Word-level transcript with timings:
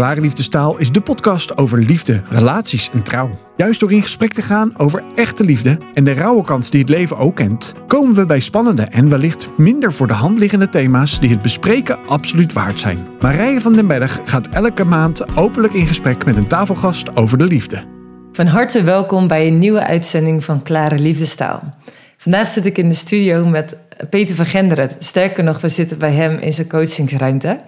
Klare 0.00 0.20
Liefdestaal 0.20 0.78
is 0.78 0.92
de 0.92 1.00
podcast 1.00 1.56
over 1.56 1.78
liefde, 1.78 2.22
relaties 2.28 2.90
en 2.92 3.02
trouw. 3.02 3.30
Juist 3.56 3.80
door 3.80 3.92
in 3.92 4.02
gesprek 4.02 4.32
te 4.32 4.42
gaan 4.42 4.78
over 4.78 5.02
echte 5.14 5.44
liefde 5.44 5.78
en 5.94 6.04
de 6.04 6.12
rauwe 6.12 6.42
kant 6.42 6.70
die 6.70 6.80
het 6.80 6.88
leven 6.88 7.18
ook 7.18 7.36
kent, 7.36 7.72
komen 7.86 8.14
we 8.14 8.24
bij 8.24 8.40
spannende 8.40 8.82
en 8.82 9.08
wellicht 9.08 9.48
minder 9.56 9.92
voor 9.92 10.06
de 10.06 10.12
hand 10.12 10.38
liggende 10.38 10.68
thema's 10.68 11.20
die 11.20 11.30
het 11.30 11.42
bespreken 11.42 11.98
absoluut 12.06 12.52
waard 12.52 12.80
zijn. 12.80 13.06
Marije 13.20 13.60
van 13.60 13.72
den 13.72 13.86
Berg 13.86 14.20
gaat 14.24 14.48
elke 14.48 14.84
maand 14.84 15.36
openlijk 15.36 15.72
in 15.72 15.86
gesprek 15.86 16.24
met 16.24 16.36
een 16.36 16.48
tafelgast 16.48 17.16
over 17.16 17.38
de 17.38 17.46
liefde. 17.46 17.84
Van 18.32 18.46
harte 18.46 18.82
welkom 18.82 19.28
bij 19.28 19.46
een 19.46 19.58
nieuwe 19.58 19.86
uitzending 19.86 20.44
van 20.44 20.62
Klare 20.62 20.98
Liefdestaal. 20.98 21.74
Vandaag 22.16 22.48
zit 22.48 22.66
ik 22.66 22.78
in 22.78 22.88
de 22.88 22.94
studio 22.94 23.46
met 23.46 23.76
Peter 24.10 24.36
van 24.36 24.46
Genderen. 24.46 24.90
Sterker 24.98 25.44
nog, 25.44 25.60
we 25.60 25.68
zitten 25.68 25.98
bij 25.98 26.12
hem 26.12 26.38
in 26.38 26.52
zijn 26.52 26.68
coachingsruimte. 26.68 27.60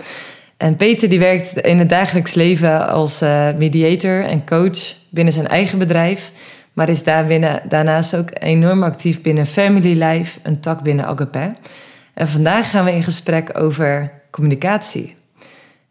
En 0.62 0.76
Peter 0.76 1.08
die 1.08 1.18
werkt 1.18 1.56
in 1.56 1.78
het 1.78 1.88
dagelijks 1.88 2.34
leven 2.34 2.88
als 2.88 3.20
eh, 3.20 3.48
mediator 3.56 4.24
en 4.24 4.46
coach 4.46 4.94
binnen 5.10 5.32
zijn 5.32 5.48
eigen 5.48 5.78
bedrijf. 5.78 6.32
Maar 6.72 6.88
is 6.88 7.04
daar 7.04 7.26
binnen, 7.26 7.62
daarnaast 7.68 8.16
ook 8.16 8.28
enorm 8.32 8.82
actief 8.82 9.22
binnen 9.22 9.46
Family 9.46 10.02
Life, 10.02 10.38
een 10.42 10.60
tak 10.60 10.82
binnen 10.82 11.04
Agape. 11.04 11.54
En 12.14 12.28
vandaag 12.28 12.70
gaan 12.70 12.84
we 12.84 12.92
in 12.92 13.02
gesprek 13.02 13.58
over 13.58 14.12
communicatie. 14.30 15.16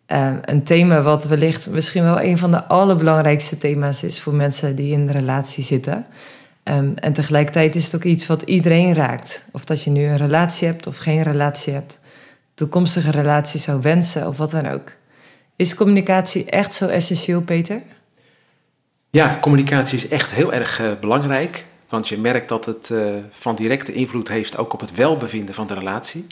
Uh, 0.07 0.31
een 0.41 0.63
thema 0.63 1.01
wat 1.01 1.25
wellicht 1.25 1.67
misschien 1.67 2.03
wel 2.03 2.21
een 2.21 2.37
van 2.37 2.51
de 2.51 2.63
allerbelangrijkste 2.63 3.57
thema's 3.57 4.03
is 4.03 4.21
voor 4.21 4.33
mensen 4.33 4.75
die 4.75 4.91
in 4.91 4.99
een 4.99 5.11
relatie 5.11 5.63
zitten. 5.63 6.05
Um, 6.63 6.93
en 6.95 7.13
tegelijkertijd 7.13 7.75
is 7.75 7.85
het 7.85 7.95
ook 7.95 8.03
iets 8.03 8.27
wat 8.27 8.41
iedereen 8.41 8.93
raakt. 8.93 9.45
Of 9.51 9.65
dat 9.65 9.83
je 9.83 9.89
nu 9.89 10.05
een 10.05 10.17
relatie 10.17 10.67
hebt 10.67 10.87
of 10.87 10.97
geen 10.97 11.23
relatie 11.23 11.73
hebt 11.73 12.00
toekomstige 12.61 13.11
relatie 13.11 13.59
zou 13.59 13.81
wensen 13.81 14.27
of 14.27 14.37
wat 14.37 14.51
dan 14.51 14.67
ook. 14.67 14.91
Is 15.55 15.75
communicatie 15.75 16.45
echt 16.45 16.73
zo 16.73 16.87
essentieel, 16.87 17.41
Peter? 17.41 17.81
Ja, 19.09 19.37
communicatie 19.41 19.97
is 19.97 20.07
echt 20.07 20.31
heel 20.31 20.53
erg 20.53 20.81
uh, 20.81 20.91
belangrijk. 20.99 21.65
Want 21.89 22.07
je 22.07 22.17
merkt 22.17 22.49
dat 22.49 22.65
het 22.65 22.89
uh, 22.89 23.15
van 23.29 23.55
directe 23.55 23.93
invloed 23.93 24.27
heeft 24.27 24.57
ook 24.57 24.73
op 24.73 24.79
het 24.79 24.95
welbevinden 24.95 25.55
van 25.55 25.67
de 25.67 25.73
relatie. 25.73 26.27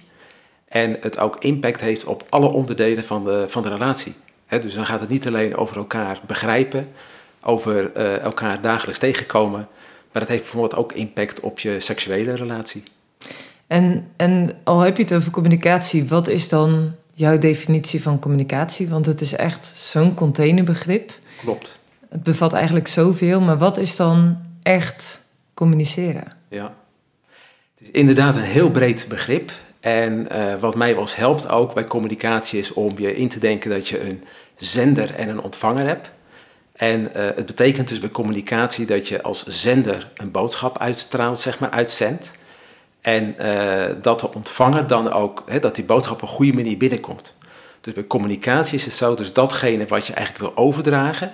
En 0.67 0.97
het 1.01 1.17
ook 1.17 1.35
impact 1.39 1.81
heeft 1.81 2.05
op 2.05 2.25
alle 2.29 2.47
onderdelen 2.47 3.03
van 3.03 3.23
de, 3.23 3.45
van 3.47 3.63
de 3.63 3.69
relatie. 3.69 4.13
Dus 4.47 4.73
dan 4.73 4.85
gaat 4.85 4.99
het 4.99 5.09
niet 5.09 5.27
alleen 5.27 5.55
over 5.55 5.77
elkaar 5.77 6.19
begrijpen, 6.25 6.91
over 7.41 7.97
uh, 7.97 8.19
elkaar 8.19 8.61
dagelijks 8.61 8.99
tegenkomen. 8.99 9.67
Maar 10.11 10.21
het 10.21 10.31
heeft 10.31 10.41
bijvoorbeeld 10.41 10.75
ook 10.75 10.91
impact 10.93 11.39
op 11.39 11.59
je 11.59 11.79
seksuele 11.79 12.35
relatie. 12.35 12.83
En, 13.69 14.07
en 14.15 14.51
al 14.63 14.79
heb 14.79 14.97
je 14.97 15.03
het 15.03 15.13
over 15.13 15.31
communicatie, 15.31 16.07
wat 16.07 16.27
is 16.27 16.49
dan 16.49 16.95
jouw 17.13 17.37
definitie 17.37 18.01
van 18.01 18.19
communicatie? 18.19 18.89
Want 18.89 19.05
het 19.05 19.21
is 19.21 19.33
echt 19.35 19.71
zo'n 19.75 20.13
containerbegrip. 20.13 21.11
Klopt. 21.41 21.79
Het 22.09 22.23
bevat 22.23 22.53
eigenlijk 22.53 22.87
zoveel, 22.87 23.41
maar 23.41 23.57
wat 23.57 23.77
is 23.77 23.95
dan 23.95 24.37
echt 24.61 25.21
communiceren? 25.53 26.23
Ja, 26.49 26.73
het 27.77 27.87
is 27.87 27.91
inderdaad 27.91 28.35
een 28.35 28.41
heel 28.41 28.71
breed 28.71 29.05
begrip. 29.09 29.51
En 29.79 30.27
uh, 30.31 30.55
wat 30.59 30.75
mij 30.75 30.91
wel 30.93 31.01
eens 31.01 31.15
helpt 31.15 31.49
ook 31.49 31.73
bij 31.73 31.85
communicatie 31.85 32.59
is 32.59 32.73
om 32.73 32.99
je 32.99 33.15
in 33.15 33.29
te 33.29 33.39
denken 33.39 33.69
dat 33.69 33.87
je 33.87 34.01
een 34.01 34.23
zender 34.55 35.15
en 35.15 35.29
een 35.29 35.41
ontvanger 35.41 35.85
hebt. 35.85 36.11
En 36.73 37.01
uh, 37.01 37.07
het 37.15 37.45
betekent 37.45 37.87
dus 37.87 37.99
bij 37.99 38.09
communicatie 38.09 38.85
dat 38.85 39.07
je 39.07 39.21
als 39.21 39.45
zender 39.45 40.11
een 40.15 40.31
boodschap 40.31 40.77
uitstraalt, 40.77 41.39
zeg 41.39 41.59
maar, 41.59 41.69
uitzendt. 41.69 42.37
En 43.01 43.35
uh, 43.39 43.85
dat 44.01 44.19
de 44.19 44.33
ontvanger 44.33 44.87
dan 44.87 45.11
ook, 45.11 45.43
hè, 45.45 45.59
dat 45.59 45.75
die 45.75 45.83
boodschap 45.83 46.15
op 46.15 46.21
een 46.21 46.27
goede 46.27 46.53
manier 46.53 46.77
binnenkomt. 46.77 47.33
Dus 47.81 47.93
bij 47.93 48.07
communicatie 48.07 48.77
is 48.77 48.85
het 48.85 48.93
zo, 48.93 49.15
dus 49.15 49.33
datgene 49.33 49.85
wat 49.85 50.07
je 50.07 50.13
eigenlijk 50.13 50.45
wil 50.45 50.65
overdragen, 50.65 51.31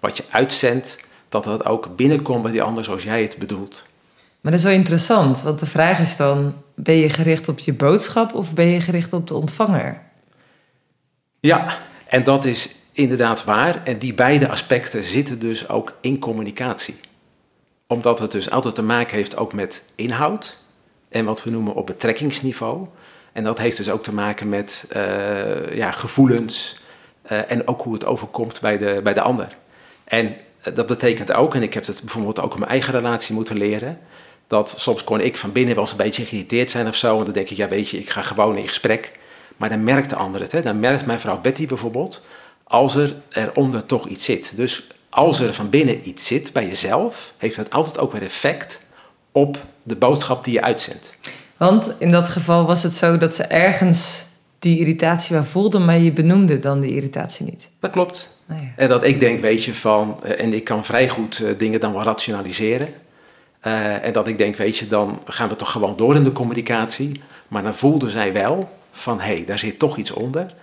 wat 0.00 0.16
je 0.16 0.24
uitzendt, 0.30 1.00
dat 1.28 1.44
dat 1.44 1.64
ook 1.64 1.96
binnenkomt 1.96 2.42
bij 2.42 2.52
die 2.52 2.62
ander 2.62 2.84
zoals 2.84 3.02
jij 3.02 3.22
het 3.22 3.36
bedoelt. 3.38 3.86
Maar 4.40 4.52
dat 4.52 4.60
is 4.60 4.66
wel 4.66 4.76
interessant, 4.76 5.42
want 5.42 5.58
de 5.58 5.66
vraag 5.66 5.98
is 5.98 6.16
dan, 6.16 6.54
ben 6.74 6.96
je 6.96 7.10
gericht 7.10 7.48
op 7.48 7.58
je 7.58 7.72
boodschap 7.72 8.34
of 8.34 8.54
ben 8.54 8.66
je 8.66 8.80
gericht 8.80 9.12
op 9.12 9.26
de 9.26 9.34
ontvanger? 9.34 10.02
Ja, 11.40 11.78
en 12.06 12.24
dat 12.24 12.44
is 12.44 12.74
inderdaad 12.92 13.44
waar. 13.44 13.82
En 13.84 13.98
die 13.98 14.14
beide 14.14 14.48
aspecten 14.48 15.04
zitten 15.04 15.38
dus 15.38 15.68
ook 15.68 15.96
in 16.00 16.18
communicatie. 16.18 17.00
Omdat 17.86 18.18
het 18.18 18.30
dus 18.30 18.50
altijd 18.50 18.74
te 18.74 18.82
maken 18.82 19.16
heeft 19.16 19.36
ook 19.36 19.52
met 19.52 19.84
inhoud, 19.94 20.58
en 21.08 21.24
wat 21.24 21.44
we 21.44 21.50
noemen 21.50 21.74
op 21.74 21.86
betrekkingsniveau. 21.86 22.86
En 23.32 23.44
dat 23.44 23.58
heeft 23.58 23.76
dus 23.76 23.90
ook 23.90 24.02
te 24.02 24.14
maken 24.14 24.48
met 24.48 24.86
uh, 24.96 25.74
ja, 25.76 25.90
gevoelens 25.90 26.78
uh, 27.30 27.50
en 27.50 27.68
ook 27.68 27.82
hoe 27.82 27.92
het 27.92 28.04
overkomt 28.04 28.60
bij 28.60 28.78
de, 28.78 29.00
bij 29.02 29.14
de 29.14 29.20
ander. 29.20 29.56
En 30.04 30.26
uh, 30.26 30.74
dat 30.74 30.86
betekent 30.86 31.32
ook, 31.32 31.54
en 31.54 31.62
ik 31.62 31.74
heb 31.74 31.86
het 31.86 32.00
bijvoorbeeld 32.00 32.40
ook 32.40 32.52
in 32.52 32.58
mijn 32.58 32.70
eigen 32.70 32.92
relatie 32.92 33.34
moeten 33.34 33.56
leren, 33.56 33.98
dat 34.46 34.74
soms 34.76 35.04
kon 35.04 35.20
ik 35.20 35.36
van 35.36 35.52
binnen 35.52 35.74
wel 35.74 35.84
eens 35.84 35.92
een 35.92 35.98
beetje 35.98 36.24
geïrriteerd 36.24 36.70
zijn 36.70 36.88
of 36.88 36.96
zo. 36.96 37.18
En 37.18 37.24
dan 37.24 37.32
denk 37.32 37.48
ik, 37.48 37.56
ja 37.56 37.68
weet 37.68 37.88
je, 37.88 37.98
ik 37.98 38.10
ga 38.10 38.22
gewoon 38.22 38.56
in 38.56 38.68
gesprek. 38.68 39.12
Maar 39.56 39.68
dan 39.68 39.84
merkt 39.84 40.10
de 40.10 40.16
ander 40.16 40.40
het. 40.40 40.52
Hè? 40.52 40.62
Dan 40.62 40.80
merkt 40.80 41.06
mijn 41.06 41.20
vrouw 41.20 41.40
Betty 41.40 41.66
bijvoorbeeld, 41.66 42.22
als 42.64 42.94
er 42.94 43.14
eronder 43.30 43.86
toch 43.86 44.08
iets 44.08 44.24
zit. 44.24 44.56
Dus 44.56 44.86
als 45.08 45.40
er 45.40 45.54
van 45.54 45.70
binnen 45.70 46.08
iets 46.08 46.26
zit 46.26 46.52
bij 46.52 46.66
jezelf, 46.66 47.32
heeft 47.38 47.56
dat 47.56 47.70
altijd 47.70 47.98
ook 47.98 48.12
weer 48.12 48.22
effect 48.22 48.80
op 49.32 49.58
de 49.82 49.96
boodschap 49.96 50.44
die 50.44 50.54
je 50.54 50.62
uitzendt. 50.62 51.16
Want 51.56 51.94
in 51.98 52.10
dat 52.10 52.28
geval 52.28 52.66
was 52.66 52.82
het 52.82 52.92
zo 52.92 53.18
dat 53.18 53.34
ze 53.34 53.42
ergens 53.42 54.26
die 54.58 54.78
irritatie 54.78 55.36
wel 55.36 55.44
voelden, 55.44 55.84
maar 55.84 55.98
je 55.98 56.12
benoemde 56.12 56.58
dan 56.58 56.80
die 56.80 56.94
irritatie 56.94 57.44
niet. 57.44 57.68
Dat 57.80 57.90
klopt. 57.90 58.36
Oh 58.50 58.56
ja. 58.60 58.66
En 58.76 58.88
dat 58.88 59.04
ik 59.04 59.20
denk, 59.20 59.40
weet 59.40 59.64
je, 59.64 59.74
van, 59.74 60.20
uh, 60.24 60.40
en 60.40 60.52
ik 60.52 60.64
kan 60.64 60.84
vrij 60.84 61.08
goed 61.08 61.38
uh, 61.38 61.58
dingen 61.58 61.80
dan 61.80 61.92
wel 61.92 62.02
rationaliseren. 62.02 62.88
Uh, 63.62 64.04
en 64.04 64.12
dat 64.12 64.28
ik 64.28 64.38
denk, 64.38 64.56
weet 64.56 64.76
je, 64.76 64.88
dan 64.88 65.20
gaan 65.24 65.48
we 65.48 65.56
toch 65.56 65.70
gewoon 65.70 65.96
door 65.96 66.14
in 66.14 66.24
de 66.24 66.32
communicatie. 66.32 67.20
Maar 67.48 67.62
dan 67.62 67.74
voelde 67.74 68.10
zij 68.10 68.32
wel 68.32 68.70
van, 68.92 69.20
hé, 69.20 69.34
hey, 69.34 69.44
daar 69.44 69.58
zit 69.58 69.78
toch 69.78 69.96
iets 69.96 70.10
onder. 70.10 70.54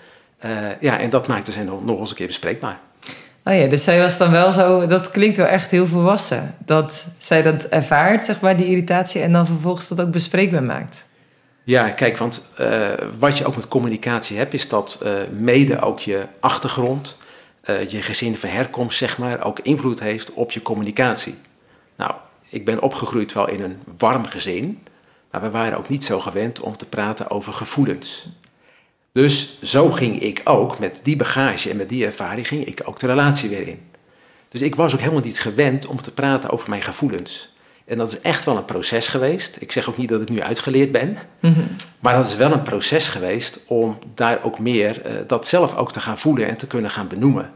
ja, 0.80 1.00
en 1.00 1.09
dat 1.09 1.28
maakte 1.28 1.52
zij 1.52 1.64
nog, 1.64 1.86
nog 1.86 2.00
eens 2.00 2.09
een 2.09 2.16
keer 2.16 2.28
bespreekbaar. 2.28 2.80
Oh 3.47 3.53
ja, 3.53 3.67
dus 3.67 3.83
zij 3.83 4.00
was 4.00 4.17
dan 4.17 4.31
wel 4.31 4.51
zo, 4.51 4.88
dat 4.88 5.11
klinkt 5.11 5.38
wel 5.38 5.45
echt 5.45 5.72
heel 5.72 5.85
volwassen. 5.85 6.56
Dat 6.66 7.07
zij 7.17 7.41
dat 7.41 7.63
ervaart, 7.63 8.25
zeg 8.25 8.39
maar, 8.39 8.57
die 8.57 8.67
irritatie, 8.67 9.22
en 9.22 9.31
dan 9.31 9.45
vervolgens 9.45 9.88
dat 9.88 10.01
ook 10.01 10.11
bespreekbaar 10.11 10.63
maakt. 10.63 11.06
Ja, 11.63 11.89
kijk, 11.89 12.17
want 12.17 12.41
uh, 12.59 12.89
wat 13.19 13.38
je 13.38 13.45
ook 13.45 13.55
met 13.55 13.67
communicatie 13.67 14.38
hebt, 14.38 14.53
is 14.53 14.69
dat 14.69 15.01
uh, 15.03 15.13
mede 15.31 15.81
ook 15.81 16.00
je 16.00 16.25
achtergrond, 16.39 17.17
uh, 17.66 17.89
je 17.89 18.01
gezin 18.01 18.38
van 18.38 18.50
herkomst, 18.50 18.97
zeg 18.97 19.17
maar, 19.17 19.44
ook 19.44 19.59
invloed 19.59 20.00
heeft 20.00 20.34
op 20.34 20.51
je 20.51 20.61
communicatie. 20.61 21.35
Nou, 21.95 22.11
ik 22.50 22.66
ben 22.66 22.81
opgegroeid 22.81 23.34
wel 23.34 23.50
in 23.50 23.61
een 23.61 23.78
warm 23.97 24.25
gezin, 24.25 24.84
maar 25.31 25.41
we 25.41 25.50
waren 25.50 25.78
ook 25.78 25.89
niet 25.89 26.03
zo 26.03 26.19
gewend 26.19 26.59
om 26.59 26.78
te 26.78 26.85
praten 26.85 27.29
over 27.29 27.53
gevoelens. 27.53 28.28
Dus 29.16 29.62
zo 29.62 29.92
ging 29.92 30.22
ik 30.22 30.42
ook, 30.44 30.80
met 30.80 31.00
die 31.03 31.16
bagage 31.16 31.70
en 31.70 31.78
met 31.78 31.90
die 31.90 32.06
ervaring, 32.06 32.48
ging 32.48 32.66
ik 32.66 32.81
ook 32.84 33.00
de 33.00 33.08
relatie 33.08 33.50
weer 33.50 33.68
in. 33.68 33.80
Dus 34.50 34.62
ik 34.62 34.76
was 34.76 34.94
ook 34.94 35.00
helemaal 35.00 35.24
niet 35.24 35.40
gewend 35.40 35.86
om 35.86 36.02
te 36.02 36.12
praten 36.12 36.50
over 36.50 36.70
mijn 36.70 36.81
gevoelens. 36.81 37.56
En 37.86 37.98
dat 37.98 38.12
is 38.12 38.22
echt 38.22 38.46
wel 38.46 38.58
een 38.58 38.66
proces 38.66 39.08
geweest. 39.08 39.58
Ik 39.62 39.72
zeg 39.72 39.90
ook 39.90 39.98
niet 39.98 40.09
dat 40.09 40.22
ik 40.22 40.30
nu 40.30 40.42
uitgeleerd 40.42 40.92
ben. 40.92 41.18
Mm-hmm. 41.40 41.68
Maar 42.00 42.16
dat 42.16 42.26
is 42.26 42.36
wel 42.36 42.52
een 42.52 42.62
proces 42.62 43.08
geweest 43.08 43.59
om 43.68 43.98
daar 44.16 44.44
ook 44.44 44.59
meer, 44.59 45.02
uh, 45.06 45.14
dat 45.28 45.47
zelf 45.47 45.76
ook 45.76 45.92
te 45.92 46.00
gaan 46.00 46.18
voelen 46.18 46.47
en 46.47 46.58
te 46.58 46.68
kunnen 46.68 46.92
gaan 46.92 47.08
benoemen. 47.08 47.52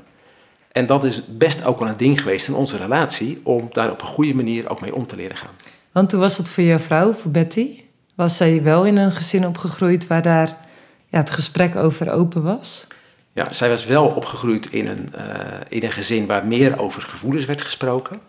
En 0.72 0.86
dat 0.86 1.04
is 1.04 1.22
best 1.38 1.66
ook 1.66 1.80
wel 1.80 1.88
een 1.88 1.98
ding 1.98 2.22
geweest 2.22 2.48
in 2.48 2.54
onze 2.54 2.78
relatie, 2.78 3.42
om 3.44 3.70
daar 3.72 3.92
op 3.92 4.02
een 4.02 4.08
goede 4.08 4.36
manier 4.36 4.70
ook 4.70 4.82
mee 4.82 4.96
om 4.96 5.08
te 5.08 5.16
leren 5.16 5.38
gaan. 5.38 5.54
Want 5.92 6.12
hoe 6.12 6.22
was 6.22 6.38
het 6.38 6.50
voor 6.50 6.64
jouw 6.64 6.80
vrouw, 6.80 7.14
voor 7.14 7.32
Betty? 7.32 7.82
Was 8.16 8.38
zij 8.38 8.64
wel 8.64 8.86
in 8.86 8.98
een 8.98 9.12
gezin 9.12 9.48
opgegroeid 9.48 10.08
waar 10.08 10.22
daar 10.22 10.68
ja, 11.10 11.20
het 11.20 11.30
gesprek 11.30 11.76
over 11.76 12.12
open 12.12 12.44
was? 12.44 12.88
Ja, 13.34 13.52
zij 13.52 13.70
was 13.70 13.86
wel 13.86 14.08
opgegroeid 14.08 14.72
in 14.72 14.88
een, 14.88 15.14
uh, 15.18 15.24
in 15.70 15.84
een 15.84 15.92
gezin 15.92 16.26
waar 16.26 16.46
meer 16.46 16.80
over 16.80 17.02
gevoelens 17.02 17.46
werd 17.46 17.62
gesproken. 17.62 18.20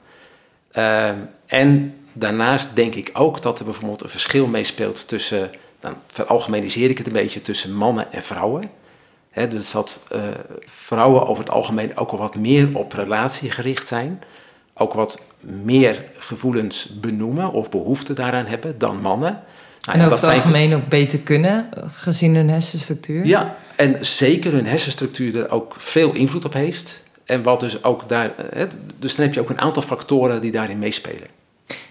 Uh, 0.73 1.11
en 1.47 1.95
daarnaast 2.13 2.77
denk 2.77 2.95
ik 2.95 3.11
ook 3.13 3.43
dat 3.43 3.59
er 3.59 3.65
bijvoorbeeld 3.65 4.03
een 4.03 4.09
verschil 4.09 4.47
meespeelt 4.47 5.09
tussen, 5.09 5.51
dan 5.81 5.95
veralgemeniseer 6.07 6.91
ik 6.91 6.99
het 6.99 7.07
een 7.07 7.13
beetje, 7.13 7.43
tussen 7.43 7.75
mannen 7.75 8.13
en 8.13 8.23
vrouwen. 8.23 8.71
He, 9.31 9.49
dus 9.49 9.71
dat 9.71 10.07
uh, 10.13 10.23
vrouwen 10.65 11.27
over 11.27 11.45
het 11.45 11.53
algemeen 11.53 11.97
ook 11.97 12.11
al 12.11 12.19
wat 12.19 12.35
meer 12.35 12.77
op 12.77 12.93
relatie 12.93 13.51
gericht 13.51 13.87
zijn. 13.87 14.23
Ook 14.75 14.93
wat 14.93 15.21
meer 15.41 16.05
gevoelens 16.19 17.01
benoemen 17.01 17.53
of 17.53 17.71
behoefte 17.71 18.13
daaraan 18.13 18.47
hebben 18.47 18.79
dan 18.79 19.01
mannen. 19.01 19.43
Nou, 19.97 20.09
en 20.09 20.13
over 20.13 20.29
het 20.29 20.37
algemeen 20.37 20.75
ook 20.75 20.89
beter 20.89 21.19
kunnen, 21.19 21.69
gezien 21.95 22.35
hun 22.35 22.49
hersenstructuur? 22.49 23.27
Ja, 23.27 23.57
en 23.77 23.97
zeker 24.01 24.53
hun 24.53 24.67
hersenstructuur 24.67 25.39
er 25.39 25.51
ook 25.51 25.75
veel 25.79 26.13
invloed 26.13 26.45
op 26.45 26.53
heeft. 26.53 27.03
En 27.25 27.43
wat 27.43 27.61
dus 27.61 27.85
ook 27.85 28.09
daar, 28.09 28.31
dus 28.99 29.15
dan 29.15 29.25
heb 29.25 29.35
je 29.35 29.41
ook 29.41 29.51
een 29.51 29.61
aantal 29.61 29.83
factoren 29.83 30.41
die 30.41 30.53
daarin 30.53 30.79
meespelen. 30.79 31.27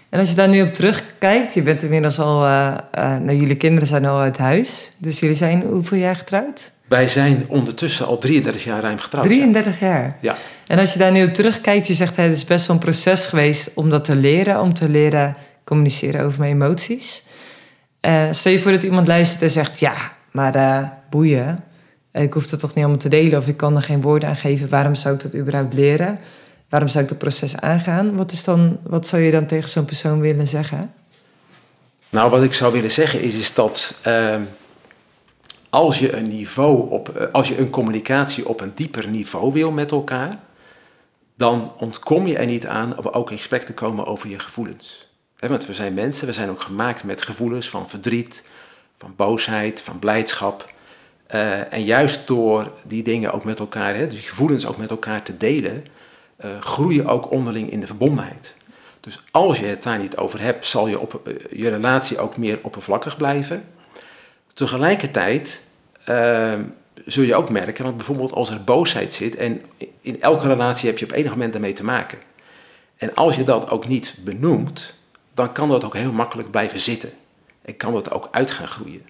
En 0.08 0.18
als 0.18 0.28
je 0.28 0.34
daar 0.34 0.48
nu 0.48 0.62
op 0.62 0.74
terugkijkt, 0.74 1.54
je 1.54 1.62
bent 1.62 1.82
inmiddels 1.82 2.18
al, 2.18 2.46
uh, 2.46 2.74
uh, 2.94 3.16
nou, 3.16 3.36
jullie 3.36 3.56
kinderen 3.56 3.88
zijn 3.88 4.04
al 4.04 4.18
uit 4.18 4.38
huis. 4.38 4.90
Dus 4.98 5.20
jullie 5.20 5.36
zijn 5.36 5.62
hoeveel 5.62 5.98
jaar 5.98 6.16
getrouwd? 6.16 6.70
Wij 6.88 7.08
zijn 7.08 7.44
ondertussen 7.48 8.06
al 8.06 8.18
33 8.18 8.64
jaar 8.64 8.82
ruim 8.82 8.98
getrouwd. 8.98 9.26
33 9.26 9.80
jaar? 9.80 10.16
Ja. 10.20 10.36
En 10.66 10.78
als 10.78 10.92
je 10.92 10.98
daar 10.98 11.12
nu 11.12 11.24
op 11.24 11.34
terugkijkt, 11.34 11.86
je 11.86 11.94
zegt 11.94 12.16
het 12.16 12.32
is 12.32 12.44
best 12.44 12.66
wel 12.66 12.76
een 12.76 12.82
proces 12.82 13.26
geweest 13.26 13.74
om 13.74 13.90
dat 13.90 14.04
te 14.04 14.16
leren, 14.16 14.60
om 14.60 14.74
te 14.74 14.88
leren 14.88 15.36
communiceren 15.64 16.24
over 16.24 16.38
mijn 16.38 16.52
emoties. 16.52 17.22
Uh, 18.00 18.28
stel 18.30 18.52
je 18.52 18.60
voor 18.60 18.72
dat 18.72 18.82
iemand 18.82 19.06
luistert 19.06 19.42
en 19.42 19.50
zegt, 19.50 19.80
ja, 19.80 19.94
maar 20.30 20.56
uh, 20.56 20.88
boeien, 21.10 21.64
ik 22.12 22.32
hoef 22.32 22.50
het 22.50 22.60
toch 22.60 22.74
niet 22.74 22.84
allemaal 22.84 23.02
te 23.02 23.08
delen 23.08 23.38
of 23.38 23.48
ik 23.48 23.56
kan 23.56 23.76
er 23.76 23.82
geen 23.82 24.00
woorden 24.00 24.28
aan 24.28 24.36
geven. 24.36 24.68
Waarom 24.68 24.94
zou 24.94 25.14
ik 25.14 25.22
dat 25.22 25.34
überhaupt 25.34 25.74
leren? 25.74 26.18
Waarom 26.68 26.88
zou 26.88 27.04
ik 27.04 27.10
dat 27.10 27.18
proces 27.18 27.56
aangaan? 27.56 28.16
Wat, 28.16 28.32
is 28.32 28.44
dan, 28.44 28.78
wat 28.82 29.06
zou 29.06 29.22
je 29.22 29.30
dan 29.30 29.46
tegen 29.46 29.68
zo'n 29.68 29.84
persoon 29.84 30.20
willen 30.20 30.48
zeggen? 30.48 30.92
Nou, 32.08 32.30
wat 32.30 32.42
ik 32.42 32.54
zou 32.54 32.72
willen 32.72 32.90
zeggen 32.90 33.22
is, 33.22 33.34
is 33.34 33.54
dat 33.54 34.00
uh, 34.06 34.36
als 35.68 35.98
je 35.98 36.16
een 36.16 36.28
niveau 36.28 36.90
op, 36.90 37.16
uh, 37.16 37.26
als 37.32 37.48
je 37.48 37.58
een 37.58 37.70
communicatie 37.70 38.48
op 38.48 38.60
een 38.60 38.72
dieper 38.74 39.08
niveau 39.08 39.52
wil 39.52 39.70
met 39.70 39.90
elkaar, 39.90 40.38
dan 41.34 41.72
ontkom 41.78 42.26
je 42.26 42.36
er 42.36 42.46
niet 42.46 42.66
aan 42.66 42.98
om 42.98 43.06
ook 43.06 43.30
in 43.30 43.36
gesprek 43.36 43.62
te 43.62 43.74
komen 43.74 44.06
over 44.06 44.28
je 44.28 44.38
gevoelens. 44.38 45.09
Want 45.48 45.66
we 45.66 45.74
zijn 45.74 45.94
mensen, 45.94 46.26
we 46.26 46.32
zijn 46.32 46.50
ook 46.50 46.60
gemaakt 46.60 47.04
met 47.04 47.22
gevoelens 47.22 47.68
van 47.68 47.88
verdriet, 47.88 48.44
van 48.96 49.12
boosheid, 49.16 49.82
van 49.82 49.98
blijdschap. 49.98 50.72
Uh, 51.34 51.72
en 51.72 51.84
juist 51.84 52.26
door 52.26 52.72
die 52.82 53.02
dingen 53.02 53.32
ook 53.32 53.44
met 53.44 53.58
elkaar, 53.58 54.08
die 54.08 54.18
gevoelens 54.18 54.66
ook 54.66 54.76
met 54.76 54.90
elkaar 54.90 55.22
te 55.22 55.36
delen, 55.36 55.86
uh, 56.44 56.60
groei 56.60 57.06
ook 57.06 57.30
onderling 57.30 57.70
in 57.70 57.80
de 57.80 57.86
verbondenheid. 57.86 58.54
Dus 59.00 59.22
als 59.30 59.58
je 59.58 59.66
het 59.66 59.82
daar 59.82 59.98
niet 59.98 60.16
over 60.16 60.40
hebt, 60.40 60.66
zal 60.66 60.88
je, 60.88 60.98
op, 60.98 61.20
uh, 61.24 61.34
je 61.50 61.68
relatie 61.68 62.18
ook 62.18 62.36
meer 62.36 62.58
oppervlakkig 62.62 63.16
blijven. 63.16 63.64
Tegelijkertijd 64.54 65.62
zul 67.06 67.24
je 67.24 67.34
ook 67.34 67.50
merken, 67.50 67.84
want 67.84 67.96
bijvoorbeeld 67.96 68.32
als 68.32 68.50
er 68.50 68.64
boosheid 68.64 69.14
zit, 69.14 69.36
en 69.36 69.62
in 70.00 70.22
elke 70.22 70.48
relatie 70.48 70.88
heb 70.88 70.98
je 70.98 71.04
op 71.04 71.12
enig 71.12 71.30
moment 71.30 71.52
daarmee 71.52 71.72
te 71.72 71.84
maken. 71.84 72.18
En 72.96 73.14
als 73.14 73.36
je 73.36 73.44
dat 73.44 73.70
ook 73.70 73.88
niet 73.88 74.18
benoemt, 74.24 74.99
dan 75.34 75.52
kan 75.52 75.68
dat 75.68 75.84
ook 75.84 75.94
heel 75.94 76.12
makkelijk 76.12 76.50
blijven 76.50 76.80
zitten. 76.80 77.10
En 77.62 77.76
kan 77.76 77.92
dat 77.92 78.10
ook 78.10 78.28
uit 78.30 78.50
gaan 78.50 78.68
groeien. 78.68 79.02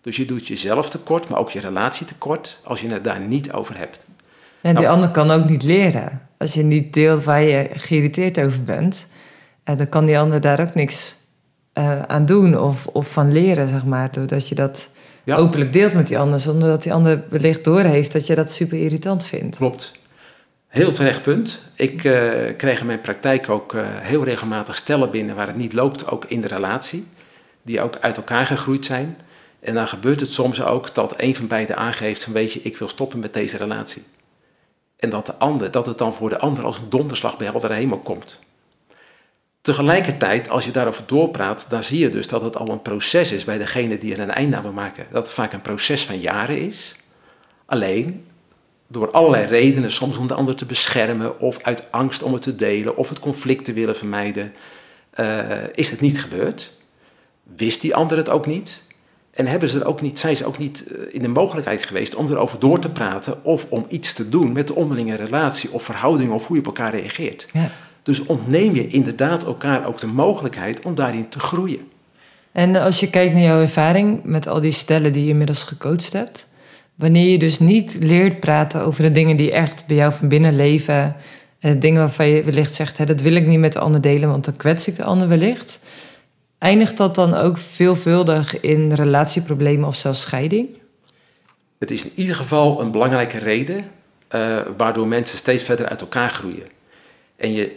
Dus 0.00 0.16
je 0.16 0.24
doet 0.24 0.46
jezelf 0.46 0.90
tekort, 0.90 1.28
maar 1.28 1.38
ook 1.38 1.50
je 1.50 1.60
relatie 1.60 2.06
tekort, 2.06 2.60
als 2.64 2.80
je 2.80 2.88
het 2.88 3.04
daar 3.04 3.20
niet 3.20 3.52
over 3.52 3.78
hebt. 3.78 4.00
En 4.60 4.74
die 4.74 4.84
nou, 4.84 4.94
ander 4.94 5.10
kan 5.10 5.30
ook 5.30 5.48
niet 5.48 5.62
leren. 5.62 6.28
Als 6.38 6.54
je 6.54 6.62
niet 6.62 6.92
deelt 6.92 7.24
waar 7.24 7.42
je 7.42 7.68
geïrriteerd 7.72 8.40
over 8.40 8.64
bent, 8.64 9.06
eh, 9.64 9.76
dan 9.76 9.88
kan 9.88 10.06
die 10.06 10.18
ander 10.18 10.40
daar 10.40 10.60
ook 10.60 10.74
niks 10.74 11.16
uh, 11.74 12.02
aan 12.02 12.26
doen 12.26 12.58
of, 12.58 12.86
of 12.86 13.12
van 13.12 13.32
leren, 13.32 13.68
zeg 13.68 13.84
maar. 13.84 14.12
Doordat 14.12 14.48
je 14.48 14.54
dat 14.54 14.88
ja. 15.24 15.36
openlijk 15.36 15.72
deelt 15.72 15.92
met 15.92 16.06
die 16.06 16.18
ander, 16.18 16.40
zonder 16.40 16.68
dat 16.68 16.82
die 16.82 16.92
ander 16.92 17.24
wellicht 17.28 17.64
doorheeft 17.64 18.12
dat 18.12 18.26
je 18.26 18.34
dat 18.34 18.52
super 18.52 18.78
irritant 18.78 19.24
vindt. 19.24 19.56
Klopt. 19.56 19.99
Heel 20.70 20.92
terecht 20.92 21.22
punt. 21.22 21.62
Ik 21.74 22.04
uh, 22.04 22.32
kreeg 22.56 22.80
in 22.80 22.86
mijn 22.86 23.00
praktijk 23.00 23.48
ook 23.48 23.72
uh, 23.72 23.82
heel 23.86 24.24
regelmatig 24.24 24.76
stellen 24.76 25.10
binnen 25.10 25.36
waar 25.36 25.46
het 25.46 25.56
niet 25.56 25.72
loopt, 25.72 26.10
ook 26.10 26.24
in 26.24 26.40
de 26.40 26.48
relatie, 26.48 27.06
die 27.62 27.80
ook 27.80 27.96
uit 27.96 28.16
elkaar 28.16 28.46
gegroeid 28.46 28.84
zijn. 28.84 29.18
En 29.60 29.74
dan 29.74 29.88
gebeurt 29.88 30.20
het 30.20 30.32
soms 30.32 30.62
ook 30.62 30.94
dat 30.94 31.14
een 31.16 31.36
van 31.36 31.46
beiden 31.46 31.76
aangeeft 31.76 32.24
van 32.24 32.32
weet 32.32 32.52
je, 32.52 32.60
ik 32.62 32.76
wil 32.76 32.88
stoppen 32.88 33.18
met 33.18 33.32
deze 33.32 33.56
relatie. 33.56 34.02
En 34.96 35.10
dat, 35.10 35.26
de 35.26 35.34
ander, 35.34 35.70
dat 35.70 35.86
het 35.86 35.98
dan 35.98 36.12
voor 36.12 36.28
de 36.28 36.38
ander 36.38 36.64
als 36.64 36.78
een 36.78 36.90
donderslag 36.90 37.36
bij 37.36 37.46
helder 37.46 37.72
hemel 37.72 37.98
komt. 37.98 38.40
Tegelijkertijd, 39.60 40.48
als 40.48 40.64
je 40.64 40.70
daarover 40.70 41.02
doorpraat, 41.06 41.66
dan 41.68 41.82
zie 41.82 41.98
je 41.98 42.08
dus 42.08 42.28
dat 42.28 42.42
het 42.42 42.56
al 42.56 42.68
een 42.68 42.82
proces 42.82 43.32
is 43.32 43.44
bij 43.44 43.58
degene 43.58 43.98
die 43.98 44.14
er 44.14 44.20
een 44.20 44.30
einde 44.30 44.56
aan 44.56 44.62
wil 44.62 44.72
maken. 44.72 45.06
Dat 45.10 45.24
het 45.24 45.34
vaak 45.34 45.52
een 45.52 45.62
proces 45.62 46.04
van 46.04 46.20
jaren 46.20 46.66
is. 46.66 46.96
Alleen, 47.66 48.24
door 48.92 49.10
allerlei 49.10 49.46
redenen, 49.46 49.90
soms 49.90 50.16
om 50.16 50.26
de 50.26 50.34
ander 50.34 50.54
te 50.54 50.64
beschermen, 50.64 51.40
of 51.40 51.58
uit 51.62 51.82
angst 51.90 52.22
om 52.22 52.32
het 52.32 52.42
te 52.42 52.56
delen, 52.56 52.96
of 52.96 53.08
het 53.08 53.18
conflict 53.18 53.64
te 53.64 53.72
willen 53.72 53.96
vermijden, 53.96 54.52
uh, 55.20 55.48
is 55.74 55.90
het 55.90 56.00
niet 56.00 56.20
gebeurd. 56.20 56.70
Wist 57.56 57.80
die 57.80 57.94
ander 57.94 58.16
het 58.16 58.28
ook 58.28 58.46
niet? 58.46 58.82
En 59.30 59.46
hebben 59.46 59.68
ze 59.68 59.80
er 59.80 59.86
ook 59.86 60.00
niet, 60.00 60.18
zijn 60.18 60.36
ze 60.36 60.44
ook 60.44 60.58
niet 60.58 60.84
in 61.10 61.22
de 61.22 61.28
mogelijkheid 61.28 61.84
geweest 61.84 62.14
om 62.14 62.28
erover 62.28 62.58
door 62.58 62.78
te 62.78 62.90
praten 62.90 63.44
of 63.44 63.66
om 63.68 63.86
iets 63.88 64.12
te 64.12 64.28
doen 64.28 64.52
met 64.52 64.66
de 64.66 64.74
onderlinge 64.74 65.16
relatie 65.16 65.72
of 65.72 65.82
verhouding 65.82 66.32
of 66.32 66.46
hoe 66.46 66.56
je 66.56 66.62
op 66.62 66.66
elkaar 66.66 66.94
reageert. 66.94 67.48
Ja. 67.52 67.70
Dus 68.02 68.26
ontneem 68.26 68.74
je 68.74 68.88
inderdaad 68.88 69.44
elkaar 69.44 69.86
ook 69.86 70.00
de 70.00 70.06
mogelijkheid 70.06 70.82
om 70.82 70.94
daarin 70.94 71.28
te 71.28 71.38
groeien. 71.38 71.88
En 72.52 72.76
als 72.76 73.00
je 73.00 73.10
kijkt 73.10 73.34
naar 73.34 73.42
jouw 73.42 73.60
ervaring 73.60 74.20
met 74.24 74.46
al 74.46 74.60
die 74.60 74.72
stellen 74.72 75.12
die 75.12 75.24
je 75.24 75.30
inmiddels 75.30 75.62
gecoacht 75.62 76.12
hebt, 76.12 76.46
wanneer 77.00 77.30
je 77.30 77.38
dus 77.38 77.58
niet 77.58 77.96
leert 78.00 78.40
praten 78.40 78.80
over 78.80 79.02
de 79.02 79.10
dingen 79.10 79.36
die 79.36 79.52
echt 79.52 79.86
bij 79.86 79.96
jou 79.96 80.12
van 80.12 80.28
binnen 80.28 80.56
leven, 80.56 81.16
en 81.58 81.72
de 81.72 81.78
dingen 81.78 82.00
waarvan 82.00 82.28
je 82.28 82.42
wellicht 82.42 82.74
zegt, 82.74 82.98
hè, 82.98 83.04
dat 83.04 83.20
wil 83.20 83.34
ik 83.34 83.46
niet 83.46 83.58
met 83.58 83.72
de 83.72 83.78
ander 83.78 84.00
delen, 84.00 84.28
want 84.28 84.44
dan 84.44 84.56
kwets 84.56 84.88
ik 84.88 84.96
de 84.96 85.04
ander 85.04 85.28
wellicht. 85.28 85.84
Eindigt 86.58 86.96
dat 86.96 87.14
dan 87.14 87.34
ook 87.34 87.58
veelvuldig 87.58 88.60
in 88.60 88.92
relatieproblemen 88.92 89.88
of 89.88 89.96
zelfs 89.96 90.20
scheiding? 90.20 90.68
Het 91.78 91.90
is 91.90 92.04
in 92.04 92.12
ieder 92.14 92.34
geval 92.34 92.80
een 92.80 92.90
belangrijke 92.90 93.38
reden 93.38 93.76
uh, 94.34 94.58
waardoor 94.76 95.08
mensen 95.08 95.38
steeds 95.38 95.62
verder 95.62 95.88
uit 95.88 96.00
elkaar 96.00 96.30
groeien. 96.30 96.66
En 97.36 97.52
je 97.52 97.76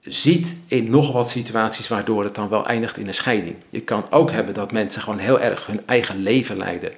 ziet 0.00 0.56
in 0.68 0.90
nog 0.90 1.12
wat 1.12 1.30
situaties 1.30 1.88
waardoor 1.88 2.24
het 2.24 2.34
dan 2.34 2.48
wel 2.48 2.66
eindigt 2.66 2.96
in 2.96 3.06
een 3.06 3.14
scheiding. 3.14 3.56
Je 3.70 3.80
kan 3.80 4.06
ook 4.10 4.30
hebben 4.30 4.54
dat 4.54 4.72
mensen 4.72 5.02
gewoon 5.02 5.18
heel 5.18 5.40
erg 5.40 5.66
hun 5.66 5.80
eigen 5.86 6.22
leven 6.22 6.56
leiden. 6.56 6.92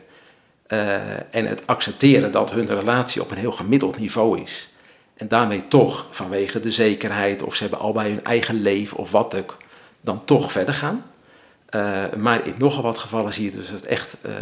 Uh, 0.69 1.35
en 1.35 1.47
het 1.47 1.67
accepteren 1.67 2.33
dat 2.33 2.51
hun 2.51 2.67
relatie 2.67 3.23
op 3.23 3.31
een 3.31 3.37
heel 3.37 3.53
gemiddeld 3.53 3.99
niveau 3.99 4.43
is. 4.43 4.69
En 5.17 5.29
daarmee 5.29 5.69
toch 5.69 6.07
vanwege 6.11 6.61
de 6.61 6.71
zekerheid 6.71 7.43
of 7.43 7.55
ze 7.55 7.63
hebben 7.63 7.81
al 7.81 7.93
bij 7.93 8.09
hun 8.09 8.25
eigen 8.25 8.63
leven 8.63 8.97
of 8.97 9.11
wat 9.11 9.35
ook, 9.37 9.57
dan 10.01 10.25
toch 10.25 10.53
verder 10.53 10.75
gaan. 10.75 11.05
Uh, 11.71 12.05
maar 12.19 12.47
in 12.47 12.55
nogal 12.59 12.83
wat 12.83 12.99
gevallen 12.99 13.33
zie 13.33 13.45
je 13.45 13.51
dus 13.51 13.71
dat 13.71 13.81
het 13.81 13.87
echt 13.87 14.17
uh, 14.27 14.33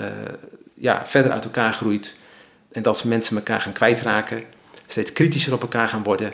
ja, 0.75 1.03
verder 1.07 1.33
uit 1.33 1.45
elkaar 1.45 1.73
groeit. 1.73 2.15
En 2.73 2.83
dat 2.83 3.05
mensen 3.05 3.37
elkaar 3.37 3.61
gaan 3.61 3.73
kwijtraken, 3.73 4.43
steeds 4.87 5.13
kritischer 5.13 5.53
op 5.53 5.63
elkaar 5.63 5.89
gaan 5.89 6.03
worden. 6.03 6.33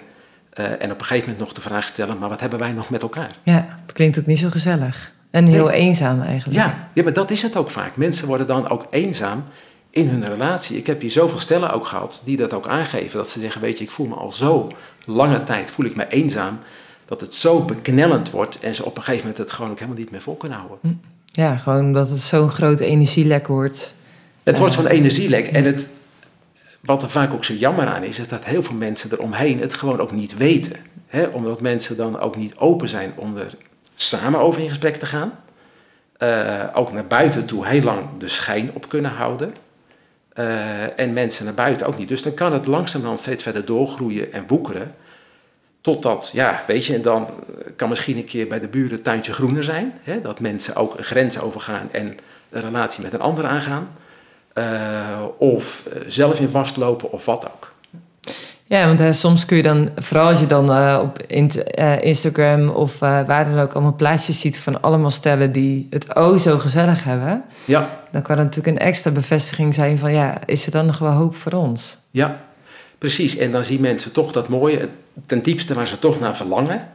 Uh, 0.54 0.64
en 0.64 0.92
op 0.92 1.00
een 1.00 1.06
gegeven 1.06 1.20
moment 1.20 1.38
nog 1.38 1.52
de 1.52 1.60
vraag 1.60 1.86
stellen, 1.86 2.18
maar 2.18 2.28
wat 2.28 2.40
hebben 2.40 2.58
wij 2.58 2.72
nog 2.72 2.90
met 2.90 3.02
elkaar? 3.02 3.30
Ja, 3.42 3.80
dat 3.86 3.94
klinkt 3.94 4.18
ook 4.18 4.26
niet 4.26 4.38
zo 4.38 4.48
gezellig. 4.48 5.12
En 5.30 5.46
heel 5.46 5.66
nee. 5.66 5.74
eenzaam 5.74 6.22
eigenlijk. 6.22 6.58
Ja, 6.58 6.88
ja, 6.92 7.02
maar 7.02 7.12
dat 7.12 7.30
is 7.30 7.42
het 7.42 7.56
ook 7.56 7.70
vaak. 7.70 7.96
Mensen 7.96 8.26
worden 8.26 8.46
dan 8.46 8.68
ook 8.68 8.86
eenzaam 8.90 9.44
in 9.90 10.08
hun 10.08 10.28
relatie. 10.28 10.76
Ik 10.76 10.86
heb 10.86 11.00
hier 11.00 11.10
zoveel 11.10 11.38
stellen 11.38 11.72
ook 11.72 11.86
gehad 11.86 12.22
die 12.24 12.36
dat 12.36 12.52
ook 12.52 12.66
aangeven. 12.66 13.16
Dat 13.16 13.28
ze 13.28 13.40
zeggen, 13.40 13.60
weet 13.60 13.78
je, 13.78 13.84
ik 13.84 13.90
voel 13.90 14.06
me 14.06 14.14
al 14.14 14.32
zo 14.32 14.72
lange 15.04 15.42
tijd, 15.42 15.70
voel 15.70 15.86
ik 15.86 15.96
me 15.96 16.08
eenzaam 16.08 16.58
dat 17.04 17.20
het 17.20 17.34
zo 17.34 17.64
beknellend 17.64 18.30
wordt 18.30 18.58
en 18.58 18.74
ze 18.74 18.84
op 18.84 18.96
een 18.96 19.02
gegeven 19.02 19.26
moment 19.26 19.38
het 19.38 19.52
gewoon 19.52 19.70
ook 19.70 19.78
helemaal 19.78 20.00
niet 20.00 20.10
meer 20.10 20.20
vol 20.20 20.36
kunnen 20.36 20.58
houden. 20.58 21.02
Ja, 21.24 21.56
gewoon 21.56 21.84
omdat 21.84 22.10
het 22.10 22.20
zo'n 22.20 22.50
grote 22.50 22.84
energielek 22.84 23.46
wordt. 23.46 23.94
Het 24.42 24.58
wordt 24.58 24.74
zo'n 24.74 24.86
energielek 24.86 25.46
en 25.46 25.64
het, 25.64 25.90
wat 26.80 27.02
er 27.02 27.10
vaak 27.10 27.32
ook 27.32 27.44
zo 27.44 27.52
jammer 27.52 27.86
aan 27.86 28.02
is, 28.02 28.18
is 28.18 28.28
dat 28.28 28.44
heel 28.44 28.62
veel 28.62 28.74
mensen 28.74 29.12
eromheen 29.12 29.60
het 29.60 29.74
gewoon 29.74 30.00
ook 30.00 30.12
niet 30.12 30.36
weten. 30.36 30.76
Omdat 31.32 31.60
mensen 31.60 31.96
dan 31.96 32.20
ook 32.20 32.36
niet 32.36 32.56
open 32.56 32.88
zijn 32.88 33.12
om 33.16 33.36
er 33.36 33.54
samen 33.94 34.40
over 34.40 34.60
in 34.60 34.68
gesprek 34.68 34.96
te 34.96 35.06
gaan. 35.06 35.32
Uh, 36.18 36.64
ook 36.74 36.92
naar 36.92 37.06
buiten 37.06 37.46
toe 37.46 37.66
heel 37.66 37.82
lang 37.82 38.00
de 38.18 38.28
schijn 38.28 38.70
op 38.74 38.88
kunnen 38.88 39.10
houden. 39.10 39.54
Uh, 40.40 40.98
en 40.98 41.12
mensen 41.12 41.44
naar 41.44 41.54
buiten 41.54 41.86
ook 41.86 41.98
niet. 41.98 42.08
Dus 42.08 42.22
dan 42.22 42.34
kan 42.34 42.52
het 42.52 42.66
langzamerhand 42.66 43.20
steeds 43.20 43.42
verder 43.42 43.64
doorgroeien 43.64 44.32
en 44.32 44.44
woekeren. 44.46 44.94
Totdat, 45.80 46.30
ja, 46.32 46.62
weet 46.66 46.86
je, 46.86 46.94
en 46.94 47.02
dan 47.02 47.28
kan 47.76 47.88
misschien 47.88 48.16
een 48.16 48.24
keer 48.24 48.46
bij 48.46 48.60
de 48.60 48.68
buren 48.68 48.90
het 48.90 49.04
tuintje 49.04 49.32
groener 49.32 49.64
zijn. 49.64 49.92
Hè, 50.02 50.20
dat 50.20 50.40
mensen 50.40 50.76
ook 50.76 50.98
een 50.98 51.04
grens 51.04 51.40
overgaan 51.40 51.88
en 51.90 52.18
een 52.50 52.60
relatie 52.60 53.02
met 53.02 53.12
een 53.12 53.20
ander 53.20 53.46
aangaan. 53.46 53.88
Uh, 54.54 55.24
of 55.38 55.88
zelf 56.06 56.40
in 56.40 56.48
vastlopen 56.48 57.12
of 57.12 57.24
wat 57.24 57.46
ook. 57.46 57.69
Ja, 58.70 58.86
want 58.86 59.00
uh, 59.00 59.12
soms 59.12 59.44
kun 59.44 59.56
je 59.56 59.62
dan, 59.62 59.90
vooral 59.96 60.28
als 60.28 60.40
je 60.40 60.46
dan 60.46 60.70
uh, 60.70 61.00
op 61.02 61.22
Instagram 62.00 62.68
of 62.68 62.98
waar 62.98 63.44
dan 63.44 63.58
ook 63.58 63.72
allemaal 63.72 63.94
plaatjes 63.94 64.40
ziet 64.40 64.58
van 64.58 64.82
allemaal 64.82 65.10
stellen 65.10 65.52
die 65.52 65.86
het 65.90 66.14
oh 66.14 66.38
zo 66.38 66.58
gezellig 66.58 67.04
hebben. 67.04 67.44
Ja. 67.64 68.00
Dan 68.10 68.22
kan 68.22 68.38
het 68.38 68.44
natuurlijk 68.44 68.76
een 68.76 68.86
extra 68.86 69.10
bevestiging 69.10 69.74
zijn 69.74 69.98
van 69.98 70.12
ja, 70.12 70.38
is 70.46 70.66
er 70.66 70.72
dan 70.72 70.86
nog 70.86 70.98
wel 70.98 71.12
hoop 71.12 71.36
voor 71.36 71.52
ons? 71.52 71.98
Ja, 72.10 72.40
Precies, 73.00 73.36
en 73.36 73.50
dan 73.50 73.64
zien 73.64 73.80
mensen 73.80 74.12
toch 74.12 74.32
dat 74.32 74.48
mooie, 74.48 74.88
ten 75.26 75.42
diepste 75.42 75.74
waar 75.74 75.86
ze 75.86 75.98
toch 75.98 76.20
naar 76.20 76.36
verlangen, 76.36 76.88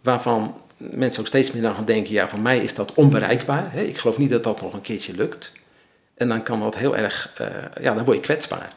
waarvan 0.00 0.54
mensen 0.76 1.20
ook 1.20 1.26
steeds 1.26 1.52
meer 1.52 1.74
gaan 1.74 1.84
denken, 1.84 2.12
ja, 2.12 2.28
voor 2.28 2.38
mij 2.38 2.58
is 2.58 2.74
dat 2.74 2.94
onbereikbaar. 2.94 3.68
Hè? 3.72 3.80
Ik 3.80 3.98
geloof 3.98 4.18
niet 4.18 4.30
dat 4.30 4.44
dat 4.44 4.60
nog 4.60 4.72
een 4.72 4.80
keertje 4.80 5.14
lukt. 5.16 5.52
En 6.14 6.28
dan 6.28 6.42
kan 6.42 6.60
dat 6.60 6.76
heel 6.76 6.96
erg, 6.96 7.34
uh, 7.40 7.46
ja, 7.80 7.94
dan 7.94 8.04
word 8.04 8.16
je 8.16 8.22
kwetsbaar. 8.22 8.72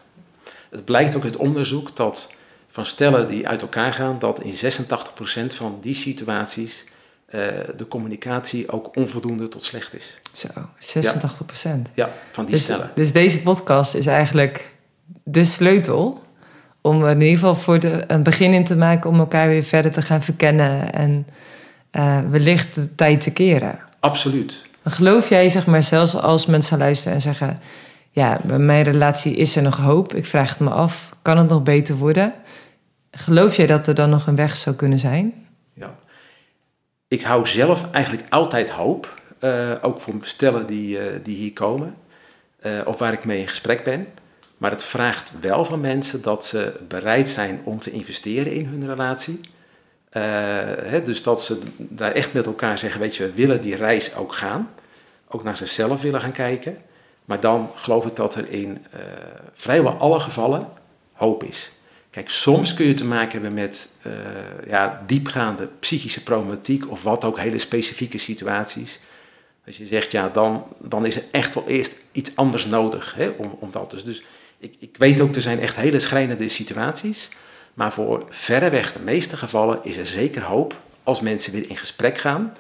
Het 0.70 0.86
blijkt 0.86 1.16
ook 1.16 1.24
uit 1.24 1.38
onderzoek 1.38 1.96
dat 1.96 2.34
van 2.74 2.86
stellen 2.86 3.28
die 3.28 3.48
uit 3.48 3.62
elkaar 3.62 3.94
gaan, 3.94 4.20
dat 4.20 4.42
in 4.42 4.54
86% 4.54 5.56
van 5.56 5.78
die 5.82 5.96
situaties 5.96 6.84
uh, 7.30 7.42
de 7.78 7.88
communicatie 7.88 8.72
ook 8.72 8.96
onvoldoende 8.96 9.48
tot 9.48 9.64
slecht 9.64 9.96
is. 9.96 10.20
Zo, 10.32 10.48
86%. 10.48 10.54
Ja, 11.64 11.80
ja 11.94 12.10
van 12.32 12.46
die 12.46 12.54
dus, 12.54 12.64
stellen. 12.64 12.92
Dus 12.96 13.12
deze 13.12 13.42
podcast 13.42 13.96
is 13.96 14.08
eigenlijk 14.08 14.74
de 15.24 15.44
sleutel 15.44 16.24
om 16.82 17.06
in 17.06 17.22
ieder 17.22 17.38
geval 17.38 17.56
voor 17.56 17.80
de, 17.80 18.04
een 18.08 18.24
begin 18.24 18.54
in 18.54 18.66
te 18.66 18.76
maken 18.76 19.10
om 19.10 19.20
elkaar 19.20 19.48
weer 19.48 19.64
verder 19.64 19.92
te 19.92 20.02
gaan 20.02 20.24
verkennen 20.24 20.94
en 20.94 21.28
uh, 21.92 22.20
wellicht 22.30 22.76
de 22.76 22.96
tijd 22.96 23.22
te 23.22 23.34
keren. 23.34 23.80
Absoluut. 24.00 24.66
Geloof 24.84 25.30
jij, 25.30 25.50
zeg 25.50 25.66
maar, 25.66 25.84
zelfs 25.84 26.16
als 26.16 26.46
mensen 26.46 26.78
luisteren 26.78 27.14
en 27.14 27.22
zeggen: 27.22 27.60
Ja, 28.10 28.40
bij 28.44 28.60
mijn 28.60 28.84
relatie 28.84 29.36
is 29.36 29.56
er 29.56 29.62
nog 29.62 29.78
hoop, 29.78 30.14
ik 30.14 30.26
vraag 30.26 30.50
het 30.50 30.60
me 30.60 30.70
af, 30.70 31.10
kan 31.22 31.38
het 31.38 31.50
nog 31.50 31.64
beter 31.64 31.96
worden? 31.96 32.34
Geloof 33.16 33.56
jij 33.56 33.68
dat 33.68 33.88
er 33.88 33.96
dan 33.96 34.10
nog 34.10 34.28
een 34.28 34.36
weg 34.36 34.58
zou 34.58 34.76
kunnen 34.76 35.00
zijn? 35.00 35.48
Ja. 35.74 35.96
Ik 37.08 37.22
hou 37.22 37.48
zelf 37.48 37.92
eigenlijk 37.92 38.26
altijd 38.30 38.70
hoop, 38.70 39.22
uh, 39.40 39.72
ook 39.82 40.00
voor 40.00 40.14
stellen 40.22 40.68
die, 40.68 40.98
uh, 40.98 41.20
die 41.24 41.36
hier 41.36 41.54
komen, 41.54 41.96
of 42.86 42.98
waar 42.98 43.14
ik 43.14 43.26
mee 43.26 43.40
in 43.40 43.48
gesprek 43.48 43.84
ben. 43.84 44.08
Maar 44.58 44.72
het 44.72 44.84
vraagt 44.84 45.32
wel 45.42 45.66
van 45.66 45.80
mensen 45.80 46.22
dat 46.22 46.46
ze 46.46 46.80
bereid 46.88 47.30
zijn 47.30 47.62
om 47.64 47.80
te 47.80 47.92
investeren 47.92 48.54
in 48.54 48.66
hun 48.66 48.88
relatie. 48.88 49.40
Uh, 50.12 51.06
dus 51.06 51.24
dat 51.24 51.44
ze 51.44 51.62
daar 51.78 52.12
echt 52.12 52.34
met 52.34 52.46
elkaar 52.46 52.80
zeggen, 52.80 53.00
weet 53.00 53.16
je, 53.16 53.24
we 53.24 53.34
willen 53.34 53.62
die 53.62 53.76
reis 53.76 54.16
ook 54.16 54.34
gaan. 54.34 54.70
Ook 55.28 55.44
naar 55.44 55.58
zichzelf 55.58 56.02
willen 56.02 56.22
gaan 56.22 56.32
kijken. 56.32 56.78
Maar 57.26 57.40
dan 57.40 57.70
geloof 57.76 58.06
ik 58.06 58.16
dat 58.16 58.36
er 58.36 58.50
in 58.50 58.86
vrijwel 59.54 59.94
alle 59.94 60.20
gevallen 60.20 60.68
hoop 61.14 61.44
is. 61.44 61.72
Kijk, 62.14 62.30
soms 62.30 62.74
kun 62.74 62.86
je 62.86 62.94
te 62.94 63.06
maken 63.06 63.32
hebben 63.32 63.54
met 63.54 63.90
uh, 64.08 64.14
ja, 64.68 65.04
diepgaande 65.06 65.70
psychische 65.80 66.24
problematiek 66.24 66.92
of 66.92 67.04
wat 67.04 67.24
ook, 67.24 67.40
hele 67.40 67.60
specifieke 67.60 68.18
situaties. 68.18 69.00
Als 69.66 69.78
je 69.78 69.86
zegt, 69.86 70.12
ja, 70.12 70.30
dan, 70.30 70.64
dan 70.80 71.06
is 71.06 71.16
er 71.16 71.24
echt 71.32 71.54
wel 71.54 71.68
eerst 71.68 71.94
iets 72.12 72.36
anders 72.36 72.66
nodig 72.66 73.14
hè, 73.16 73.28
om, 73.28 73.58
om 73.60 73.72
dat. 73.72 73.92
Dus, 73.92 74.04
dus 74.04 74.24
ik, 74.58 74.76
ik 74.80 74.98
weet 74.98 75.22
ook, 75.22 75.36
er 75.36 75.42
zijn 75.42 75.60
echt 75.60 75.76
hele 75.76 76.00
schrijnende 76.00 76.50
situaties. 76.50 77.30
Maar 77.74 77.94
voor 77.94 78.26
verreweg 78.30 78.94
de 78.94 79.00
meeste 79.00 79.38
gevallen 79.38 79.80
is 79.84 79.98
er 79.98 80.06
zeker 80.06 80.42
hoop 80.44 80.82
als 81.04 81.22
mensen 81.22 81.52
weer 81.52 81.70
in 81.70 81.78
gesprek 81.78 82.18
gaan, 82.18 82.54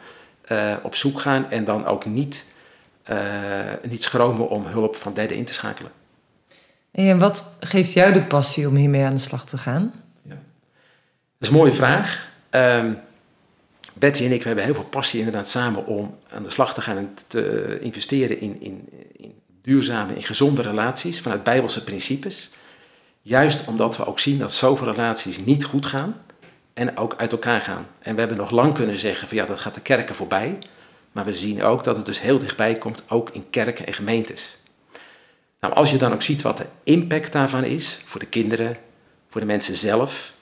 uh, 0.51 0.75
op 0.83 0.95
zoek 0.95 1.19
gaan 1.19 1.51
en 1.51 1.63
dan 1.63 1.85
ook 1.85 2.05
niet, 2.05 2.45
uh, 3.09 3.61
niet 3.89 4.03
schromen 4.03 4.49
om 4.49 4.65
hulp 4.65 4.95
van 4.95 5.13
derden 5.13 5.37
in 5.37 5.45
te 5.45 5.53
schakelen. 5.53 5.91
En 6.93 7.17
wat 7.17 7.55
geeft 7.59 7.93
jou 7.93 8.13
de 8.13 8.23
passie 8.23 8.67
om 8.67 8.75
hiermee 8.75 9.03
aan 9.03 9.15
de 9.15 9.17
slag 9.17 9.45
te 9.45 9.57
gaan? 9.57 9.93
Ja. 10.21 10.29
Dat 10.29 10.39
is 11.39 11.47
een 11.47 11.53
mooie 11.53 11.73
vraag. 11.73 12.31
Um, 12.51 12.99
Betty 13.93 14.25
en 14.25 14.31
ik 14.31 14.41
we 14.41 14.47
hebben 14.47 14.65
heel 14.65 14.73
veel 14.73 14.83
passie 14.83 15.19
inderdaad 15.19 15.49
samen 15.49 15.85
om 15.85 16.17
aan 16.29 16.43
de 16.43 16.49
slag 16.49 16.73
te 16.73 16.81
gaan 16.81 16.97
en 16.97 17.13
te 17.27 17.77
investeren 17.81 18.39
in, 18.39 18.61
in, 18.61 18.89
in 19.17 19.33
duurzame, 19.61 20.15
in 20.15 20.23
gezonde 20.23 20.61
relaties 20.61 21.21
vanuit 21.21 21.43
bijbelse 21.43 21.83
principes. 21.83 22.49
Juist 23.21 23.67
omdat 23.67 23.97
we 23.97 24.05
ook 24.05 24.19
zien 24.19 24.37
dat 24.37 24.53
zoveel 24.53 24.91
relaties 24.91 25.45
niet 25.45 25.63
goed 25.63 25.85
gaan 25.85 26.21
en 26.73 26.97
ook 26.97 27.15
uit 27.17 27.31
elkaar 27.31 27.61
gaan. 27.61 27.87
En 27.99 28.13
we 28.13 28.19
hebben 28.19 28.37
nog 28.37 28.51
lang 28.51 28.73
kunnen 28.73 28.97
zeggen 28.97 29.27
van 29.27 29.37
ja, 29.37 29.45
dat 29.45 29.59
gaat 29.59 29.75
de 29.75 29.81
kerken 29.81 30.15
voorbij. 30.15 30.59
Maar 31.11 31.25
we 31.25 31.33
zien 31.33 31.63
ook 31.63 31.83
dat 31.83 31.97
het 31.97 32.05
dus 32.05 32.21
heel 32.21 32.39
dichtbij 32.39 32.75
komt, 32.75 33.03
ook 33.07 33.29
in 33.29 33.49
kerken 33.49 33.85
en 33.85 33.93
gemeentes. 33.93 34.57
Nou, 35.63 35.75
als 35.75 35.91
je 35.91 35.97
dan 35.97 36.13
ook 36.13 36.21
ziet 36.21 36.41
wat 36.41 36.57
de 36.57 36.65
impact 36.83 37.31
daarvan 37.31 37.63
is 37.63 38.01
voor 38.05 38.19
de 38.19 38.25
kinderen, 38.25 38.77
voor 39.29 39.41
de 39.41 39.47
mensen 39.47 39.75
zelf, 39.75 40.33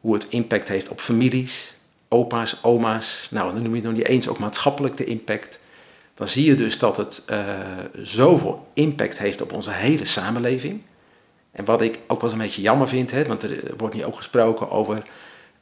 hoe 0.00 0.14
het 0.14 0.26
impact 0.28 0.68
heeft 0.68 0.88
op 0.88 1.00
families, 1.00 1.74
opa's, 2.08 2.58
oma's, 2.62 3.28
nou 3.30 3.54
dan 3.54 3.62
noem 3.62 3.74
je 3.74 3.82
nog 3.82 3.92
niet 3.92 4.06
eens 4.06 4.28
ook 4.28 4.38
maatschappelijk 4.38 4.96
de 4.96 5.04
impact, 5.04 5.58
dan 6.14 6.28
zie 6.28 6.44
je 6.44 6.54
dus 6.54 6.78
dat 6.78 6.96
het 6.96 7.22
uh, 7.30 7.58
zoveel 7.98 8.68
impact 8.74 9.18
heeft 9.18 9.42
op 9.42 9.52
onze 9.52 9.70
hele 9.70 10.04
samenleving. 10.04 10.82
En 11.52 11.64
wat 11.64 11.82
ik 11.82 11.98
ook 12.06 12.20
wel 12.20 12.32
een 12.32 12.38
beetje 12.38 12.62
jammer 12.62 12.88
vind, 12.88 13.10
hè, 13.10 13.24
want 13.24 13.42
er 13.42 13.76
wordt 13.76 13.94
nu 13.94 14.04
ook 14.04 14.16
gesproken 14.16 14.70
over. 14.70 15.02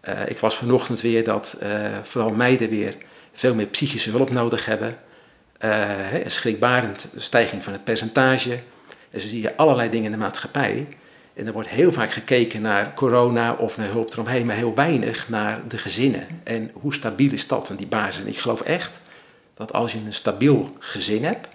Uh, 0.08 0.28
ik 0.28 0.40
las 0.40 0.56
vanochtend 0.56 1.00
weer 1.00 1.24
dat 1.24 1.58
uh, 1.62 1.98
vooral 2.02 2.30
meiden 2.30 2.68
weer 2.68 2.96
veel 3.32 3.54
meer 3.54 3.66
psychische 3.66 4.10
hulp 4.10 4.30
nodig 4.30 4.66
hebben. 4.66 4.98
Een 5.58 6.30
schrikbarend 6.30 7.08
stijging 7.16 7.64
van 7.64 7.72
het 7.72 7.84
percentage. 7.84 8.58
En 9.10 9.20
zo 9.20 9.28
zie 9.28 9.42
je 9.42 9.56
allerlei 9.56 9.90
dingen 9.90 10.04
in 10.04 10.12
de 10.12 10.18
maatschappij. 10.18 10.86
En 11.34 11.46
er 11.46 11.52
wordt 11.52 11.68
heel 11.68 11.92
vaak 11.92 12.10
gekeken 12.10 12.60
naar 12.62 12.94
corona 12.94 13.52
of 13.52 13.76
naar 13.76 13.90
hulp 13.90 14.12
eromheen, 14.12 14.46
maar 14.46 14.56
heel 14.56 14.74
weinig 14.74 15.28
naar 15.28 15.60
de 15.68 15.78
gezinnen. 15.78 16.26
En 16.42 16.70
hoe 16.72 16.94
stabiel 16.94 17.32
is 17.32 17.46
dat 17.46 17.70
en 17.70 17.76
die 17.76 17.86
basis? 17.86 18.22
En 18.22 18.28
ik 18.28 18.38
geloof 18.38 18.60
echt 18.60 19.00
dat 19.54 19.72
als 19.72 19.92
je 19.92 19.98
een 20.06 20.12
stabiel 20.12 20.76
gezin 20.78 21.24
hebt, 21.24 21.48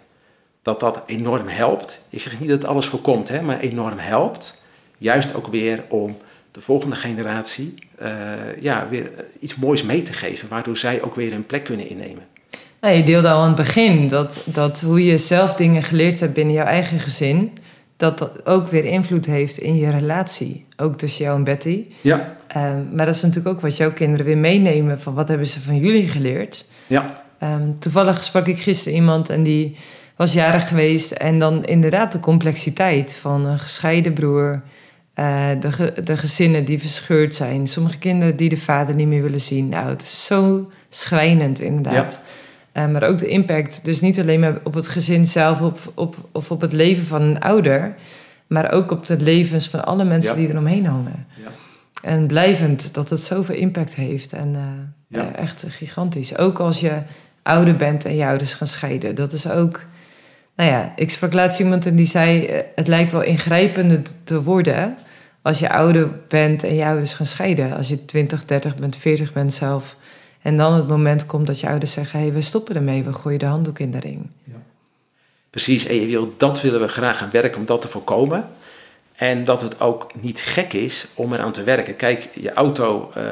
dat 0.62 0.80
dat 0.80 1.04
enorm 1.06 1.48
helpt. 1.48 2.00
Ik 2.10 2.22
zeg 2.22 2.40
niet 2.40 2.50
dat 2.50 2.66
alles 2.66 2.86
voorkomt, 2.86 3.30
hè, 3.30 3.42
maar 3.42 3.60
enorm 3.60 3.98
helpt. 3.98 4.62
Juist 4.98 5.36
ook 5.36 5.48
weer 5.48 5.84
om 5.90 6.18
de 6.52 6.62
volgende 6.62 6.96
generatie 6.96 7.74
uh, 8.02 8.62
ja, 8.62 8.88
weer 8.90 9.12
iets 9.40 9.56
moois 9.56 9.84
mee 9.84 10.04
te 10.04 10.14
geven, 10.14 10.50
waardoor 10.50 10.78
zij 10.78 11.02
ook 11.02 11.16
weer 11.16 11.32
hun 11.32 11.46
plek 11.46 11.64
kunnen 11.64 11.90
innemen. 11.90 12.28
Nou, 12.84 12.96
je 12.96 13.04
deelde 13.04 13.30
al 13.30 13.42
aan 13.42 13.48
het 13.48 13.56
begin 13.56 14.08
dat, 14.08 14.42
dat 14.46 14.82
hoe 14.82 15.06
je 15.06 15.18
zelf 15.18 15.54
dingen 15.54 15.84
geleerd 15.84 16.20
hebt 16.20 16.34
binnen 16.34 16.54
jouw 16.54 16.66
eigen 16.66 17.00
gezin, 17.00 17.52
dat 17.98 18.18
dat 18.18 18.46
ook 18.46 18.68
weer 18.68 18.86
invloed 18.86 19.26
heeft 19.26 19.58
in 19.58 19.76
je 19.76 19.90
relatie. 19.90 20.66
Ook 20.78 20.98
tussen 20.98 21.24
jou 21.26 21.38
en 21.38 21.44
Betty. 21.44 21.86
Ja. 22.02 22.38
Um, 22.58 22.90
maar 22.96 23.06
dat 23.06 23.16
is 23.16 23.22
natuurlijk 23.22 23.56
ook 23.56 23.62
wat 23.62 23.78
jouw 23.78 23.92
kinderen 23.92 24.26
weer 24.26 24.38
meenemen 24.38 25.02
van 25.02 25.14
wat 25.14 25.28
hebben 25.28 25.48
ze 25.48 25.62
van 25.62 25.78
jullie 25.78 26.10
geleerd. 26.10 26.66
Ja. 26.88 27.24
Um, 27.44 27.80
toevallig 27.80 28.24
sprak 28.24 28.48
ik 28.48 28.60
gisteren 28.60 28.98
iemand 28.98 29.30
en 29.30 29.44
die 29.44 29.78
was 30.16 30.34
jarig 30.34 30.68
geweest. 30.68 31.12
En 31.12 31.40
dan 31.40 31.66
inderdaad 31.66 32.12
de 32.12 32.20
complexiteit 32.20 33.16
van 33.16 33.46
een 33.46 33.60
gescheiden 33.60 34.14
broer. 34.14 34.62
Uh, 35.16 35.48
de, 35.60 35.94
de 36.04 36.18
gezinnen 36.18 36.66
die 36.66 36.80
verscheurd 36.80 37.36
zijn. 37.36 37.68
Sommige 37.68 37.98
kinderen 37.98 38.36
die 38.36 38.50
de 38.50 38.58
vader 38.58 38.96
niet 38.96 39.08
meer 39.08 39.22
willen 39.22 39.42
zien. 39.42 39.70
Nou, 39.70 39.90
het 39.90 40.02
is 40.02 40.26
zo 40.26 40.70
schrijnend 40.90 41.60
inderdaad. 41.60 42.24
Ja. 42.26 42.42
Uh, 42.74 42.88
maar 42.88 43.04
ook 43.04 43.20
de 43.20 43.28
impact, 43.28 43.86
dus 43.86 44.02
niet 44.02 44.20
alleen 44.20 44.40
maar 44.40 44.58
op 44.64 44.74
het 44.74 44.88
gezin 44.88 45.26
zelf 45.26 45.62
op, 45.62 45.92
op, 45.96 46.16
of 46.32 46.52
op 46.52 46.62
het 46.62 46.74
leven 46.74 47.04
van 47.04 47.22
een 47.22 47.40
ouder, 47.40 47.96
maar 48.48 48.72
ook 48.72 48.92
op 48.92 49.06
de 49.06 49.18
levens 49.18 49.68
van 49.68 49.86
alle 49.86 50.04
mensen 50.04 50.32
ja. 50.32 50.40
die 50.40 50.50
eromheen 50.50 50.86
hangen. 50.86 51.28
Ja. 51.44 51.50
En 52.02 52.28
blijvend 52.28 52.94
dat 52.94 53.10
het 53.10 53.22
zoveel 53.22 53.56
impact 53.56 53.96
heeft. 53.96 54.34
En 54.34 54.56
uh, 55.10 55.36
echt 55.36 55.66
gigantisch. 55.68 56.38
Ook 56.38 56.60
als 56.60 56.80
je 56.80 57.02
ouder 57.44 57.76
bent 57.76 58.06
en 58.06 58.16
je 58.16 58.26
ouders 58.26 58.54
gaan 58.54 58.68
scheiden. 58.68 59.16
Dat 59.16 59.34
is 59.34 59.50
ook 59.50 59.82
nou 60.56 60.70
ja, 60.70 60.94
ik 60.96 61.10
sprak 61.10 61.34
laatst 61.34 61.60
iemand 61.60 61.86
en 61.86 61.96
die 61.96 62.06
zei: 62.06 62.46
eh, 62.46 62.64
Het 62.76 62.88
lijkt 62.88 63.12
wel 63.12 63.24
ingrijpender 63.24 64.02
te 64.24 64.44
worden 64.44 64.98
als 65.42 65.60
je 65.60 65.70
ouder 65.70 66.10
bent 66.28 66.64
en 66.64 66.76
je 66.76 66.86
ouders 66.86 67.14
gaan 67.14 67.26
scheiden. 67.26 67.76
Als 67.76 67.88
je 67.88 68.06
20, 68.06 68.46
30 68.46 68.76
bent, 68.76 68.96
40 68.96 69.34
bent 69.34 69.54
zelf. 69.54 69.98
En 70.44 70.58
dan 70.58 70.74
het 70.74 70.88
moment 70.88 71.26
komt 71.26 71.48
dat 71.48 71.60
je 71.60 71.68
ouders 71.68 71.92
zeggen: 71.92 72.20
Hé, 72.20 72.26
hey, 72.26 72.34
we 72.34 72.42
stoppen 72.42 72.76
ermee, 72.76 73.04
we 73.04 73.14
gooien 73.14 73.40
de 73.40 73.46
handdoek 73.46 73.80
in 73.80 73.92
de 73.92 74.00
ring. 74.00 74.30
Ja. 74.44 74.62
Precies, 75.50 75.86
en 75.86 76.34
dat 76.38 76.62
willen 76.62 76.80
we 76.80 76.88
graag 76.88 77.18
gaan 77.18 77.30
werken 77.32 77.60
om 77.60 77.66
dat 77.66 77.82
te 77.82 77.88
voorkomen. 77.88 78.50
En 79.16 79.44
dat 79.44 79.62
het 79.62 79.82
ook 79.82 80.12
niet 80.22 80.40
gek 80.42 80.74
is 80.74 81.08
om 81.14 81.34
eraan 81.34 81.52
te 81.52 81.64
werken. 81.64 81.96
Kijk, 81.96 82.30
je 82.34 82.54
auto 82.54 83.12
uh, 83.18 83.24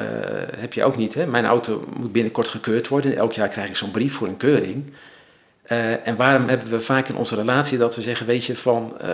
heb 0.58 0.74
je 0.74 0.84
ook 0.84 0.98
niet. 0.98 1.14
Hè? 1.14 1.26
Mijn 1.28 1.46
auto 1.46 1.88
moet 2.00 2.12
binnenkort 2.12 2.48
gekeurd 2.48 2.88
worden. 2.88 3.12
En 3.12 3.18
elk 3.18 3.34
jaar 3.34 3.48
krijg 3.48 3.70
ik 3.70 3.76
zo'n 3.76 3.92
brief 3.92 4.14
voor 4.14 4.28
een 4.28 4.38
keuring. 4.38 4.94
Uh, 5.72 6.08
en 6.08 6.16
waarom 6.16 6.48
hebben 6.48 6.70
we 6.70 6.82
vaak 6.82 7.08
in 7.08 7.16
onze 7.16 7.36
relatie 7.36 7.78
dat 7.78 7.96
we 7.96 8.02
zeggen, 8.02 8.26
weet 8.26 8.46
je, 8.46 8.58
van 8.58 8.94
uh, 8.94 9.08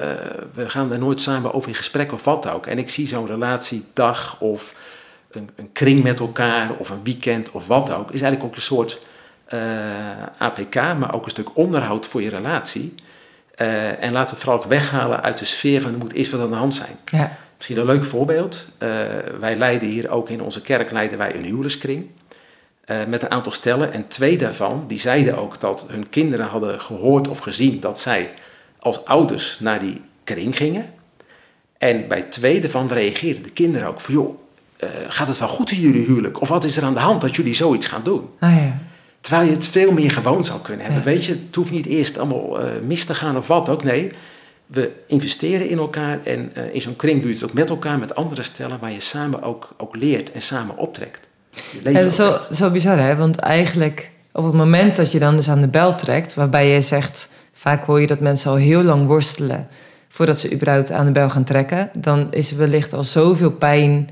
we 0.54 0.70
gaan 0.70 0.92
er 0.92 1.00
nooit 1.00 1.22
samen 1.22 1.54
over 1.54 1.70
in 1.70 1.76
gesprek 1.76 2.14
of 2.14 2.24
wat 2.24 2.50
ook. 2.50 2.66
En 2.66 2.78
ik 2.78 2.90
zie 2.90 3.08
zo'n 3.08 3.28
relatiedag 3.28 4.40
of 4.40 4.74
een, 5.32 5.50
een, 5.56 5.72
kring 5.72 6.04
met 6.04 6.20
elkaar 6.20 6.76
of 6.78 6.90
een 6.90 7.04
weekend 7.04 7.52
of 7.52 7.68
wat 7.68 7.92
ook, 7.92 8.12
is 8.12 8.22
eigenlijk 8.22 8.44
ook 8.44 8.56
een 8.56 8.62
soort 8.62 9.00
uh, 9.54 9.60
APK, 10.38 10.76
maar 10.76 11.14
ook 11.14 11.26
een 11.26 11.32
stuk 11.32 11.50
onderhoud 11.54 12.06
voor 12.06 12.22
je 12.22 12.30
relatie. 12.30 12.96
en 13.56 14.12
laten 14.12 14.36
we 14.36 14.42
vooral 14.42 14.60
ook 14.60 14.70
weghalen 14.70 15.24
uit 15.24 15.38
de 15.38 15.46
sfeer 15.46 15.82
van 15.82 15.92
er 15.92 15.98
moet 15.98 16.14
eerst 16.14 16.32
wat 16.32 16.42
aan 16.42 16.50
de 16.50 16.56
hand 16.56 16.76
zijn. 16.76 16.98
Ja. 17.06 17.38
Misschien 17.56 17.78
een 17.78 17.86
leuk 17.86 18.06
voorbeeld. 18.06 18.68
wij 19.40 19.56
leiden 19.56 19.90
hier 19.90 20.10
ook 20.10 20.30
in 20.30 20.42
onze 20.42 20.62
kerk 20.62 20.92
leiden 20.92 21.18
wij 21.18 21.36
een 21.36 21.44
huwelijkskring. 21.44 22.10
Uh, 22.88 23.06
met 23.06 23.24
een 23.24 23.32
aantal 23.32 23.52
stellen. 23.52 23.94
En 23.94 24.08
twee 24.08 24.38
daarvan, 24.38 24.84
die 24.88 25.00
zeiden 25.00 25.38
ook 25.38 25.60
dat 25.60 25.86
hun 25.88 26.10
kinderen 26.10 26.46
hadden 26.46 26.82
gehoord 26.82 27.28
of 27.28 27.40
gezien 27.40 27.80
dat 27.80 28.00
zij 28.00 28.34
als 28.80 29.06
ouders 29.06 29.60
naar 29.60 29.80
die 29.80 30.02
kring 30.24 30.56
gingen. 30.56 30.94
En 31.78 32.08
bij 32.08 32.22
twee 32.22 32.62
daarvan 32.62 32.88
reageerden 32.88 33.44
de 33.44 33.50
kinderen 33.50 33.88
ook 33.88 34.00
van, 34.00 34.14
joh, 34.14 34.40
uh, 34.84 34.90
gaat 35.08 35.28
het 35.28 35.40
wel 35.40 35.48
goed 35.48 35.72
in 35.72 35.80
jullie 35.80 36.06
huwelijk? 36.06 36.42
Of 36.42 36.50
wat 36.50 36.64
is 36.64 36.78
er 36.78 36.84
aan 36.84 36.94
de 36.94 37.00
hand 37.00 37.22
dat 37.22 37.36
jullie 37.36 37.54
zoiets 37.54 37.86
gaan 37.86 38.02
doen? 38.04 38.30
Ah, 38.40 38.52
ja. 38.52 38.80
Terwijl 39.22 39.48
je 39.48 39.54
het 39.54 39.68
veel 39.68 39.92
meer 39.92 40.12
gewoon 40.12 40.46
zou 40.46 40.62
kunnen 40.62 40.86
hebben. 40.86 41.04
Ja. 41.04 41.10
Weet 41.10 41.26
je, 41.26 41.32
het 41.32 41.56
hoeft 41.56 41.72
niet 41.72 41.86
eerst 41.86 42.18
allemaal 42.18 42.64
uh, 42.64 42.70
mis 42.86 43.06
te 43.06 43.14
gaan 43.14 43.38
of 43.38 43.48
wat 43.48 43.70
ook. 43.70 43.84
Nee, 43.84 44.12
we 44.66 44.92
investeren 45.08 45.70
in 45.70 45.78
elkaar 45.78 46.20
en 46.24 46.52
in 46.74 46.82
zo'n 46.82 46.96
kring 46.96 47.22
doe 47.22 47.30
je 47.30 47.36
het 47.36 47.46
ook 47.46 47.54
met 47.54 47.70
elkaar, 47.70 48.00
met 48.00 48.16
andere 48.16 48.44
stellen, 48.44 48.80
waar 48.80 48.92
je 48.92 49.00
samen 49.00 49.42
ook, 49.42 49.74
ook 49.78 49.96
leert 49.96 50.32
en 50.32 50.42
samen 50.42 50.78
optrekt. 50.78 51.28
Ja, 51.84 51.92
dat 51.92 52.04
is 52.04 52.16
zo, 52.16 52.40
zo 52.52 52.70
bizar, 52.70 53.00
hè? 53.00 53.16
Want 53.16 53.38
eigenlijk 53.38 54.12
op 54.32 54.44
het 54.44 54.54
moment 54.54 54.96
dat 54.96 55.12
je 55.12 55.20
dan 55.20 55.36
dus 55.36 55.50
aan 55.50 55.62
de 55.62 55.68
bel 55.68 55.96
trekt, 55.96 56.34
waarbij 56.34 56.70
je 56.70 56.82
zegt, 56.82 57.30
vaak 57.54 57.84
hoor 57.84 58.02
je 58.02 58.08
dat 58.08 58.20
mensen 58.20 58.52
al 58.52 58.58
heel 58.58 58.84
lang 58.84 59.08
worstelen 59.08 59.68
voordat 60.10 60.40
ze 60.40 60.54
überhaupt 60.54 60.92
aan 60.92 61.06
de 61.06 61.12
bel 61.12 61.30
gaan 61.30 61.44
trekken, 61.44 61.90
dan 61.98 62.28
is 62.32 62.52
er 62.52 62.58
wellicht 62.58 62.94
al 62.94 63.04
zoveel 63.04 63.52
pijn 63.52 64.10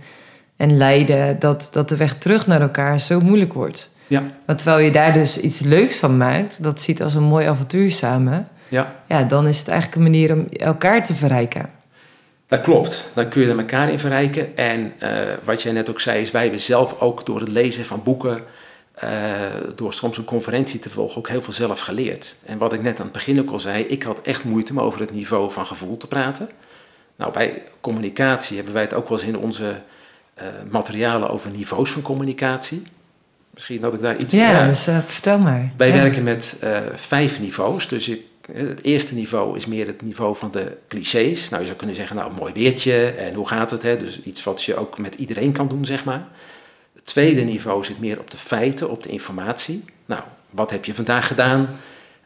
en 0.58 0.78
lijden 0.78 1.40
dat, 1.40 1.70
dat 1.72 1.90
de 1.90 1.98
weg 1.98 2.18
terug 2.18 2.48
naar 2.48 2.62
elkaar 2.62 3.00
zo 3.00 3.20
moeilijk 3.20 3.54
wordt. 3.54 3.90
Ja. 4.08 4.24
Maar 4.46 4.56
terwijl 4.56 4.80
je 4.80 4.92
daar 4.92 5.14
dus 5.14 5.40
iets 5.40 5.60
leuks 5.60 5.98
van 5.98 6.18
maakt, 6.18 6.64
dat 6.64 6.82
ziet 6.82 7.02
als 7.04 7.14
een 7.14 7.24
mooi 7.24 7.48
avontuur 7.48 7.92
samen, 7.92 8.48
Ja, 8.68 8.96
ja, 9.08 9.24
dan 9.24 9.48
is 9.48 9.60
het 9.60 9.68
eigenlijk 9.68 9.98
een 9.98 10.12
manier 10.12 10.34
om 10.34 10.48
elkaar 10.50 11.04
te 11.06 11.14
verrijken. 11.14 11.70
dat 12.48 12.62
klopt. 12.62 13.06
Dan 13.14 13.28
kun 13.30 13.42
je 13.42 13.50
er 13.52 13.58
elkaar 13.58 13.92
in 13.92 14.00
verrijken. 14.00 14.58
En 14.58 14.94
eh, 15.00 15.10
wat 15.44 15.62
jij 15.62 15.72
net 15.72 15.90
ook 15.90 16.00
zei, 16.00 16.22
is 16.22 16.32
wij 16.32 16.42
hebben 16.42 16.60
zelf 16.60 17.02
ook 17.02 17.26
door 17.26 17.40
het 17.40 17.50
lezen 17.50 17.86
van 17.86 18.04
boeken, 18.04 18.44
eh, 18.94 19.10
door 19.76 19.94
soms 19.94 20.18
een 20.18 20.26
conferentie 20.26 20.80
te 20.80 20.90
volgen, 20.90 21.18
ook 21.18 21.30
heel 21.30 21.42
veel 21.42 21.54
zelf 21.54 21.80
geleerd. 21.80 22.36
En 22.46 22.58
wat 22.58 22.74
ik 22.74 22.82
net 22.82 22.98
aan 22.98 23.04
het 23.06 23.14
begin 23.14 23.40
ook 23.40 23.52
al 23.52 23.60
zei, 23.60 23.84
ik 23.84 24.04
had 24.04 24.22
echt 24.22 24.44
moeite 24.44 24.72
om 24.72 24.80
over 24.80 25.00
het 25.00 25.12
niveau 25.12 25.52
van 25.52 25.66
gevoel 25.66 25.98
te 25.98 26.08
praten. 26.08 26.50
Nou, 27.16 27.32
bij 27.32 27.64
communicatie 27.82 28.56
hebben 28.56 28.74
wij 28.74 28.84
het 28.84 28.94
ook 28.94 29.10
wel 29.10 29.18
eens 29.18 29.28
in 29.28 29.38
onze 29.38 29.76
eh, 30.36 30.46
materialen 30.70 31.30
over 31.30 31.52
niveaus 31.52 31.92
van 31.92 32.02
communicatie. 32.02 32.84
Misschien 33.54 33.82
dat 33.82 33.94
ik 33.94 34.02
daar 34.02 34.18
iets... 34.18 34.34
Ja, 34.34 34.68
dus 34.68 34.88
eh, 34.88 34.98
vertel 35.06 35.38
maar. 35.40 35.72
Wij 35.78 35.88
Ja. 35.88 35.94
werken 35.94 36.24
met 36.24 36.58
eh, 36.62 36.80
vijf 36.96 37.40
niveaus. 37.40 37.88
Dus 37.88 38.10
ik, 38.10 38.22
het 38.52 38.84
eerste 38.84 39.16
niveau 39.16 39.58
is 39.58 39.66
meer 39.66 39.88
het 39.88 40.02
niveau 40.02 40.36
van 40.36 40.52
de 40.52 40.78
clichés. 40.88 41.50
Nou, 41.50 41.60
je 41.62 41.68
zou 41.68 41.78
kunnen 41.78 41.96
zeggen, 41.96 42.16
nou, 42.16 42.32
mooi 42.40 42.54
weertje 42.54 43.08
en 43.08 43.34
hoe 43.34 43.48
gaat 43.48 43.72
het? 43.72 43.82
Hè? 43.84 43.98
Dus 43.98 44.22
iets 44.22 44.44
wat 44.44 44.64
je 44.64 44.76
ook 44.76 44.98
met 44.98 45.16
iedereen 45.16 45.52
kan 45.52 45.68
doen, 45.68 45.86
zeg 45.86 46.04
maar. 46.04 46.28
Het 46.96 47.06
tweede 47.06 47.42
niveau 47.42 47.84
zit 47.84 48.00
meer 48.00 48.20
op 48.20 48.32
de 48.32 48.38
feiten, 48.38 48.90
op 48.90 49.04
de 49.04 49.10
informatie. 49.10 49.84
Nou, 50.06 50.22
wat 50.50 50.72
heb 50.72 50.86
je 50.86 50.96
vandaag 50.96 51.28
gedaan? 51.28 51.70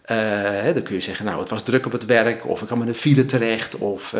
Hè, 0.03 0.73
dan 0.73 0.83
kun 0.83 0.95
je 0.95 1.01
zeggen, 1.01 1.25
nou, 1.25 1.39
het 1.39 1.49
was 1.49 1.63
druk 1.63 1.85
op 1.85 1.91
het 1.91 2.05
werk, 2.05 2.47
of 2.47 2.61
ik 2.61 2.67
kwam 2.67 2.81
in 2.81 2.87
een 2.87 2.95
file 2.95 3.25
terecht, 3.25 3.75
of... 3.77 4.15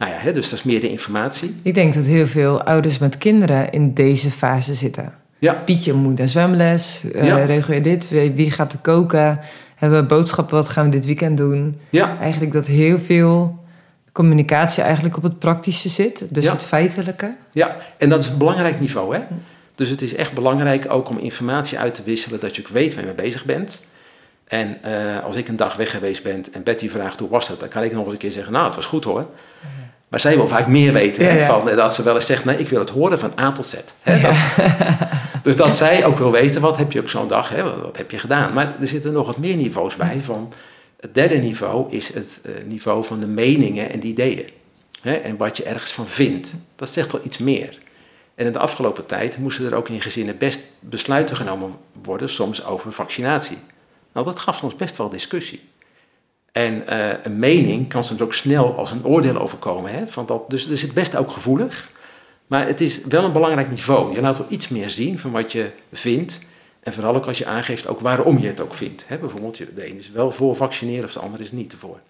nou 0.00 0.12
ja, 0.12 0.18
hè, 0.18 0.32
dus 0.32 0.48
dat 0.50 0.58
is 0.58 0.64
meer 0.64 0.80
de 0.80 0.90
informatie. 0.90 1.60
Ik 1.62 1.74
denk 1.74 1.94
dat 1.94 2.04
heel 2.04 2.26
veel 2.26 2.62
ouders 2.62 2.98
met 2.98 3.18
kinderen 3.18 3.70
in 3.72 3.94
deze 3.94 4.30
fase 4.30 4.74
zitten. 4.74 5.14
Ja, 5.38 5.52
Pietje 5.52 5.92
moet 5.92 6.18
naar 6.18 6.28
zwemles. 6.28 7.04
Ja. 7.14 7.36
Regel 7.44 7.74
je 7.74 7.80
dit? 7.80 8.08
Wie 8.10 8.50
gaat 8.50 8.72
er 8.72 8.78
koken? 8.78 9.40
Hebben 9.74 10.00
we 10.00 10.06
boodschappen? 10.06 10.54
Wat 10.54 10.68
gaan 10.68 10.84
we 10.84 10.90
dit 10.90 11.04
weekend 11.06 11.36
doen? 11.36 11.80
ja, 11.90 12.16
Eigenlijk 12.20 12.52
dat 12.52 12.66
heel 12.66 12.98
veel 12.98 13.58
communicatie 14.12 14.82
eigenlijk 14.82 15.16
op 15.16 15.22
het 15.22 15.38
praktische 15.38 15.88
zit. 15.88 16.26
Dus 16.34 16.44
Ja. 16.44 16.52
het 16.52 16.62
feitelijke. 16.62 17.36
Ja, 17.52 17.76
en 17.98 18.08
dat 18.08 18.20
is 18.20 18.26
een 18.26 18.38
belangrijk 18.38 18.80
niveau. 18.80 19.14
Hè? 19.14 19.20
Dus 19.74 19.88
het 19.90 20.02
is 20.02 20.14
echt 20.14 20.32
belangrijk 20.32 20.86
ook 20.92 21.08
om 21.08 21.18
informatie 21.18 21.78
uit 21.78 21.94
te 21.94 22.02
wisselen, 22.02 22.40
dat 22.40 22.56
je 22.56 22.62
ook 22.62 22.68
weet 22.68 22.94
waar 22.94 23.04
je 23.06 23.12
mee 23.16 23.24
bezig 23.24 23.44
bent. 23.44 23.80
En 24.46 24.82
eh, 24.82 25.24
als 25.24 25.36
ik 25.36 25.48
een 25.48 25.56
dag 25.56 25.76
weg 25.76 25.90
geweest 25.90 26.22
ben 26.22 26.44
en 26.52 26.62
Betty 26.62 26.88
vraagt 26.88 27.18
hoe 27.20 27.28
was 27.28 27.48
het, 27.48 27.60
dan 27.60 27.68
kan 27.68 27.82
ik 27.82 27.92
nog 27.92 28.04
eens 28.04 28.12
een 28.12 28.18
keer 28.18 28.30
zeggen, 28.32 28.52
nou 28.52 28.66
het 28.66 28.74
was 28.74 28.86
goed 28.86 29.04
hoor. 29.04 29.26
Maar 30.10 30.20
zij 30.20 30.36
wil 30.36 30.48
vaak 30.48 30.66
meer 30.66 30.92
weten. 30.92 31.24
Hè, 31.24 31.30
Ja, 31.30 31.36
ja. 31.38 31.46
Van, 31.46 31.68
eh, 31.68 31.76
dat 31.76 31.94
ze 31.94 32.02
wel 32.02 32.14
eens 32.14 32.26
zegt, 32.26 32.44
nee 32.44 32.56
ik 32.58 32.68
wil 32.68 32.78
het 32.80 32.90
horen 32.90 33.18
van 33.18 33.32
A 33.40 33.52
tot 33.52 33.66
Z. 33.66 33.74
Hè? 34.02 34.14
Ja. 34.14 34.20
Dat- 34.22 34.42
dus 35.42 35.56
dat 35.56 35.76
zij 35.76 36.04
ook 36.04 36.18
wil 36.18 36.30
weten, 36.30 36.60
wat 36.60 36.76
heb 36.76 36.92
je 36.92 37.00
op 37.00 37.08
zo'n 37.08 37.28
dag, 37.28 37.48
hè? 37.48 37.62
Wat, 37.62 37.80
wat 37.80 37.96
heb 37.96 38.10
je 38.10 38.18
gedaan. 38.18 38.52
Maar 38.52 38.74
er 38.80 38.88
zitten 38.88 39.12
nog 39.12 39.26
wat 39.26 39.36
meer 39.38 39.56
niveaus 39.56 39.96
bij. 39.96 40.20
Van, 40.22 40.52
het 41.00 41.14
derde 41.14 41.34
niveau 41.36 41.92
is 41.92 42.14
het 42.14 42.40
eh, 42.44 42.52
niveau 42.66 43.04
van 43.04 43.20
de 43.20 43.26
meningen 43.26 43.90
en 43.92 44.00
de 44.00 44.06
ideeën. 44.06 44.48
Hè? 45.02 45.12
En 45.14 45.36
wat 45.36 45.56
je 45.56 45.62
ergens 45.64 45.92
van 45.92 46.06
vindt. 46.06 46.54
Dat 46.76 46.88
zegt 46.88 47.12
wel 47.12 47.20
iets 47.24 47.38
meer. 47.38 47.78
En 48.34 48.46
in 48.46 48.52
de 48.52 48.58
afgelopen 48.58 49.06
tijd 49.06 49.38
moesten 49.38 49.66
er 49.66 49.74
ook 49.74 49.88
in 49.88 50.00
gezinnen 50.00 50.38
best 50.38 50.60
besluiten 50.80 51.36
genomen 51.36 51.74
worden, 52.02 52.28
soms 52.28 52.64
over 52.64 52.92
vaccinatie. 52.92 53.58
Nou, 54.12 54.26
dat 54.26 54.38
gaf 54.38 54.56
soms 54.56 54.76
best 54.76 54.96
wel 54.96 55.08
discussie. 55.08 55.60
En 56.52 56.86
eh, 56.86 57.18
een 57.22 57.38
mening 57.38 57.88
kan 57.88 58.04
soms 58.04 58.20
ook 58.20 58.34
snel 58.34 58.76
als 58.76 58.90
een 58.90 59.04
oordeel 59.04 59.38
overkomen. 59.38 59.92
Hè? 59.92 60.08
Van 60.08 60.26
dat, 60.26 60.50
dus 60.50 60.66
is 60.66 60.82
het 60.82 60.94
best 60.94 61.16
ook 61.16 61.30
gevoelig. 61.30 61.88
Maar 62.46 62.66
het 62.66 62.80
is 62.80 63.04
wel 63.04 63.24
een 63.24 63.32
belangrijk 63.32 63.70
niveau. 63.70 64.14
Je 64.14 64.20
laat 64.20 64.38
wel 64.38 64.46
iets 64.50 64.68
meer 64.68 64.90
zien 64.90 65.18
van 65.18 65.30
wat 65.30 65.52
je 65.52 65.70
vindt. 65.92 66.38
En 66.80 66.92
vooral 66.92 67.14
ook 67.14 67.26
als 67.26 67.38
je 67.38 67.46
aangeeft 67.46 67.88
ook 67.88 68.00
waarom 68.00 68.38
je 68.38 68.46
het 68.46 68.60
ook 68.60 68.74
vindt. 68.74 69.08
Hè? 69.08 69.18
Bijvoorbeeld, 69.18 69.56
de 69.56 69.88
een 69.88 69.98
is 69.98 70.10
wel 70.10 70.30
voor 70.30 70.56
vaccineren 70.56 71.04
of 71.04 71.12
de 71.12 71.20
ander 71.20 71.40
is 71.40 71.52
niet 71.52 71.72
ervoor. 71.72 72.00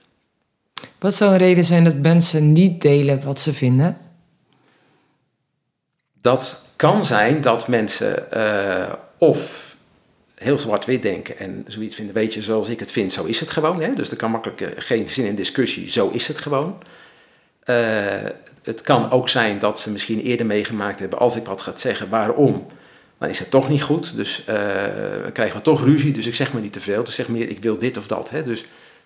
Wat 0.98 1.14
zou 1.14 1.33
een 1.33 1.38
reden 1.38 1.64
zijn 1.64 1.85
dat 1.85 1.94
mensen 1.94 2.53
niet 2.53 2.81
delen 2.81 3.24
wat 3.24 3.40
ze 3.40 3.53
vinden? 3.53 3.98
Dat 6.20 6.66
kan 6.76 7.05
zijn 7.05 7.40
dat 7.40 7.68
mensen 7.68 8.33
eh, 8.33 8.92
of 9.18 9.69
heel 10.40 10.59
zwart-wit 10.59 11.03
denken 11.03 11.38
en 11.38 11.64
zoiets 11.66 11.94
vinden, 11.94 12.14
weet 12.14 12.35
je, 12.35 12.42
zoals 12.42 12.68
ik 12.68 12.81
het 12.81 12.90
vind, 12.90 13.12
zo 13.12 13.24
is 13.24 13.40
het 13.40 13.50
gewoon. 13.50 13.83
Hè? 13.83 13.94
Dus 13.94 14.11
er 14.11 14.16
kan 14.16 14.31
makkelijk 14.31 14.61
eh, 14.61 14.68
geen 14.76 15.09
zin 15.09 15.26
in 15.26 15.35
discussie, 15.35 15.90
zo 15.90 16.09
is 16.09 16.29
het 16.29 16.38
gewoon. 16.38 16.83
Eh, 17.64 17.76
het 18.62 18.83
kan 18.83 19.11
ook 19.11 19.29
zijn 19.29 19.59
dat 19.59 19.81
ze 19.81 19.90
misschien 19.90 20.20
eerder 20.20 20.46
meegemaakt 20.46 20.98
hebben, 20.98 21.18
als 21.18 21.37
ik 21.37 21.44
wat 21.44 21.62
ga 21.62 21.76
zeggen, 21.76 22.09
waarom, 22.09 22.66
dan 23.18 23.29
is 23.29 23.38
het 23.38 23.50
toch 23.50 23.68
niet 23.68 23.83
goed. 23.83 24.16
Dus 24.16 24.44
dan 25.22 25.33
krijgen 25.33 25.57
we 25.57 25.62
toch 25.62 25.85
ruzie, 25.85 26.12
dus 26.12 26.26
ik 26.26 26.35
zeg 26.35 26.53
maar 26.53 26.62
niet 26.62 26.72
te 26.72 26.81
veel. 26.81 27.05
Dus 27.05 27.14
zeg 27.14 27.29
meer, 27.29 27.48
ik 27.50 27.62
wil 27.62 27.79
dit 27.79 27.96
of 27.96 28.07
dat. 28.07 28.31
Hè? 28.31 28.42
Dus 28.42 28.61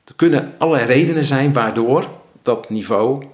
er 0.05 0.15
kunnen 0.17 0.55
allerlei 0.59 0.87
redenen 0.87 1.25
zijn 1.25 1.53
waardoor 1.53 2.19
dat 2.43 2.71
niveau 2.71 3.25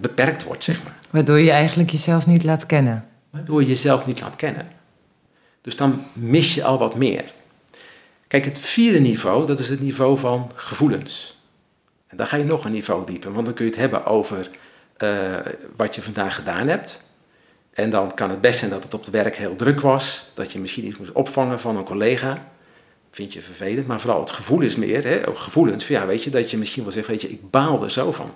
beperkt 0.00 0.44
wordt, 0.44 0.64
zeg 0.64 0.82
maar 0.84 0.98
Waardoor 1.10 1.40
je 1.40 1.50
eigenlijk 1.50 1.90
jezelf 1.90 2.26
niet 2.26 2.44
laat 2.44 2.66
kennen. 2.66 3.04
waardoor 3.30 3.60
je 3.60 3.68
jezelf 3.68 4.06
niet 4.06 4.20
laat 4.20 4.36
kennen. 4.36 4.68
Dus 5.66 5.76
dan 5.76 6.04
mis 6.12 6.54
je 6.54 6.64
al 6.64 6.78
wat 6.78 6.94
meer. 6.94 7.24
Kijk, 8.26 8.44
het 8.44 8.58
vierde 8.58 8.98
niveau, 8.98 9.46
dat 9.46 9.58
is 9.58 9.68
het 9.68 9.80
niveau 9.80 10.18
van 10.18 10.50
gevoelens. 10.54 11.36
En 12.06 12.16
daar 12.16 12.26
ga 12.26 12.36
je 12.36 12.44
nog 12.44 12.64
een 12.64 12.72
niveau 12.72 13.06
dieper, 13.06 13.32
want 13.32 13.46
dan 13.46 13.54
kun 13.54 13.64
je 13.64 13.70
het 13.70 13.80
hebben 13.80 14.04
over 14.04 14.50
eh, 14.96 15.36
wat 15.76 15.94
je 15.94 16.02
vandaag 16.02 16.34
gedaan 16.34 16.68
hebt. 16.68 17.00
En 17.72 17.90
dan 17.90 18.14
kan 18.14 18.30
het 18.30 18.40
best 18.40 18.58
zijn 18.58 18.70
dat 18.70 18.82
het 18.82 18.94
op 18.94 19.04
het 19.04 19.10
werk 19.10 19.36
heel 19.36 19.56
druk 19.56 19.80
was, 19.80 20.24
dat 20.34 20.52
je 20.52 20.58
misschien 20.58 20.86
iets 20.86 20.98
moest 20.98 21.12
opvangen 21.12 21.60
van 21.60 21.76
een 21.76 21.84
collega. 21.84 22.48
Vind 23.10 23.32
je 23.32 23.40
vervelend, 23.40 23.86
maar 23.86 24.00
vooral 24.00 24.20
het 24.20 24.30
gevoel 24.30 24.60
is 24.60 24.76
meer, 24.76 25.04
hè, 25.04 25.28
ook 25.28 25.38
gevoelens, 25.38 25.88
ja, 25.88 26.06
weet 26.06 26.24
je, 26.24 26.30
dat 26.30 26.50
je 26.50 26.58
misschien 26.58 26.82
wel 26.82 26.92
zegt, 26.92 27.06
weet 27.06 27.20
je, 27.20 27.30
ik 27.30 27.50
baal 27.50 27.84
er 27.84 27.90
zo 27.90 28.12
van. 28.12 28.34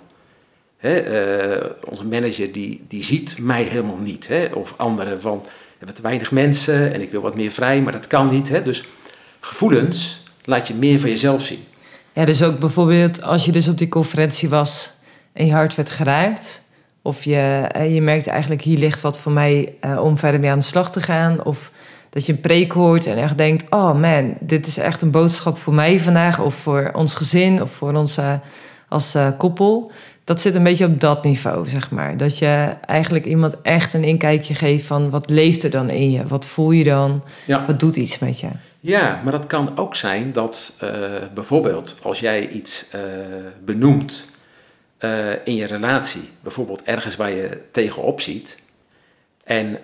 Hè, 0.77 0.95
eh, 0.99 1.69
onze 1.85 2.05
manager 2.05 2.51
die, 2.51 2.85
die 2.87 3.03
ziet 3.03 3.37
mij 3.39 3.63
helemaal 3.63 3.97
niet. 3.97 4.27
Hè? 4.27 4.45
Of 4.45 4.73
anderen 4.77 5.21
van, 5.21 5.45
hebben 5.81 6.01
te 6.01 6.07
weinig 6.07 6.31
mensen 6.31 6.93
en 6.93 7.01
ik 7.01 7.11
wil 7.11 7.21
wat 7.21 7.35
meer 7.35 7.51
vrij, 7.51 7.81
maar 7.81 7.91
dat 7.91 8.07
kan 8.07 8.29
niet. 8.29 8.49
Hè? 8.49 8.63
Dus 8.63 8.85
gevoelens 9.39 10.23
laat 10.43 10.67
je 10.67 10.73
meer 10.73 10.99
van 10.99 11.09
jezelf 11.09 11.41
zien. 11.41 11.63
Ja, 12.13 12.25
dus 12.25 12.43
ook 12.43 12.59
bijvoorbeeld 12.59 13.23
als 13.23 13.45
je 13.45 13.51
dus 13.51 13.67
op 13.67 13.77
die 13.77 13.89
conferentie 13.89 14.49
was 14.49 14.91
en 15.33 15.45
je 15.45 15.51
hart 15.51 15.75
werd 15.75 15.89
geraakt. 15.89 16.61
Of 17.01 17.23
je, 17.23 17.67
eh, 17.71 17.93
je 17.93 18.01
merkt 18.01 18.27
eigenlijk, 18.27 18.61
hier 18.61 18.77
ligt 18.77 19.01
wat 19.01 19.19
voor 19.19 19.31
mij 19.31 19.73
eh, 19.79 20.03
om 20.03 20.17
verder 20.17 20.39
mee 20.39 20.49
aan 20.49 20.59
de 20.59 20.65
slag 20.65 20.91
te 20.91 21.01
gaan. 21.01 21.43
Of 21.45 21.71
dat 22.09 22.25
je 22.25 22.31
een 22.31 22.41
preek 22.41 22.71
hoort 22.71 23.05
en 23.05 23.17
echt 23.17 23.37
denkt, 23.37 23.65
oh 23.69 23.99
man, 23.99 24.33
dit 24.39 24.67
is 24.67 24.77
echt 24.77 25.01
een 25.01 25.11
boodschap 25.11 25.57
voor 25.57 25.73
mij 25.73 25.99
vandaag. 25.99 26.39
Of 26.39 26.55
voor 26.55 26.91
ons 26.93 27.13
gezin 27.13 27.61
of 27.61 27.71
voor 27.71 27.93
ons 27.93 28.17
als 28.87 29.15
eh, 29.15 29.27
koppel. 29.37 29.91
Dat 30.23 30.41
zit 30.41 30.55
een 30.55 30.63
beetje 30.63 30.85
op 30.85 31.01
dat 31.01 31.23
niveau, 31.23 31.69
zeg 31.69 31.91
maar. 31.91 32.17
Dat 32.17 32.37
je 32.37 32.75
eigenlijk 32.85 33.25
iemand 33.25 33.61
echt 33.61 33.93
een 33.93 34.03
inkijkje 34.03 34.55
geeft 34.55 34.85
van 34.85 35.09
wat 35.09 35.29
leeft 35.29 35.63
er 35.63 35.69
dan 35.69 35.89
in 35.89 36.11
je? 36.11 36.27
Wat 36.27 36.45
voel 36.45 36.71
je 36.71 36.83
dan? 36.83 37.23
Ja. 37.45 37.65
Wat 37.65 37.79
doet 37.79 37.95
iets 37.95 38.19
met 38.19 38.39
je? 38.39 38.47
Ja, 38.79 39.21
maar 39.23 39.31
dat 39.31 39.47
kan 39.47 39.77
ook 39.77 39.95
zijn 39.95 40.31
dat 40.33 40.73
eh, 40.79 41.11
bijvoorbeeld 41.33 41.95
als 42.01 42.19
jij 42.19 42.49
iets 42.49 42.89
eh, 42.89 42.99
benoemt 43.63 44.25
eh, 44.97 45.29
in 45.43 45.55
je 45.55 45.65
relatie, 45.65 46.29
bijvoorbeeld 46.41 46.83
ergens 46.83 47.15
waar 47.15 47.31
je 47.31 47.61
tegenop 47.71 48.21
ziet, 48.21 48.59
en 49.43 49.79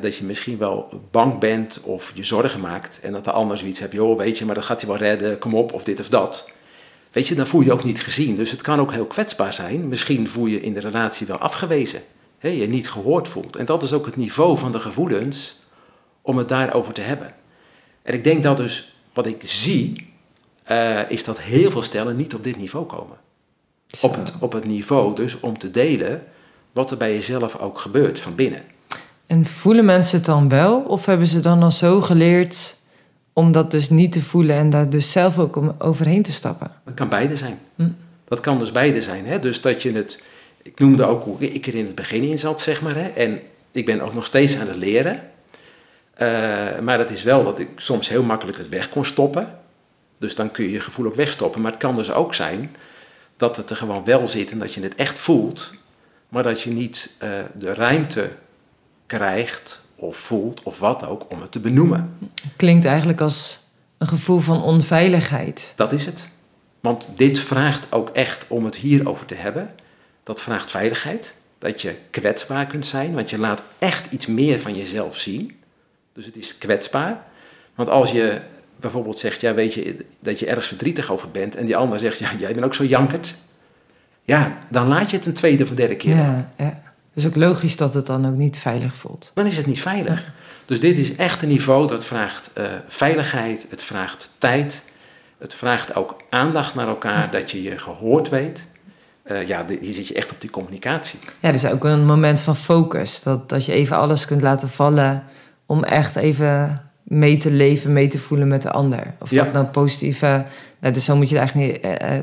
dat 0.00 0.16
je 0.16 0.24
misschien 0.24 0.58
wel 0.58 0.88
bang 1.10 1.38
bent 1.38 1.80
of 1.82 2.12
je 2.14 2.24
zorgen 2.24 2.60
maakt, 2.60 2.98
en 3.02 3.12
dat 3.12 3.24
de 3.24 3.30
ander 3.30 3.58
zoiets 3.58 3.78
hebt, 3.78 3.92
joh, 3.92 4.18
weet 4.18 4.38
je, 4.38 4.44
maar 4.44 4.54
dat 4.54 4.64
gaat 4.64 4.80
hij 4.80 4.90
wel 4.90 4.98
redden, 4.98 5.38
kom 5.38 5.54
op, 5.54 5.72
of 5.72 5.84
dit 5.84 6.00
of 6.00 6.08
dat. 6.08 6.50
Weet 7.16 7.28
je, 7.28 7.34
dan 7.34 7.46
voel 7.46 7.60
je 7.60 7.66
je 7.66 7.72
ook 7.72 7.84
niet 7.84 8.02
gezien. 8.02 8.36
Dus 8.36 8.50
het 8.50 8.62
kan 8.62 8.80
ook 8.80 8.92
heel 8.92 9.06
kwetsbaar 9.06 9.52
zijn. 9.52 9.88
Misschien 9.88 10.28
voel 10.28 10.46
je 10.46 10.60
in 10.60 10.74
de 10.74 10.80
relatie 10.80 11.26
wel 11.26 11.38
afgewezen. 11.38 12.00
Hè, 12.38 12.48
je 12.48 12.68
niet 12.68 12.90
gehoord 12.90 13.28
voelt. 13.28 13.56
En 13.56 13.64
dat 13.64 13.82
is 13.82 13.92
ook 13.92 14.06
het 14.06 14.16
niveau 14.16 14.58
van 14.58 14.72
de 14.72 14.80
gevoelens 14.80 15.56
om 16.22 16.36
het 16.36 16.48
daarover 16.48 16.92
te 16.92 17.00
hebben. 17.00 17.34
En 18.02 18.14
ik 18.14 18.24
denk 18.24 18.42
dat 18.42 18.56
dus 18.56 18.96
wat 19.12 19.26
ik 19.26 19.42
zie, 19.44 20.12
eh, 20.64 21.10
is 21.10 21.24
dat 21.24 21.40
heel 21.40 21.70
veel 21.70 21.82
stellen 21.82 22.16
niet 22.16 22.34
op 22.34 22.44
dit 22.44 22.56
niveau 22.56 22.86
komen. 22.86 23.16
Op 24.00 24.14
het, 24.16 24.34
op 24.40 24.52
het 24.52 24.64
niveau 24.64 25.14
dus 25.14 25.40
om 25.40 25.58
te 25.58 25.70
delen 25.70 26.24
wat 26.72 26.90
er 26.90 26.96
bij 26.96 27.12
jezelf 27.12 27.58
ook 27.58 27.78
gebeurt 27.78 28.20
van 28.20 28.34
binnen. 28.34 28.62
En 29.26 29.46
voelen 29.46 29.84
mensen 29.84 30.16
het 30.16 30.26
dan 30.26 30.48
wel? 30.48 30.80
Of 30.80 31.06
hebben 31.06 31.26
ze 31.26 31.40
dan 31.40 31.62
al 31.62 31.70
zo 31.70 32.00
geleerd 32.00 32.74
om 33.38 33.52
dat 33.52 33.70
dus 33.70 33.90
niet 33.90 34.12
te 34.12 34.22
voelen 34.22 34.56
en 34.56 34.70
daar 34.70 34.90
dus 34.90 35.12
zelf 35.12 35.38
ook 35.38 35.56
om 35.56 35.74
overheen 35.78 36.22
te 36.22 36.32
stappen? 36.32 36.70
Dat 36.84 36.94
kan 36.94 37.08
beide 37.08 37.36
zijn. 37.36 37.58
Hm. 37.74 37.90
Dat 38.28 38.40
kan 38.40 38.58
dus 38.58 38.72
beide 38.72 39.02
zijn. 39.02 39.26
Hè? 39.26 39.38
Dus 39.38 39.60
dat 39.60 39.82
je 39.82 39.92
het, 39.92 40.22
ik 40.62 40.78
noemde 40.78 41.04
ook 41.04 41.24
hoe 41.24 41.52
ik 41.52 41.66
er 41.66 41.74
in 41.74 41.86
het 41.86 41.94
begin 41.94 42.22
in 42.22 42.38
zat, 42.38 42.60
zeg 42.60 42.82
maar. 42.82 42.94
Hè? 42.94 43.08
En 43.08 43.40
ik 43.72 43.86
ben 43.86 44.00
ook 44.00 44.14
nog 44.14 44.24
steeds 44.24 44.58
aan 44.58 44.66
het 44.66 44.76
leren. 44.76 45.22
Eh, 46.14 46.28
maar 46.78 46.98
het 46.98 47.10
is 47.10 47.22
wel 47.22 47.44
dat 47.44 47.58
ik 47.58 47.68
soms 47.76 48.08
heel 48.08 48.22
makkelijk 48.22 48.58
het 48.58 48.68
weg 48.68 48.88
kon 48.88 49.04
stoppen. 49.04 49.58
Dus 50.18 50.34
dan 50.34 50.50
kun 50.50 50.64
je 50.64 50.70
je 50.70 50.80
gevoel 50.80 51.06
ook 51.06 51.14
wegstoppen. 51.14 51.60
Maar 51.60 51.70
het 51.70 51.80
kan 51.80 51.94
dus 51.94 52.12
ook 52.12 52.34
zijn 52.34 52.76
dat 53.36 53.56
het 53.56 53.70
er 53.70 53.76
gewoon 53.76 54.04
wel 54.04 54.26
zit 54.26 54.50
en 54.50 54.58
dat 54.58 54.74
je 54.74 54.82
het 54.82 54.94
echt 54.94 55.18
voelt, 55.18 55.72
maar 56.28 56.42
dat 56.42 56.62
je 56.62 56.70
niet 56.70 57.16
uh, 57.22 57.30
de 57.54 57.74
ruimte 57.74 58.30
krijgt 59.06 59.85
of 59.96 60.16
voelt 60.16 60.62
of 60.62 60.78
wat 60.78 61.06
ook 61.06 61.26
om 61.28 61.40
het 61.40 61.52
te 61.52 61.60
benoemen. 61.60 62.18
Klinkt 62.56 62.84
eigenlijk 62.84 63.20
als 63.20 63.60
een 63.98 64.06
gevoel 64.06 64.40
van 64.40 64.62
onveiligheid. 64.62 65.72
Dat 65.76 65.92
is 65.92 66.06
het. 66.06 66.28
Want 66.80 67.08
dit 67.14 67.38
vraagt 67.38 67.86
ook 67.92 68.08
echt 68.08 68.44
om 68.48 68.64
het 68.64 68.76
hierover 68.76 69.26
te 69.26 69.34
hebben. 69.34 69.70
Dat 70.22 70.42
vraagt 70.42 70.70
veiligheid. 70.70 71.34
Dat 71.58 71.82
je 71.82 71.94
kwetsbaar 72.10 72.66
kunt 72.66 72.86
zijn, 72.86 73.14
want 73.14 73.30
je 73.30 73.38
laat 73.38 73.62
echt 73.78 74.12
iets 74.12 74.26
meer 74.26 74.60
van 74.60 74.76
jezelf 74.76 75.16
zien. 75.16 75.60
Dus 76.12 76.26
het 76.26 76.36
is 76.36 76.58
kwetsbaar. 76.58 77.24
Want 77.74 77.88
als 77.88 78.10
je 78.10 78.40
bijvoorbeeld 78.76 79.18
zegt, 79.18 79.40
ja, 79.40 79.54
weet 79.54 79.74
je, 79.74 80.04
dat 80.20 80.38
je 80.38 80.46
ergens 80.46 80.66
verdrietig 80.66 81.10
over 81.10 81.30
bent, 81.30 81.56
en 81.56 81.66
die 81.66 81.76
ander 81.76 82.00
zegt, 82.00 82.18
ja, 82.18 82.30
jij 82.38 82.52
bent 82.52 82.64
ook 82.64 82.74
zo 82.74 82.84
jankerd. 82.84 83.34
Ja, 84.24 84.58
dan 84.68 84.88
laat 84.88 85.10
je 85.10 85.16
het 85.16 85.26
een 85.26 85.34
tweede 85.34 85.62
of 85.62 85.70
derde 85.70 85.96
keer. 85.96 86.16
Ja, 86.16 86.52
ja. 86.56 86.85
Het 87.16 87.24
is 87.24 87.30
ook 87.30 87.36
logisch 87.36 87.76
dat 87.76 87.94
het 87.94 88.06
dan 88.06 88.26
ook 88.26 88.34
niet 88.34 88.58
veilig 88.58 88.94
voelt. 88.94 89.30
Dan 89.34 89.46
is 89.46 89.56
het 89.56 89.66
niet 89.66 89.80
veilig. 89.80 90.32
Dus 90.64 90.80
dit 90.80 90.98
is 90.98 91.16
echt 91.16 91.42
een 91.42 91.48
niveau 91.48 91.88
dat 91.88 92.04
vraagt 92.04 92.50
uh, 92.58 92.64
veiligheid, 92.88 93.66
het 93.70 93.82
vraagt 93.82 94.30
tijd, 94.38 94.82
het 95.38 95.54
vraagt 95.54 95.94
ook 95.94 96.16
aandacht 96.30 96.74
naar 96.74 96.88
elkaar, 96.88 97.30
dat 97.30 97.50
je 97.50 97.62
je 97.62 97.78
gehoord 97.78 98.28
weet. 98.28 98.66
Uh, 99.26 99.46
ja, 99.46 99.64
hier 99.80 99.92
zit 99.92 100.08
je 100.08 100.14
echt 100.14 100.30
op 100.30 100.40
die 100.40 100.50
communicatie. 100.50 101.18
Ja, 101.40 101.52
dus 101.52 101.66
ook 101.66 101.84
een 101.84 102.06
moment 102.06 102.40
van 102.40 102.56
focus. 102.56 103.22
Dat, 103.22 103.48
dat 103.48 103.66
je 103.66 103.72
even 103.72 103.96
alles 103.96 104.26
kunt 104.26 104.42
laten 104.42 104.68
vallen 104.68 105.24
om 105.66 105.84
echt 105.84 106.16
even 106.16 106.82
mee 107.02 107.36
te 107.36 107.50
leven, 107.50 107.92
mee 107.92 108.08
te 108.08 108.18
voelen 108.18 108.48
met 108.48 108.62
de 108.62 108.70
ander. 108.70 109.14
Of 109.18 109.28
dat 109.28 109.52
nou 109.52 109.66
positieve, 109.66 110.44
nou, 110.80 110.94
dus 110.94 111.04
zo 111.04 111.16
moet 111.16 111.28
je 111.28 111.38
het 111.38 111.52
eigenlijk 111.52 111.82
niet. 111.82 112.02
Uh, 112.02 112.18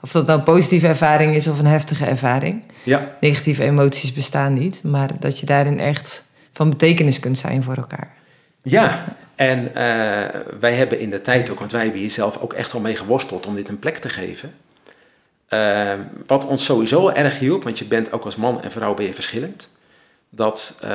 of 0.00 0.10
dat 0.10 0.26
nou 0.26 0.38
een 0.38 0.44
positieve 0.44 0.86
ervaring 0.86 1.34
is 1.34 1.48
of 1.48 1.58
een 1.58 1.66
heftige 1.66 2.04
ervaring. 2.04 2.62
Ja. 2.84 3.16
Negatieve 3.20 3.62
emoties 3.62 4.12
bestaan 4.12 4.52
niet, 4.52 4.82
maar 4.82 5.10
dat 5.20 5.38
je 5.38 5.46
daarin 5.46 5.80
echt 5.80 6.24
van 6.52 6.70
betekenis 6.70 7.20
kunt 7.20 7.38
zijn 7.38 7.62
voor 7.62 7.76
elkaar. 7.76 8.12
Ja, 8.62 9.16
en 9.34 9.58
uh, 9.58 9.74
wij 10.60 10.74
hebben 10.74 11.00
in 11.00 11.10
de 11.10 11.20
tijd 11.20 11.50
ook, 11.50 11.58
want 11.58 11.72
wij 11.72 11.82
hebben 11.82 12.00
hier 12.00 12.10
zelf 12.10 12.38
ook 12.38 12.52
echt 12.52 12.72
wel 12.72 12.80
mee 12.80 12.96
geworsteld 12.96 13.46
om 13.46 13.54
dit 13.54 13.68
een 13.68 13.78
plek 13.78 13.96
te 13.96 14.08
geven. 14.08 14.54
Uh, 15.48 15.92
wat 16.26 16.46
ons 16.46 16.64
sowieso 16.64 17.08
erg 17.08 17.38
hielp, 17.38 17.62
want 17.62 17.78
je 17.78 17.84
bent 17.84 18.12
ook 18.12 18.24
als 18.24 18.36
man 18.36 18.62
en 18.62 18.72
vrouw 18.72 18.94
ben 18.94 19.06
je 19.06 19.14
verschillend. 19.14 19.70
Dat, 20.30 20.80
uh, 20.84 20.90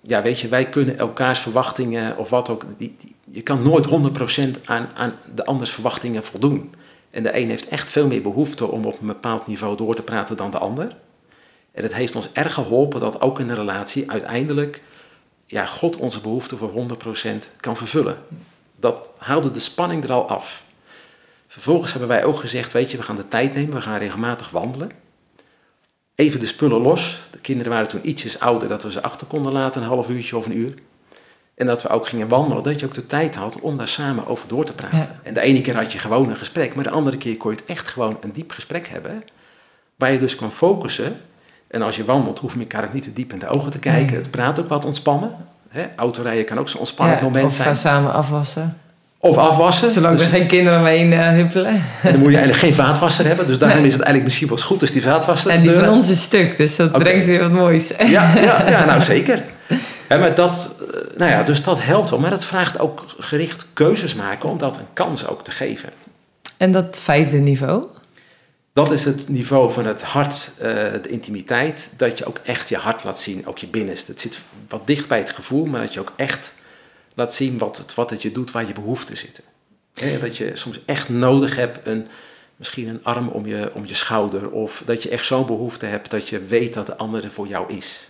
ja, 0.00 0.22
weet 0.22 0.40
je, 0.40 0.48
wij 0.48 0.64
kunnen 0.64 0.98
elkaars 0.98 1.38
verwachtingen 1.40 2.16
of 2.16 2.30
wat 2.30 2.48
ook. 2.48 2.64
Die, 2.78 2.96
die, 2.98 3.14
je 3.24 3.42
kan 3.42 3.62
nooit 3.62 3.86
100% 4.58 4.60
aan, 4.64 4.88
aan 4.94 5.14
de 5.34 5.44
anders 5.44 5.70
verwachtingen 5.70 6.24
voldoen. 6.24 6.74
En 7.14 7.22
de 7.22 7.36
een 7.36 7.48
heeft 7.48 7.68
echt 7.68 7.90
veel 7.90 8.06
meer 8.06 8.22
behoefte 8.22 8.66
om 8.66 8.84
op 8.84 9.00
een 9.00 9.06
bepaald 9.06 9.46
niveau 9.46 9.76
door 9.76 9.94
te 9.94 10.02
praten 10.02 10.36
dan 10.36 10.50
de 10.50 10.58
ander. 10.58 10.96
En 11.72 11.82
het 11.82 11.94
heeft 11.94 12.16
ons 12.16 12.32
erg 12.32 12.54
geholpen 12.54 13.00
dat 13.00 13.20
ook 13.20 13.40
in 13.40 13.48
een 13.48 13.54
relatie 13.54 14.10
uiteindelijk 14.10 14.82
ja, 15.46 15.66
God 15.66 15.96
onze 15.96 16.20
behoefte 16.20 16.56
voor 16.56 16.70
100% 16.70 17.26
kan 17.60 17.76
vervullen. 17.76 18.18
Dat 18.76 19.10
haalde 19.18 19.52
de 19.52 19.58
spanning 19.58 20.04
er 20.04 20.12
al 20.12 20.28
af. 20.28 20.64
Vervolgens 21.46 21.90
hebben 21.90 22.08
wij 22.08 22.24
ook 22.24 22.38
gezegd, 22.38 22.72
weet 22.72 22.90
je, 22.90 22.96
we 22.96 23.02
gaan 23.02 23.16
de 23.16 23.28
tijd 23.28 23.54
nemen, 23.54 23.74
we 23.74 23.80
gaan 23.80 23.98
regelmatig 23.98 24.50
wandelen. 24.50 24.90
Even 26.14 26.40
de 26.40 26.46
spullen 26.46 26.80
los. 26.80 27.20
De 27.30 27.38
kinderen 27.38 27.72
waren 27.72 27.88
toen 27.88 28.08
ietsjes 28.08 28.40
ouder, 28.40 28.68
dat 28.68 28.82
we 28.82 28.90
ze 28.90 29.02
achter 29.02 29.26
konden 29.26 29.52
laten, 29.52 29.82
een 29.82 29.88
half 29.88 30.08
uurtje 30.08 30.36
of 30.36 30.46
een 30.46 30.58
uur. 30.58 30.74
En 31.54 31.66
dat 31.66 31.82
we 31.82 31.88
ook 31.88 32.08
gingen 32.08 32.28
wandelen, 32.28 32.62
dat 32.62 32.80
je 32.80 32.86
ook 32.86 32.94
de 32.94 33.06
tijd 33.06 33.34
had 33.34 33.60
om 33.60 33.76
daar 33.76 33.88
samen 33.88 34.26
over 34.26 34.48
door 34.48 34.64
te 34.64 34.72
praten. 34.72 35.08
En 35.22 35.34
de 35.34 35.40
ene 35.40 35.60
keer 35.60 35.76
had 35.76 35.92
je 35.92 35.98
gewoon 35.98 36.30
een 36.30 36.36
gesprek, 36.36 36.74
maar 36.74 36.84
de 36.84 36.90
andere 36.90 37.16
keer 37.16 37.36
kon 37.36 37.50
je 37.50 37.56
het 37.56 37.66
echt 37.66 37.88
gewoon 37.88 38.16
een 38.20 38.32
diep 38.32 38.50
gesprek 38.50 38.88
hebben. 38.88 39.22
Waar 39.96 40.12
je 40.12 40.18
dus 40.18 40.36
kan 40.36 40.52
focussen. 40.52 41.16
En 41.66 41.82
als 41.82 41.96
je 41.96 42.04
wandelt, 42.04 42.38
hoef 42.38 42.54
je 42.54 42.60
elkaar 42.60 42.84
ook 42.84 42.92
niet 42.92 43.02
te 43.02 43.12
diep 43.12 43.32
in 43.32 43.38
de 43.38 43.48
ogen 43.48 43.70
te 43.70 43.78
kijken. 43.78 44.16
Het 44.16 44.30
praat 44.30 44.60
ook 44.60 44.68
wat 44.68 44.84
ontspannen. 44.84 45.36
Hè? 45.68 45.82
Autorijden 45.96 46.44
kan 46.44 46.58
ook 46.58 46.68
zo'n 46.68 46.80
ontspannend 46.80 47.18
ja, 47.18 47.24
moment 47.24 47.46
of 47.46 47.54
zijn. 47.54 47.68
Of 47.68 47.76
samen 47.76 48.12
afwassen. 48.12 48.78
Of 49.18 49.36
afwassen. 49.36 49.90
Zolang 49.90 50.16
dus, 50.16 50.26
er 50.26 50.32
geen 50.32 50.46
kinderen 50.46 50.78
omheen 50.78 51.12
uh, 51.12 51.28
huppelen. 51.28 51.66
En 52.02 52.10
dan 52.10 52.18
moet 52.18 52.30
je 52.30 52.36
eigenlijk 52.36 52.58
geen 52.58 52.74
vaatwasser 52.74 53.26
hebben. 53.26 53.46
Dus 53.46 53.58
daarom 53.58 53.78
nee. 53.78 53.86
is 53.86 53.94
het 53.94 54.02
eigenlijk 54.02 54.24
misschien 54.24 54.56
wel 54.56 54.66
goed 54.66 54.80
als 54.80 54.90
die 54.90 55.02
vaatwasser... 55.02 55.50
En 55.50 55.62
die 55.62 55.70
van 55.70 55.88
ons 55.88 56.10
is 56.10 56.22
stuk, 56.22 56.56
dus 56.56 56.76
dat 56.76 56.88
okay. 56.88 57.00
brengt 57.00 57.26
weer 57.26 57.40
wat 57.40 57.50
moois. 57.50 57.92
Ja, 57.98 58.34
ja, 58.34 58.68
ja 58.68 58.84
nou 58.90 59.02
zeker. 59.02 59.42
Maar 60.18 60.34
dat, 60.34 60.76
nou 61.16 61.30
ja, 61.30 61.42
dus 61.42 61.62
dat 61.62 61.82
helpt 61.82 62.10
wel. 62.10 62.18
Maar 62.18 62.30
dat 62.30 62.44
vraagt 62.44 62.78
ook 62.78 63.04
gericht 63.18 63.66
keuzes 63.72 64.14
maken 64.14 64.48
om 64.48 64.58
dat 64.58 64.76
een 64.76 64.92
kans 64.92 65.26
ook 65.26 65.44
te 65.44 65.50
geven. 65.50 65.90
En 66.56 66.72
dat 66.72 66.98
vijfde 66.98 67.38
niveau? 67.38 67.86
Dat 68.72 68.90
is 68.90 69.04
het 69.04 69.28
niveau 69.28 69.72
van 69.72 69.86
het 69.86 70.02
hart, 70.02 70.50
uh, 70.56 70.62
de 71.02 71.08
intimiteit. 71.08 71.88
Dat 71.96 72.18
je 72.18 72.24
ook 72.24 72.38
echt 72.44 72.68
je 72.68 72.76
hart 72.76 73.04
laat 73.04 73.20
zien, 73.20 73.46
ook 73.46 73.58
je 73.58 73.66
binnenste. 73.66 74.10
Het 74.10 74.20
zit 74.20 74.38
wat 74.68 74.86
dicht 74.86 75.08
bij 75.08 75.18
het 75.18 75.30
gevoel, 75.30 75.64
maar 75.64 75.80
dat 75.80 75.94
je 75.94 76.00
ook 76.00 76.12
echt 76.16 76.54
laat 77.14 77.34
zien 77.34 77.58
wat 77.58 77.78
het, 77.78 77.94
wat 77.94 78.10
het 78.10 78.22
je 78.22 78.32
doet, 78.32 78.50
waar 78.50 78.66
je 78.66 78.72
behoeften 78.72 79.16
zitten. 79.16 79.44
He, 79.94 80.18
dat 80.18 80.36
je 80.36 80.50
soms 80.54 80.80
echt 80.84 81.08
nodig 81.08 81.56
hebt, 81.56 81.86
een, 81.86 82.06
misschien 82.56 82.88
een 82.88 83.04
arm 83.04 83.28
om 83.28 83.46
je, 83.46 83.70
om 83.74 83.86
je 83.86 83.94
schouder. 83.94 84.50
Of 84.50 84.82
dat 84.86 85.02
je 85.02 85.08
echt 85.08 85.26
zo'n 85.26 85.46
behoefte 85.46 85.86
hebt 85.86 86.10
dat 86.10 86.28
je 86.28 86.44
weet 86.44 86.74
dat 86.74 86.86
de 86.86 86.96
andere 86.96 87.30
voor 87.30 87.46
jou 87.46 87.72
is. 87.72 88.08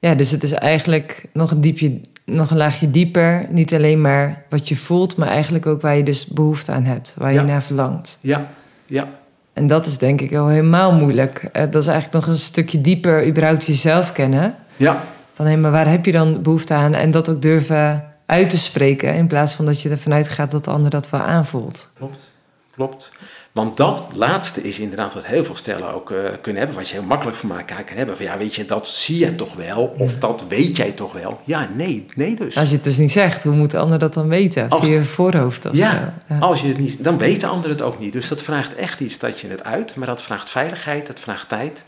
Ja, 0.00 0.14
dus 0.14 0.30
het 0.30 0.42
is 0.42 0.52
eigenlijk 0.52 1.28
nog 1.32 1.50
een, 1.50 1.60
diepje, 1.60 2.00
nog 2.24 2.50
een 2.50 2.56
laagje 2.56 2.90
dieper. 2.90 3.46
Niet 3.50 3.74
alleen 3.74 4.00
maar 4.00 4.44
wat 4.48 4.68
je 4.68 4.76
voelt, 4.76 5.16
maar 5.16 5.28
eigenlijk 5.28 5.66
ook 5.66 5.80
waar 5.80 5.96
je 5.96 6.02
dus 6.02 6.26
behoefte 6.26 6.72
aan 6.72 6.84
hebt. 6.84 7.14
Waar 7.18 7.32
ja. 7.32 7.40
je 7.40 7.46
naar 7.46 7.62
verlangt. 7.62 8.18
Ja, 8.20 8.50
ja. 8.86 9.08
En 9.52 9.66
dat 9.66 9.86
is 9.86 9.98
denk 9.98 10.20
ik 10.20 10.30
wel 10.30 10.48
helemaal 10.48 10.92
moeilijk. 10.92 11.48
Dat 11.52 11.74
is 11.74 11.86
eigenlijk 11.86 12.12
nog 12.24 12.34
een 12.34 12.40
stukje 12.40 12.80
dieper 12.80 13.26
überhaupt 13.26 13.66
jezelf 13.66 14.12
kennen. 14.12 14.54
Ja. 14.76 15.04
Van 15.32 15.46
hé, 15.46 15.56
maar 15.56 15.70
waar 15.70 15.88
heb 15.88 16.04
je 16.04 16.12
dan 16.12 16.42
behoefte 16.42 16.74
aan? 16.74 16.94
En 16.94 17.10
dat 17.10 17.28
ook 17.28 17.42
durven 17.42 18.04
uit 18.26 18.50
te 18.50 18.58
spreken. 18.58 19.14
In 19.14 19.26
plaats 19.26 19.54
van 19.54 19.64
dat 19.64 19.82
je 19.82 19.88
ervan 19.88 20.12
uitgaat 20.12 20.50
dat 20.50 20.64
de 20.64 20.70
ander 20.70 20.90
dat 20.90 21.10
wel 21.10 21.20
aanvoelt. 21.20 21.88
Klopt, 21.94 22.30
klopt. 22.70 23.12
Want 23.52 23.76
dat 23.76 24.02
laatste 24.14 24.62
is 24.62 24.78
inderdaad 24.78 25.14
wat 25.14 25.26
heel 25.26 25.44
veel 25.44 25.56
stellen 25.56 25.94
ook 25.94 26.10
uh, 26.10 26.18
kunnen 26.40 26.62
hebben. 26.62 26.78
Wat 26.78 26.88
je 26.88 26.94
heel 26.94 27.04
makkelijk 27.06 27.36
van 27.36 27.50
elkaar 27.58 27.84
kan 27.84 27.96
hebben. 27.96 28.16
Van 28.16 28.24
ja, 28.24 28.38
weet 28.38 28.54
je, 28.54 28.64
dat 28.64 28.88
zie 28.88 29.18
je 29.18 29.34
toch 29.34 29.54
wel? 29.54 29.94
Of 29.98 30.18
dat 30.18 30.44
weet 30.48 30.76
jij 30.76 30.92
toch 30.92 31.12
wel? 31.12 31.40
Ja, 31.44 31.68
nee, 31.74 32.06
nee 32.14 32.34
dus. 32.34 32.56
Als 32.56 32.68
je 32.68 32.74
het 32.74 32.84
dus 32.84 32.96
niet 32.96 33.12
zegt, 33.12 33.42
hoe 33.42 33.54
moet 33.54 33.70
de 33.70 33.78
ander 33.78 33.98
dat 33.98 34.14
dan 34.14 34.28
weten? 34.28 34.68
Als, 34.68 34.86
Via 34.86 34.98
je 34.98 35.04
voorhoofd 35.04 35.66
of 35.66 35.74
ja, 35.74 36.14
ja, 36.28 36.38
als 36.38 36.60
je 36.60 36.68
het 36.68 36.78
niet... 36.78 37.04
Dan 37.04 37.18
weet 37.18 37.40
de 37.40 37.46
ander 37.46 37.70
het 37.70 37.82
ook 37.82 37.98
niet. 37.98 38.12
Dus 38.12 38.28
dat 38.28 38.42
vraagt 38.42 38.74
echt 38.74 39.00
iets 39.00 39.18
dat 39.18 39.40
je 39.40 39.48
het 39.48 39.64
uit. 39.64 39.94
Maar 39.94 40.06
dat 40.06 40.22
vraagt 40.22 40.50
veiligheid, 40.50 41.06
dat 41.06 41.20
vraagt 41.20 41.48
tijd. 41.48 41.84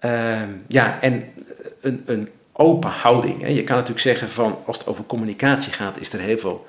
Uh, 0.00 0.40
ja, 0.68 0.98
en 1.00 1.24
een, 1.80 2.02
een 2.06 2.28
open 2.52 2.90
houding. 2.90 3.40
Hè. 3.40 3.48
Je 3.48 3.64
kan 3.64 3.76
natuurlijk 3.76 4.02
zeggen 4.02 4.30
van, 4.30 4.58
als 4.66 4.78
het 4.78 4.86
over 4.86 5.04
communicatie 5.04 5.72
gaat, 5.72 6.00
is 6.00 6.12
er 6.12 6.20
heel 6.20 6.38
veel 6.38 6.66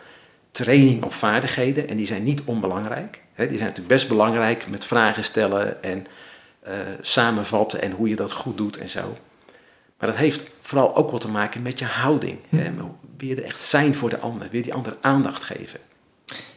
training 0.52 1.04
op 1.04 1.14
vaardigheden. 1.14 1.90
En 1.90 1.98
die 1.98 2.06
zijn 2.06 2.24
niet 2.24 2.42
onbelangrijk. 2.46 3.26
Die 3.38 3.48
zijn 3.48 3.60
natuurlijk 3.60 3.88
best 3.88 4.08
belangrijk 4.08 4.68
met 4.70 4.86
vragen 4.86 5.24
stellen 5.24 5.84
en 5.84 6.08
uh, 6.68 6.74
samenvatten 7.02 7.82
en 7.82 7.92
hoe 7.92 8.10
je 8.10 8.16
dat 8.16 8.32
goed 8.32 8.58
doet 8.58 8.78
en 8.78 8.88
zo. 8.88 9.18
Maar 10.00 10.10
dat 10.10 10.18
heeft 10.18 10.44
vooral 10.62 10.96
ook 10.96 11.12
wat 11.12 11.22
te 11.22 11.30
maken 11.30 11.62
met 11.62 11.80
je 11.80 11.86
houding. 11.86 12.38
Hè. 12.50 12.72
Wil 13.18 13.28
je 13.28 13.36
er 13.36 13.44
echt 13.44 13.62
zijn 13.62 13.96
voor 13.96 14.10
de 14.10 14.20
ander? 14.20 14.48
Wil 14.52 14.60
je 14.60 14.66
die 14.66 14.74
ander 14.74 14.96
aandacht 15.02 15.44
geven? 15.44 15.80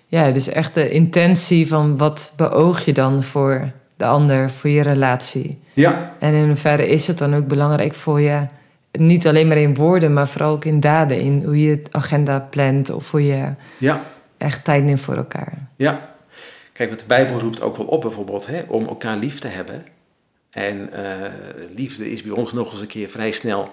Ja, 0.07 0.31
dus 0.31 0.49
echt 0.49 0.75
de 0.75 0.91
intentie 0.91 1.67
van 1.69 1.97
wat 1.97 2.33
beoog 2.37 2.85
je 2.85 2.93
dan 2.93 3.23
voor 3.23 3.73
de 3.97 4.05
ander, 4.05 4.51
voor 4.51 4.71
je 4.71 4.83
relatie. 4.83 5.63
Ja. 5.73 6.15
En 6.19 6.35
in 6.35 6.47
hoeverre 6.47 6.89
is 6.89 7.07
het 7.07 7.19
dan 7.19 7.35
ook 7.35 7.47
belangrijk 7.47 7.95
voor 7.95 8.21
je, 8.21 8.47
niet 8.93 9.27
alleen 9.27 9.49
maar 9.49 9.57
in 9.57 9.75
woorden, 9.75 10.13
maar 10.13 10.29
vooral 10.29 10.53
ook 10.53 10.65
in 10.65 10.81
daden, 10.81 11.19
in 11.19 11.43
hoe 11.45 11.61
je 11.61 11.83
agenda 11.91 12.39
plant 12.51 12.91
of 12.91 13.11
hoe 13.11 13.27
je 13.27 13.53
ja. 13.79 14.03
echt 14.39 14.65
tijd 14.65 14.85
neemt 14.85 15.01
voor 15.01 15.17
elkaar. 15.17 15.69
Ja. 15.77 16.10
Kijk, 16.81 16.93
wat 16.93 17.01
de 17.01 17.07
Bijbel 17.07 17.39
roept 17.39 17.61
ook 17.61 17.77
wel 17.77 17.87
op 17.87 18.01
bijvoorbeeld, 18.01 18.47
hè, 18.47 18.63
om 18.69 18.87
elkaar 18.87 19.17
lief 19.17 19.41
te 19.41 19.49
hebben. 19.49 19.87
En 20.51 20.91
uh, 20.95 21.31
liefde 21.75 22.11
is 22.11 22.23
bij 22.23 22.33
ons 22.33 22.53
nog 22.53 22.73
eens 22.73 22.81
een 22.81 22.87
keer 22.87 23.09
vrij 23.09 23.33
snel 23.33 23.71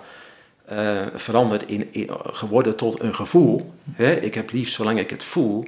uh, 0.71 1.05
veranderd 1.13 1.67
in, 1.67 1.93
in, 1.93 2.09
geworden 2.25 2.75
tot 2.75 2.99
een 2.99 3.15
gevoel. 3.15 3.73
Hè? 3.91 4.15
Ik 4.15 4.33
heb 4.33 4.51
lief 4.51 4.69
zolang 4.69 4.99
ik 4.99 5.09
het 5.09 5.23
voel. 5.23 5.67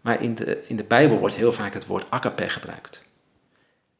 Maar 0.00 0.22
in 0.22 0.34
de, 0.34 0.62
in 0.66 0.76
de 0.76 0.84
Bijbel 0.84 1.18
wordt 1.18 1.34
heel 1.34 1.52
vaak 1.52 1.74
het 1.74 1.86
woord 1.86 2.06
agape 2.08 2.48
gebruikt. 2.48 3.04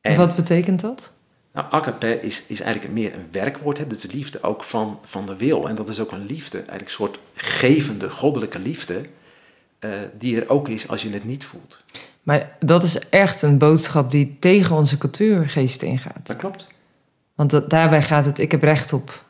En 0.01 0.16
wat 0.16 0.37
betekent 0.37 0.81
dat? 0.81 1.11
Nou, 1.53 1.66
agape 1.71 2.21
is, 2.21 2.45
is 2.47 2.61
eigenlijk 2.61 2.95
meer 2.95 3.14
een 3.14 3.29
werkwoord. 3.31 3.79
Hè? 3.79 3.87
Dat 3.87 3.97
is 3.97 4.03
de 4.03 4.16
liefde 4.16 4.42
ook 4.42 4.62
van, 4.62 4.99
van 5.03 5.27
de 5.27 5.37
wil. 5.37 5.68
En 5.68 5.75
dat 5.75 5.88
is 5.88 6.01
ook 6.01 6.12
een 6.12 6.27
liefde, 6.27 6.57
eigenlijk 6.57 6.88
een 6.88 6.95
soort 6.95 7.18
gevende, 7.35 8.11
goddelijke 8.11 8.59
liefde. 8.59 9.05
Uh, 9.81 9.90
die 10.18 10.40
er 10.40 10.49
ook 10.49 10.68
is 10.68 10.88
als 10.88 11.03
je 11.03 11.11
het 11.11 11.25
niet 11.25 11.45
voelt. 11.45 11.83
Maar 12.23 12.57
dat 12.61 12.83
is 12.83 13.09
echt 13.09 13.43
een 13.43 13.59
boodschap 13.59 14.11
die 14.11 14.37
tegen 14.41 14.77
onze 14.77 14.99
cultuurgeest 14.99 15.83
ingaat. 15.83 16.21
Dat 16.23 16.37
klopt. 16.37 16.67
Want 17.35 17.51
dat, 17.51 17.71
daarbij 17.71 18.03
gaat 18.03 18.25
het, 18.25 18.39
ik 18.39 18.51
heb 18.51 18.63
recht 18.63 18.93
op, 18.93 19.25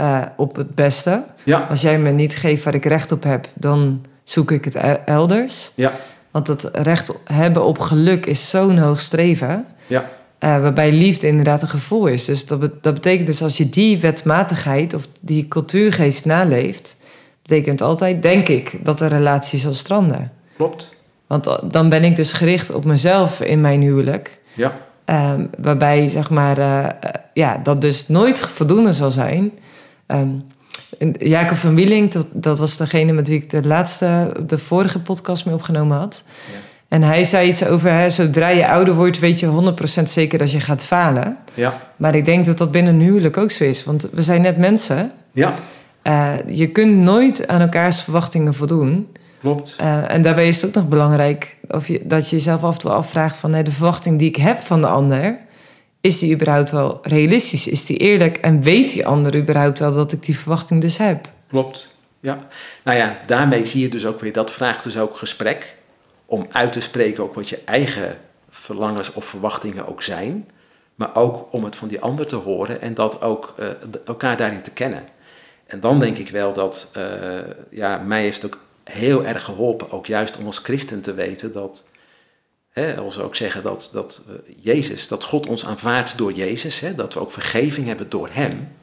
uh, 0.00 0.22
op 0.36 0.56
het 0.56 0.74
beste. 0.74 1.24
Ja. 1.44 1.66
Als 1.70 1.80
jij 1.80 1.98
me 1.98 2.10
niet 2.10 2.36
geeft 2.36 2.64
waar 2.64 2.74
ik 2.74 2.84
recht 2.84 3.12
op 3.12 3.22
heb, 3.22 3.48
dan 3.54 4.04
zoek 4.24 4.50
ik 4.50 4.64
het 4.64 4.74
elders. 5.04 5.72
Ja. 5.74 5.92
Want 6.30 6.46
het 6.46 6.70
recht 6.72 7.12
hebben 7.24 7.64
op 7.64 7.78
geluk 7.78 8.26
is 8.26 8.50
zo'n 8.50 8.78
hoog 8.78 9.00
streven. 9.00 9.66
Ja. 9.86 10.10
Eh, 10.38 10.60
waarbij 10.60 10.92
liefde 10.92 11.26
inderdaad 11.26 11.62
een 11.62 11.68
gevoel 11.68 12.06
is. 12.06 12.24
Dus 12.24 12.46
dat, 12.46 12.60
dat 12.60 12.94
betekent 12.94 13.26
dus 13.26 13.42
als 13.42 13.56
je 13.56 13.68
die 13.68 13.98
wetmatigheid 13.98 14.94
of 14.94 15.08
die 15.20 15.48
cultuurgeest 15.48 16.24
naleeft, 16.24 16.96
betekent 17.42 17.80
altijd, 17.80 18.22
denk 18.22 18.48
ik, 18.48 18.84
dat 18.84 18.98
de 18.98 19.06
relatie 19.06 19.58
zal 19.58 19.74
stranden. 19.74 20.32
Klopt. 20.56 20.96
Want 21.28 21.58
dan 21.62 21.88
ben 21.88 22.04
ik 22.04 22.16
dus 22.16 22.32
gericht 22.32 22.70
op 22.70 22.84
mezelf 22.84 23.40
in 23.40 23.60
mijn 23.60 23.80
huwelijk. 23.80 24.38
Ja. 24.54 24.76
Ehm, 25.04 25.46
waarbij 25.58 26.08
zeg 26.08 26.30
maar, 26.30 26.58
eh, 26.58 26.84
eh, 26.84 26.92
ja, 27.32 27.60
dat 27.62 27.80
dus 27.80 28.08
nooit 28.08 28.40
voldoende 28.40 28.92
zal 28.92 29.10
zijn. 29.10 29.50
Ehm, 30.06 30.28
Jacob 31.18 31.56
van 31.56 31.74
Wieling, 31.74 32.12
dat, 32.12 32.26
dat 32.32 32.58
was 32.58 32.76
degene 32.76 33.12
met 33.12 33.28
wie 33.28 33.38
ik 33.38 33.50
de 33.50 33.66
laatste, 33.66 34.32
de 34.46 34.58
vorige 34.58 35.00
podcast 35.00 35.46
mee 35.46 35.54
opgenomen 35.54 35.96
had. 35.96 36.22
Ja. 36.26 36.58
En 36.88 37.02
hij 37.02 37.24
zei 37.24 37.48
iets 37.48 37.64
over, 37.66 37.92
hè, 37.92 38.10
zodra 38.10 38.48
je 38.48 38.68
ouder 38.68 38.94
wordt, 38.94 39.18
weet 39.18 39.40
je 39.40 39.46
100% 39.46 40.10
zeker 40.10 40.38
dat 40.38 40.50
je 40.50 40.60
gaat 40.60 40.84
falen. 40.84 41.36
Ja. 41.54 41.78
Maar 41.96 42.14
ik 42.14 42.24
denk 42.24 42.46
dat 42.46 42.58
dat 42.58 42.70
binnen 42.70 42.94
een 42.94 43.00
huwelijk 43.00 43.36
ook 43.36 43.50
zo 43.50 43.64
is. 43.64 43.84
Want 43.84 44.08
we 44.12 44.22
zijn 44.22 44.42
net 44.42 44.58
mensen. 44.58 45.10
Ja. 45.32 45.54
Eh, 46.02 46.34
je 46.46 46.68
kunt 46.68 46.96
nooit 46.96 47.48
aan 47.48 47.60
elkaars 47.60 48.02
verwachtingen 48.02 48.54
voldoen. 48.54 49.08
Klopt. 49.40 49.74
Eh, 49.78 50.10
en 50.10 50.22
daarbij 50.22 50.48
is 50.48 50.62
het 50.62 50.66
ook 50.70 50.74
nog 50.74 50.88
belangrijk 50.88 51.56
of 51.68 51.88
je, 51.88 52.00
dat 52.06 52.30
je 52.30 52.36
jezelf 52.36 52.64
af 52.64 52.74
en 52.74 52.80
toe 52.80 52.90
afvraagt 52.90 53.36
van 53.36 53.52
hè, 53.52 53.62
de 53.62 53.72
verwachting 53.72 54.18
die 54.18 54.28
ik 54.28 54.36
heb 54.36 54.60
van 54.60 54.80
de 54.80 54.86
ander, 54.86 55.38
is 56.00 56.18
die 56.18 56.34
überhaupt 56.34 56.70
wel 56.70 56.98
realistisch? 57.02 57.66
Is 57.66 57.86
die 57.86 57.96
eerlijk? 57.96 58.36
En 58.36 58.62
weet 58.62 58.92
die 58.92 59.06
ander 59.06 59.36
überhaupt 59.36 59.78
wel 59.78 59.92
dat 59.92 60.12
ik 60.12 60.22
die 60.22 60.38
verwachting 60.38 60.80
dus 60.80 60.98
heb? 60.98 61.28
Klopt. 61.46 61.96
Ja. 62.20 62.46
Nou 62.82 62.98
ja, 62.98 63.18
daarmee 63.26 63.66
zie 63.66 63.82
je 63.82 63.88
dus 63.88 64.06
ook 64.06 64.20
weer, 64.20 64.32
dat 64.32 64.50
vraagt 64.50 64.84
dus 64.84 64.98
ook 64.98 65.16
gesprek. 65.16 65.76
Om 66.26 66.46
uit 66.52 66.72
te 66.72 66.80
spreken 66.80 67.22
ook 67.22 67.34
wat 67.34 67.48
je 67.48 67.60
eigen 67.64 68.18
verlangens 68.50 69.12
of 69.12 69.24
verwachtingen 69.24 69.88
ook 69.88 70.02
zijn. 70.02 70.48
Maar 70.94 71.14
ook 71.14 71.46
om 71.50 71.64
het 71.64 71.76
van 71.76 71.88
die 71.88 72.00
ander 72.00 72.26
te 72.26 72.36
horen 72.36 72.80
en 72.80 72.94
dat 72.94 73.22
ook 73.22 73.54
eh, 73.58 73.66
elkaar 74.04 74.36
daarin 74.36 74.62
te 74.62 74.70
kennen. 74.70 75.04
En 75.66 75.80
dan 75.80 76.00
denk 76.00 76.18
ik 76.18 76.28
wel 76.28 76.52
dat, 76.52 76.90
eh, 76.92 77.02
ja, 77.70 77.98
mij 77.98 78.22
heeft 78.22 78.42
het 78.42 78.54
ook 78.54 78.60
heel 78.90 79.24
erg 79.24 79.44
geholpen, 79.44 79.90
ook 79.90 80.06
juist 80.06 80.36
om 80.36 80.46
als 80.46 80.58
christen 80.58 81.00
te 81.00 81.14
weten 81.14 81.52
dat, 81.52 81.88
hè, 82.68 82.96
als 82.96 83.16
we 83.16 83.22
ook 83.22 83.36
zeggen 83.36 83.62
dat, 83.62 83.90
dat 83.92 84.22
eh, 84.28 84.54
Jezus, 84.60 85.08
dat 85.08 85.24
God 85.24 85.46
ons 85.46 85.66
aanvaardt 85.66 86.18
door 86.18 86.32
Jezus, 86.32 86.80
hè, 86.80 86.94
dat 86.94 87.14
we 87.14 87.20
ook 87.20 87.32
vergeving 87.32 87.86
hebben 87.86 88.08
door 88.08 88.28
Hem. 88.32 88.76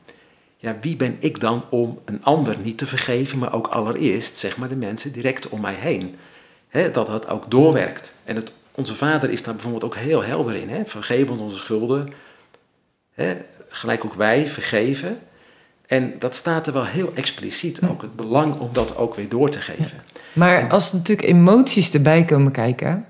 Ja, 0.58 0.78
wie 0.82 0.96
ben 0.96 1.18
ik 1.20 1.40
dan 1.40 1.66
om 1.70 2.00
een 2.06 2.24
ander 2.24 2.58
niet 2.58 2.78
te 2.78 2.86
vergeven, 2.86 3.38
maar 3.38 3.54
ook 3.54 3.68
allereerst, 3.68 4.38
zeg 4.38 4.58
maar, 4.58 4.70
de 4.70 4.76
mensen 4.76 5.12
direct 5.12 5.50
om 5.50 5.62
mij 5.62 5.74
heen. 5.74 6.16
Hè, 6.68 6.92
dat 6.92 7.08
dat 7.08 7.28
ook 7.30 7.52
doorwerkt. 7.52 8.14
En 8.24 8.36
het, 8.36 8.52
onze 8.72 8.96
vader 8.96 9.30
is 9.30 9.44
daar 9.44 9.54
bijvoorbeeld 9.54 9.84
ook 9.84 9.96
heel 9.96 10.24
helder 10.24 10.56
in. 10.56 10.70
Hè? 10.70 10.86
Vergeef 10.86 11.30
ons 11.30 11.40
onze 11.40 11.58
schulden. 11.58 12.14
Hè? 13.14 13.38
Gelijk 13.70 14.06
ook 14.06 14.14
wij 14.14 14.48
vergeven. 14.48 15.20
En 15.88 16.14
dat 16.20 16.36
staat 16.36 16.68
er 16.68 16.74
wel 16.74 16.86
heel 16.86 17.12
expliciet. 17.14 17.80
Ook 17.90 18.02
het 18.02 18.16
belang 18.16 18.60
om 18.60 18.70
dat 18.72 18.98
ook 18.98 19.16
weer 19.16 19.30
door 19.30 19.50
te 19.50 19.60
geven. 19.60 20.04
Maar 20.34 20.70
als 20.70 20.94
natuurlijk 20.94 21.28
emoties 21.28 21.94
erbij 21.94 22.26
komen 22.26 22.52
kijken. 22.52 23.06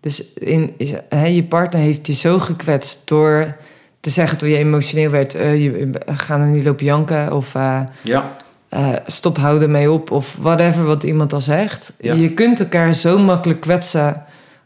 Dus 0.00 0.32
in, 0.32 0.74
is, 0.76 0.92
je 1.10 1.44
partner 1.48 1.80
heeft 1.80 2.06
je 2.06 2.14
zo 2.14 2.38
gekwetst 2.38 3.08
door 3.08 3.56
te 4.00 4.10
zeggen 4.10 4.38
toen 4.38 4.48
je 4.48 4.56
emotioneel 4.56 5.10
werd: 5.10 5.34
eh, 5.34 5.64
je, 5.64 5.90
ga 6.06 6.38
er 6.38 6.46
niet 6.46 6.64
lopen 6.64 6.84
janken. 6.84 7.32
Of 7.32 7.54
eh, 7.54 7.80
Ja, 8.02 8.36
eh, 8.68 8.92
stop, 9.06 9.36
hou 9.36 9.62
ermee 9.62 9.90
op. 9.90 10.10
Of 10.10 10.36
whatever 10.40 10.84
wat 10.84 11.02
iemand 11.02 11.32
al 11.32 11.40
zegt. 11.40 11.92
Ja. 12.00 12.14
Je 12.14 12.34
kunt 12.34 12.60
elkaar 12.60 12.94
zo 12.94 13.18
makkelijk 13.18 13.60
kwetsen 13.60 14.22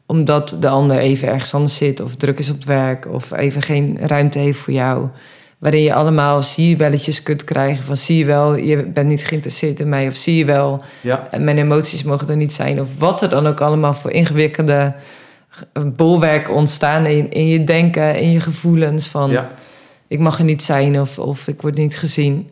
omdat 0.06 0.56
de 0.60 0.68
ander 0.68 0.98
even 0.98 1.28
ergens 1.28 1.54
anders 1.54 1.76
zit. 1.76 2.00
Of 2.00 2.14
druk 2.14 2.38
is 2.38 2.50
op 2.50 2.56
het 2.56 2.64
werk. 2.64 3.08
Of 3.08 3.32
even 3.32 3.62
geen 3.62 3.98
ruimte 4.00 4.38
heeft 4.38 4.58
voor 4.58 4.72
jou. 4.72 5.08
Waarin 5.62 5.82
je 5.82 5.94
allemaal 5.94 6.42
zie 6.42 6.68
je 6.68 6.76
belletjes 6.76 7.22
kunt 7.22 7.44
krijgen 7.44 7.84
van 7.84 7.96
zie 7.96 8.18
je 8.18 8.24
wel, 8.24 8.54
je 8.56 8.82
bent 8.82 9.08
niet 9.08 9.26
geïnteresseerd 9.26 9.80
in 9.80 9.88
mij. 9.88 10.08
Of 10.08 10.16
zie 10.16 10.36
je 10.36 10.44
wel, 10.44 10.82
ja, 11.00 11.28
en 11.30 11.44
mijn 11.44 11.58
emoties 11.58 12.02
mogen 12.02 12.28
er 12.28 12.36
niet 12.36 12.52
zijn. 12.52 12.80
Of 12.80 12.88
wat 12.98 13.22
er 13.22 13.28
dan 13.28 13.46
ook 13.46 13.60
allemaal 13.60 13.94
voor 13.94 14.10
ingewikkelde 14.10 14.94
bolwerken 15.96 16.54
ontstaan 16.54 17.06
in, 17.06 17.30
in 17.30 17.46
je 17.46 17.64
denken, 17.64 18.18
in 18.18 18.30
je 18.30 18.40
gevoelens. 18.40 19.06
Van 19.06 19.30
ja, 19.30 19.48
ik 20.06 20.18
mag 20.18 20.38
er 20.38 20.44
niet 20.44 20.62
zijn 20.62 21.00
of, 21.00 21.18
of 21.18 21.48
ik 21.48 21.62
word 21.62 21.76
niet 21.76 21.96
gezien. 21.96 22.50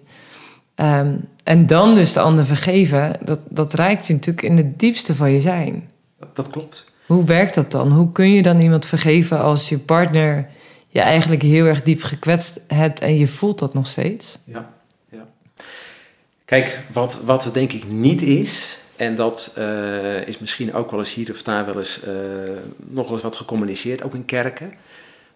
Ehm, 0.74 1.14
en 1.44 1.66
dan 1.66 1.94
dus 1.94 2.12
de 2.12 2.20
ander 2.20 2.44
vergeven, 2.44 3.12
dat, 3.24 3.40
dat 3.48 3.74
reikt 3.74 4.06
je 4.06 4.12
natuurlijk 4.12 4.46
in 4.46 4.56
het 4.56 4.78
diepste 4.78 5.14
van 5.14 5.30
je 5.30 5.40
zijn. 5.40 5.88
dat 6.34 6.50
klopt. 6.50 6.92
Hoe 7.06 7.24
werkt 7.24 7.54
dat 7.54 7.70
dan? 7.70 7.92
Hoe 7.92 8.12
kun 8.12 8.32
je 8.32 8.42
dan 8.42 8.60
iemand 8.60 8.86
vergeven 8.86 9.40
als 9.40 9.68
je 9.68 9.78
partner 9.78 10.48
je 10.90 11.00
eigenlijk 11.00 11.42
heel 11.42 11.66
erg 11.66 11.82
diep 11.82 12.02
gekwetst 12.02 12.64
hebt 12.68 13.00
en 13.00 13.16
je 13.16 13.28
voelt 13.28 13.58
dat 13.58 13.74
nog 13.74 13.86
steeds? 13.86 14.38
Ja, 14.44 14.72
ja. 15.08 15.26
Kijk, 16.44 16.80
wat, 16.92 17.22
wat 17.24 17.44
er 17.44 17.52
denk 17.52 17.72
ik 17.72 17.90
niet 17.90 18.22
is, 18.22 18.78
en 19.00 19.14
dat 19.14 19.52
eh, 19.56 20.26
is 20.26 20.38
misschien 20.38 20.74
ook 20.74 20.90
wel 20.90 20.98
eens 20.98 21.14
hier 21.14 21.30
of 21.30 21.42
daar 21.42 21.66
wel 21.66 21.78
eens 21.78 22.02
eh, 22.02 22.12
nog 22.76 23.04
wel 23.04 23.14
eens 23.14 23.22
wat 23.22 23.36
gecommuniceerd, 23.36 24.02
ook 24.02 24.14
in 24.14 24.24
kerken. 24.24 24.72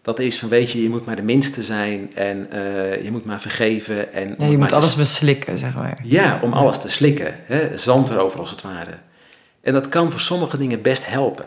Dat 0.03 0.19
is 0.19 0.39
van, 0.39 0.49
weet 0.49 0.71
je, 0.71 0.83
je 0.83 0.89
moet 0.89 1.07
maar 1.07 1.17
de 1.17 1.23
minste 1.23 1.63
zijn 1.63 2.11
en 2.15 2.51
eh, 2.51 3.05
je 3.05 3.11
moet 3.11 3.25
maar 3.25 3.41
vergeven. 3.41 4.13
En 4.13 4.35
Ja, 4.39 4.47
je 4.47 4.59
moet 4.59 4.69
te 4.69 4.75
alles 4.75 4.95
beslikken, 4.95 5.59
zeg 5.59 5.75
maar. 5.75 5.99
Ja, 6.03 6.39
om 6.43 6.53
alles 6.53 6.81
te 6.81 6.89
slikken. 6.89 7.37
Hè? 7.47 7.79
Zand 7.79 8.09
erover 8.09 8.41
als 8.41 8.51
het 8.51 8.63
ware. 8.63 8.99
En 9.61 9.73
dat 9.73 9.89
kan 9.89 10.11
voor 10.11 10.21
sommige 10.21 10.59
dingen 10.59 10.83
best 10.83 11.07
helpen. 11.07 11.47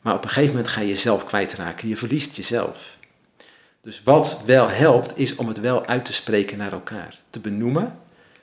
Maar 0.00 0.14
op 0.14 0.22
een 0.22 0.28
gegeven 0.28 0.54
moment 0.54 0.72
ga 0.72 0.80
je 0.80 0.88
jezelf 0.88 1.24
kwijtraken. 1.24 1.88
Je 1.88 1.96
verliest 1.96 2.36
jezelf. 2.36 2.98
Dus 3.82 4.02
wat 4.02 4.42
wel 4.46 4.68
helpt, 4.68 5.18
is 5.18 5.34
om 5.34 5.48
het 5.48 5.60
wel 5.60 5.86
uit 5.86 6.04
te 6.04 6.12
spreken 6.12 6.58
naar 6.58 6.72
elkaar. 6.72 7.14
Te 7.30 7.40
benoemen. 7.40 7.98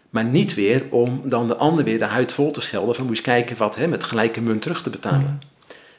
Maar 0.09 0.23
niet 0.23 0.53
weer 0.53 0.83
om 0.89 1.21
dan 1.23 1.47
de 1.47 1.55
ander 1.55 1.83
weer 1.83 1.97
de 1.97 2.05
huid 2.05 2.31
vol 2.31 2.51
te 2.51 2.61
schelden. 2.61 2.95
Van 2.95 3.05
moet 3.05 3.17
je 3.17 3.23
kijken 3.23 3.57
wat 3.57 3.75
hè, 3.75 3.87
met 3.87 4.03
gelijke 4.03 4.41
munt 4.41 4.61
terug 4.61 4.83
te 4.83 4.89
betalen. 4.89 5.41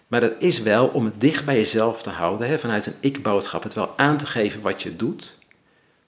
Maar 0.06 0.20
dat 0.20 0.32
is 0.38 0.62
wel 0.62 0.86
om 0.86 1.04
het 1.04 1.20
dicht 1.20 1.44
bij 1.44 1.56
jezelf 1.56 2.02
te 2.02 2.10
houden. 2.10 2.48
Hè, 2.48 2.58
vanuit 2.58 2.86
een 2.86 2.94
ik-boodschap. 3.00 3.62
Het 3.62 3.74
wel 3.74 3.92
aan 3.96 4.16
te 4.16 4.26
geven 4.26 4.60
wat 4.60 4.82
je 4.82 4.96
doet. 4.96 5.36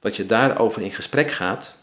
Dat 0.01 0.17
je 0.17 0.27
daarover 0.27 0.83
in 0.83 0.91
gesprek 0.91 1.31
gaat. 1.31 1.77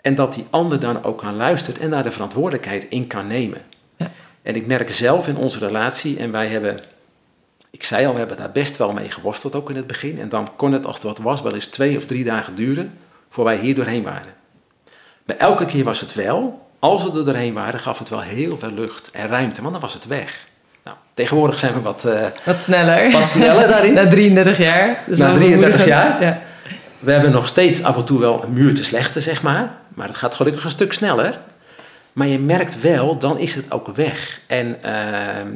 En 0.00 0.14
dat 0.14 0.34
die 0.34 0.46
ander 0.50 0.80
dan 0.80 1.04
ook 1.04 1.22
aan 1.22 1.36
luistert 1.36 1.78
en 1.78 1.90
daar 1.90 2.02
de 2.02 2.12
verantwoordelijkheid 2.12 2.86
in 2.88 3.06
kan 3.06 3.26
nemen. 3.26 3.62
Ja. 3.96 4.12
En 4.42 4.54
ik 4.54 4.66
merk 4.66 4.92
zelf 4.92 5.28
in 5.28 5.36
onze 5.36 5.58
relatie, 5.58 6.18
en 6.18 6.30
wij 6.30 6.46
hebben, 6.46 6.80
ik 7.76 7.84
zei 7.84 8.06
al, 8.06 8.12
we 8.12 8.18
hebben 8.18 8.36
daar 8.36 8.50
best 8.52 8.76
wel 8.76 8.92
mee 8.92 9.10
geworsteld 9.10 9.54
ook 9.54 9.70
in 9.70 9.76
het 9.76 9.86
begin. 9.86 10.20
En 10.20 10.28
dan 10.28 10.48
kon 10.56 10.72
het, 10.72 10.86
als 10.86 10.94
het 10.94 11.04
wat 11.04 11.18
was, 11.18 11.42
wel 11.42 11.54
eens 11.54 11.66
twee 11.66 11.96
of 11.96 12.06
drie 12.06 12.24
dagen 12.24 12.54
duren 12.54 12.98
voor 13.28 13.44
wij 13.44 13.56
hier 13.56 13.74
doorheen 13.74 14.02
waren. 14.02 14.34
Bij 15.24 15.36
elke 15.36 15.66
keer 15.66 15.84
was 15.84 16.00
het 16.00 16.14
wel, 16.14 16.66
als 16.78 17.02
we 17.04 17.18
er 17.18 17.24
doorheen 17.24 17.52
waren, 17.54 17.80
gaf 17.80 17.98
het 17.98 18.08
wel 18.08 18.20
heel 18.20 18.58
veel 18.58 18.70
lucht 18.70 19.10
en 19.10 19.26
ruimte, 19.28 19.60
want 19.60 19.72
dan 19.72 19.80
was 19.82 19.94
het 19.94 20.06
weg. 20.06 20.46
Nou, 20.84 20.96
tegenwoordig 21.14 21.58
zijn 21.58 21.72
we 21.74 21.80
wat, 21.80 22.04
eh, 22.04 22.26
Wat 22.44 22.58
sneller. 22.60 23.10
wat 23.10 23.28
sneller 23.28 23.68
daarin. 23.68 23.92
Na 24.00 24.08
33 24.08 24.58
jaar. 24.58 25.02
Is 25.06 25.18
Na 25.18 25.26
wel 25.26 25.34
33 25.34 25.50
bemoedigend. 25.60 25.86
jaar? 25.88 26.22
Ja. 26.22 26.40
We 26.98 27.12
hebben 27.12 27.30
nog 27.30 27.46
steeds 27.46 27.82
af 27.82 27.96
en 27.96 28.04
toe 28.04 28.20
wel 28.20 28.42
een 28.42 28.52
muur 28.52 28.74
te 28.74 28.84
slechten, 28.84 29.22
zeg 29.22 29.42
maar. 29.42 29.72
Maar 29.94 30.06
het 30.06 30.16
gaat 30.16 30.34
gelukkig 30.34 30.64
een 30.64 30.70
stuk 30.70 30.92
sneller. 30.92 31.38
Maar 32.12 32.26
je 32.26 32.38
merkt 32.38 32.80
wel, 32.80 33.18
dan 33.18 33.38
is 33.38 33.54
het 33.54 33.70
ook 33.72 33.88
weg. 33.88 34.40
En 34.46 34.82
ehm, 34.82 35.48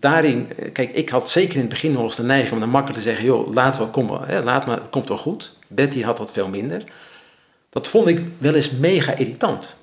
daarin, 0.00 0.48
eh, 0.56 0.72
kijk, 0.72 0.90
ik 0.92 1.08
had 1.08 1.30
zeker 1.30 1.54
in 1.54 1.60
het 1.60 1.68
begin 1.68 1.92
nog 1.92 2.02
eens 2.02 2.16
de 2.16 2.22
neiging 2.22 2.52
om 2.52 2.60
dan 2.60 2.68
makkelijk 2.68 3.02
te 3.02 3.08
zeggen: 3.08 3.24
joh, 3.24 3.52
laat 3.52 3.78
wel, 3.78 3.88
kom 3.88 4.08
wel, 4.08 4.22
hè, 4.26 4.42
laat 4.42 4.66
maar, 4.66 4.80
het 4.80 4.90
komt 4.90 5.08
wel 5.08 5.18
goed. 5.18 5.52
Betty 5.66 6.02
had 6.02 6.16
dat 6.16 6.32
veel 6.32 6.48
minder. 6.48 6.84
Dat 7.70 7.88
vond 7.88 8.08
ik 8.08 8.22
wel 8.38 8.54
eens 8.54 8.70
mega 8.70 9.14
irritant. 9.14 9.76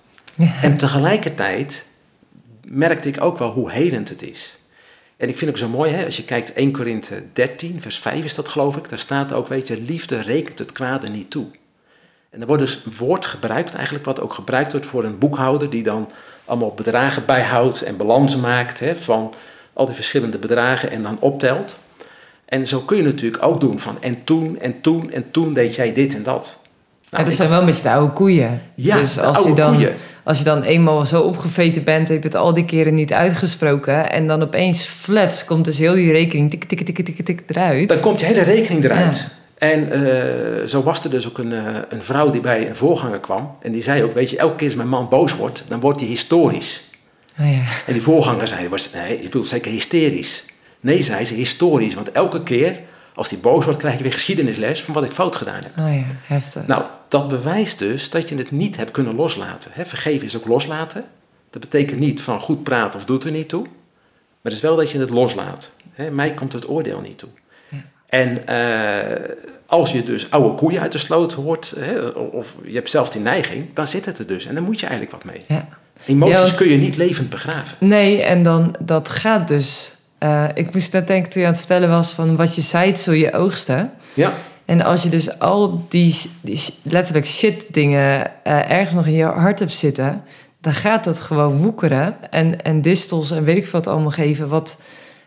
En 0.62 0.77
tegelijkertijd 0.77 1.88
merkte 2.67 3.08
ik 3.08 3.21
ook 3.21 3.38
wel 3.38 3.51
hoe 3.51 3.71
helend 3.71 4.10
het 4.10 4.21
is. 4.21 4.58
En 5.17 5.30
ik 5.30 5.38
vind 5.38 5.51
het 5.51 5.62
ook 5.62 5.69
zo 5.69 5.77
mooi, 5.77 5.91
hè, 5.91 6.06
als 6.06 6.17
je 6.17 6.23
kijkt 6.23 6.53
1 6.53 6.71
Korinthe 6.71 7.23
13, 7.34 7.82
vers 7.82 7.99
5 7.99 8.25
is 8.25 8.36
dat 8.36 8.47
geloof 8.47 8.77
ik. 8.77 8.89
Daar 8.89 8.99
staat 8.99 9.34
ook, 9.34 9.47
weet 9.47 9.67
je, 9.67 9.82
liefde 9.82 10.21
rekent 10.21 10.60
het 10.60 10.71
kwade 10.71 11.08
niet 11.08 11.32
toe. 11.32 11.45
En 12.30 12.41
er 12.41 12.47
wordt 12.47 12.62
dus 12.62 12.82
een 12.86 12.95
woord 12.97 13.25
gebruikt 13.25 13.73
eigenlijk, 13.73 14.06
wat 14.06 14.21
ook 14.21 14.34
gebruikt 14.34 14.71
wordt 14.71 14.88
voor 14.88 15.03
een 15.03 15.17
boekhouder 15.17 15.69
die 15.69 15.84
dan 15.84 16.10
allemaal 16.45 16.73
bedragen 16.73 17.25
bijhoudt 17.25 17.82
en 17.82 17.97
balansen 17.97 18.39
maakt 18.39 18.80
hè, 18.80 18.95
van 18.95 19.34
al 19.77 19.85
die 19.85 19.95
verschillende 19.95 20.37
bedragen 20.37 20.91
en 20.91 21.03
dan 21.03 21.17
optelt. 21.19 21.77
En 22.45 22.67
zo 22.67 22.79
kun 22.79 22.97
je 22.97 23.03
natuurlijk 23.03 23.43
ook 23.43 23.59
doen 23.59 23.79
van 23.79 23.97
en 24.01 24.23
toen 24.23 24.59
en 24.59 24.81
toen 24.81 25.11
en 25.11 25.31
toen 25.31 25.53
deed 25.53 25.75
jij 25.75 25.93
dit 25.93 26.15
en 26.15 26.23
dat. 26.23 26.61
Ja, 26.61 27.09
Nou, 27.11 27.23
dat 27.23 27.33
zijn 27.33 27.49
wel 27.49 27.59
een 27.59 27.65
beetje 27.65 27.81
de 27.81 27.89
oude 27.89 28.13
koeien. 28.13 28.61
Ja, 28.75 28.97
dus 28.97 29.19
als 29.19 29.37
oude 29.37 29.49
je 29.49 29.55
dan, 29.55 29.73
koeien. 29.73 29.93
Als 30.23 30.37
je 30.37 30.43
dan 30.43 30.63
eenmaal 30.63 31.05
zo 31.05 31.21
opgeveten 31.21 31.83
bent, 31.83 32.07
heb 32.07 32.17
je 32.17 32.27
het 32.27 32.37
al 32.37 32.53
die 32.53 32.65
keren 32.65 32.93
niet 32.93 33.13
uitgesproken. 33.13 34.11
En 34.11 34.27
dan 34.27 34.41
opeens 34.41 34.85
flats 34.85 35.45
komt 35.45 35.65
dus 35.65 35.77
heel 35.77 35.93
die 35.93 36.11
rekening 36.11 36.49
tik, 36.49 36.63
tik, 36.63 36.85
tik, 36.85 37.05
tik, 37.05 37.25
tik 37.25 37.43
eruit. 37.47 37.87
Dan 37.87 37.99
komt 37.99 38.19
je 38.19 38.25
hele 38.25 38.41
rekening 38.41 38.83
eruit. 38.83 39.35
En 39.57 39.91
eh, 39.91 40.67
zo 40.67 40.83
was 40.83 41.03
er 41.03 41.09
dus 41.09 41.27
ook 41.27 41.37
een, 41.37 41.53
eh, 41.53 41.75
een 41.89 42.01
vrouw 42.01 42.29
die 42.29 42.41
bij 42.41 42.67
een 42.67 42.75
voorganger 42.75 43.19
kwam. 43.19 43.55
En 43.61 43.71
die 43.71 43.81
zei 43.81 44.03
ook, 44.03 44.13
weet 44.13 44.29
je, 44.29 44.37
elke 44.37 44.55
keer 44.55 44.67
als 44.67 44.75
mijn 44.75 44.89
man 44.89 45.09
boos 45.09 45.35
wordt, 45.35 45.63
dan 45.67 45.79
wordt 45.79 45.99
hij 45.99 46.09
historisch. 46.09 46.83
Oh 47.39 47.52
ja. 47.52 47.63
En 47.86 47.93
die 47.93 48.02
voorganger 48.02 48.47
zei, 48.47 48.69
was, 48.69 48.93
nee, 48.93 49.17
je 49.17 49.23
bedoelt 49.23 49.47
zeker 49.47 49.71
hysterisch. 49.71 50.45
Nee, 50.80 51.02
zei 51.02 51.26
ze, 51.26 51.34
historisch. 51.34 51.93
Want 51.93 52.12
elke 52.12 52.43
keer 52.43 52.80
Als 53.15 53.30
die 53.30 53.38
boos 53.38 53.63
wordt, 53.63 53.80
krijg 53.80 53.97
je 53.97 54.04
weer 54.04 54.12
geschiedenisles 54.12 54.84
van 54.84 54.93
wat 54.93 55.04
ik 55.04 55.12
fout 55.12 55.36
gedaan 55.36 55.63
heb. 55.63 55.71
Oh 55.80 55.95
ja, 55.95 56.04
heftig. 56.23 56.67
Nou, 56.67 56.84
dat 57.08 57.28
bewijst 57.28 57.80
dus 57.80 58.10
dat 58.10 58.30
je 58.30 58.36
het 58.36 58.52
niet 58.52 58.78
hebt 58.78 58.91
kunnen 58.91 59.15
loslaten. 59.15 59.71
Hè, 59.73 59.86
vergeven 59.86 60.28
is 60.28 60.38
ook 60.38 60.45
loslaten. 60.45 61.06
Dat 61.50 61.62
betekent 61.62 62.00
niet 62.00 62.21
van 62.21 62.39
goed 62.39 62.63
praten 62.63 63.00
of 63.00 63.06
doet 63.06 63.23
er 63.23 63.32
niet 63.32 63.50
toe. 63.50 63.62
Maar 63.62 63.71
het 64.41 64.54
is 64.54 64.60
wel 64.60 64.76
dat 64.76 64.91
je 64.91 65.00
het 65.00 65.10
loslaat. 65.10 65.71
Hè, 65.93 66.12
mij 66.12 66.34
komt 66.34 66.54
het 66.54 66.69
oordeel 66.69 67.02
niet 67.02 67.17
toe. 67.17 67.30
Ja. 67.69 67.78
En 68.10 68.47
eh, 68.47 69.36
als 69.65 69.91
je 69.91 70.04
dus 70.04 70.32
oude 70.32 70.56
koeien 70.56 70.82
uit 70.82 70.91
de 70.91 70.97
sloot 70.97 71.34
hoort, 71.34 71.73
hè, 71.80 72.08
of 72.10 72.56
je 72.65 72.73
hebt 72.73 72.89
zelf 72.89 73.10
die 73.10 73.21
neiging, 73.21 73.73
dan 73.73 73.88
zit 73.88 74.06
het 74.06 74.17
er 74.17 74.28
dus. 74.28 74.45
En 74.45 74.56
dan 74.56 74.63
moet 74.63 74.80
je 74.80 74.86
eigenlijk 74.86 75.23
wat 75.23 75.34
mee. 75.34 75.41
Ja. 75.47 75.67
Emoties 76.05 76.36
Ja, 76.36 76.41
want- 76.41 76.55
kun 76.55 76.69
je 76.69 76.77
niet 76.77 76.95
levend 76.97 77.29
begraven. 77.29 77.77
Nee, 77.88 78.21
en 78.23 78.43
dan 78.43 78.75
dat 78.79 79.10
gaat 79.10 79.47
dus. 79.47 79.91
eh, 80.17 80.43
ik 80.53 80.73
moest 80.73 80.93
net 80.93 81.07
denken 81.07 81.29
toen 81.31 81.41
je 81.41 81.47
aan 81.47 81.53
het 81.53 81.63
vertellen 81.65 81.89
was 81.89 82.12
van 82.12 82.36
wat 82.36 82.55
je 82.55 82.62
zaait, 82.62 82.99
zul 82.99 83.13
je 83.13 83.33
oogsten. 83.33 83.91
Ja, 84.13 84.33
En 84.65 84.81
als 84.81 85.03
je 85.03 85.10
dus 85.10 85.39
al 85.39 85.86
die, 85.89 86.15
die 86.41 86.60
letterlijk 86.83 87.25
shit 87.27 87.65
dingen 87.71 88.31
eh, 88.43 88.71
ergens 88.71 88.93
nog 88.93 89.05
in 89.05 89.13
je 89.13 89.23
hart 89.25 89.60
hebt 89.60 89.73
zitten, 89.73 90.23
dan 90.62 90.73
gaat 90.73 91.03
dat 91.03 91.19
gewoon 91.19 91.57
woekeren 91.57 92.15
en, 92.31 92.62
en 92.63 92.81
distels 92.81 93.31
en 93.31 93.43
weet 93.43 93.57
ik 93.57 93.63
veel 93.67 93.79
wat 93.79 93.88
allemaal 93.93 94.12
geven, 94.12 94.47
wat, 94.47 94.81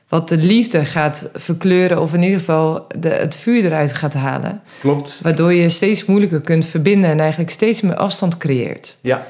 wat 0.09 0.28
de 0.28 0.37
liefde 0.37 0.85
gaat 0.85 1.30
verkleuren 1.35 2.00
of 2.00 2.14
in 2.14 2.22
ieder 2.22 2.38
geval 2.38 2.87
de, 2.98 3.09
het 3.09 3.37
vuur 3.37 3.64
eruit 3.64 3.92
gaat 3.92 4.14
halen. 4.14 4.61
klopt. 4.80 5.18
Waardoor 5.22 5.52
je 5.54 5.68
steeds 5.68 6.04
moeilijker 6.04 6.40
kunt 6.40 6.64
verbinden 6.64 7.11
en 7.11 7.20
eigenlijk 7.20 7.50
steeds 7.50 7.80
meer 7.80 7.96
afstand 7.96 8.37
creëert. 8.37 8.96
Ja, 9.00 9.26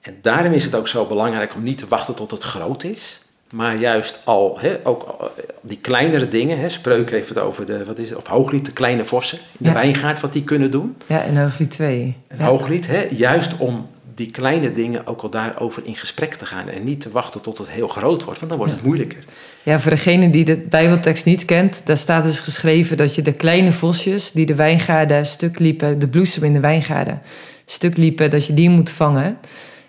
en 0.00 0.16
daarom 0.22 0.52
is 0.52 0.64
het 0.64 0.74
ook 0.74 0.88
zo 0.88 1.04
belangrijk 1.06 1.54
om 1.54 1.62
niet 1.62 1.78
te 1.78 1.86
wachten 1.88 2.14
tot 2.14 2.30
het 2.30 2.42
groot 2.44 2.84
is. 2.84 3.20
Maar 3.52 3.76
juist 3.76 4.18
al, 4.24 4.58
hè, 4.60 4.76
ook 4.84 5.16
eh, 5.20 5.26
die 5.60 5.78
kleinere 5.80 6.28
dingen, 6.28 6.58
hè, 6.60 6.68
Spreuk 6.68 7.10
heeft 7.10 7.28
het 7.28 7.38
over 7.38 7.66
de, 7.66 7.84
wat 7.84 7.98
is 7.98 8.08
het, 8.08 8.18
of 8.18 8.26
Hooglied, 8.26 8.64
de 8.64 8.72
kleine 8.72 9.04
vossen 9.04 9.38
in 9.38 9.44
de 9.58 9.64
Ja. 9.68 9.72
wijngaard, 9.74 10.20
wat 10.20 10.32
die 10.32 10.44
kunnen 10.44 10.70
doen. 10.70 10.96
Ja, 11.06 11.22
en 11.24 11.36
Hooglied 11.36 11.70
2. 11.70 12.16
En 12.28 12.38
Ja. 12.38 12.44
Hooglied, 12.44 12.88
juist 13.10 13.56
om 13.58 13.86
die 14.14 14.30
kleine 14.30 14.72
dingen 14.72 15.06
ook 15.06 15.22
al 15.22 15.30
daarover 15.30 15.82
in 15.84 15.94
gesprek 15.94 16.34
te 16.34 16.46
gaan. 16.46 16.68
En 16.68 16.84
niet 16.84 17.00
te 17.00 17.10
wachten 17.10 17.40
tot 17.40 17.58
het 17.58 17.70
heel 17.70 17.88
groot 17.88 18.24
wordt, 18.24 18.38
want 18.38 18.50
dan 18.50 18.60
wordt 18.60 18.74
het 18.74 18.82
moeilijker. 18.84 19.24
Ja, 19.62 19.80
voor 19.80 19.90
degene 19.90 20.30
die 20.30 20.44
de 20.44 20.56
Bijbeltekst 20.56 21.24
niet 21.24 21.44
kent, 21.44 21.82
daar 21.86 21.96
staat 21.96 22.24
dus 22.24 22.38
geschreven 22.40 22.96
dat 22.96 23.14
je 23.14 23.22
de 23.22 23.32
kleine 23.32 23.72
vosjes 23.72 24.32
die 24.32 24.46
de 24.46 24.54
wijngaarden 24.54 25.26
stuk 25.26 25.58
liepen, 25.58 25.98
de 25.98 26.08
bloesem 26.08 26.44
in 26.44 26.52
de 26.52 26.60
wijngaarden 26.60 27.22
stuk 27.64 27.96
liepen, 27.96 28.30
dat 28.30 28.46
je 28.46 28.54
die 28.54 28.70
moet 28.70 28.90
vangen. 28.90 29.38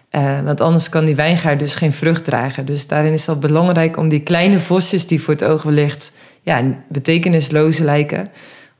Eh, 0.10 0.40
want 0.44 0.62
anders 0.62 0.90
kan 0.90 1.06
die 1.06 1.16
wijngaard 1.16 1.60
dus 1.60 1.76
geen 1.76 1.94
vrucht 1.94 2.24
dragen. 2.24 2.66
Dus 2.66 2.88
daarin 2.88 3.14
is 3.14 3.26
het 3.28 3.40
belangrijk 3.40 3.98
om 3.98 4.10
die 4.10 4.20
kleine 4.24 4.60
vosjes 4.60 5.08
die 5.08 5.22
voor 5.22 5.34
het 5.34 5.44
oog 5.44 5.64
wellicht 5.64 6.12
ja, 6.42 6.64
betekenisloos 6.90 7.78
lijken, 7.78 8.28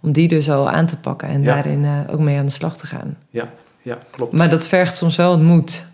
om 0.02 0.12
die 0.12 0.28
dus 0.28 0.50
al 0.50 0.70
aan 0.70 0.86
te 0.86 0.98
pakken 1.00 1.28
en 1.28 1.44
Ja. 1.44 1.54
daarin 1.54 1.86
eh, 1.86 2.14
ook 2.14 2.20
mee 2.20 2.38
aan 2.38 2.46
de 2.46 2.52
slag 2.52 2.78
te 2.78 2.88
gaan. 2.88 3.18
Ja, 3.30 3.50
ja 3.82 3.98
klopt. 4.12 4.34
Maar 4.34 4.50
dat 4.50 4.68
vergt 4.68 4.96
soms 4.96 5.16
wel 5.16 5.32
het 5.32 5.42
moed, 5.42 5.86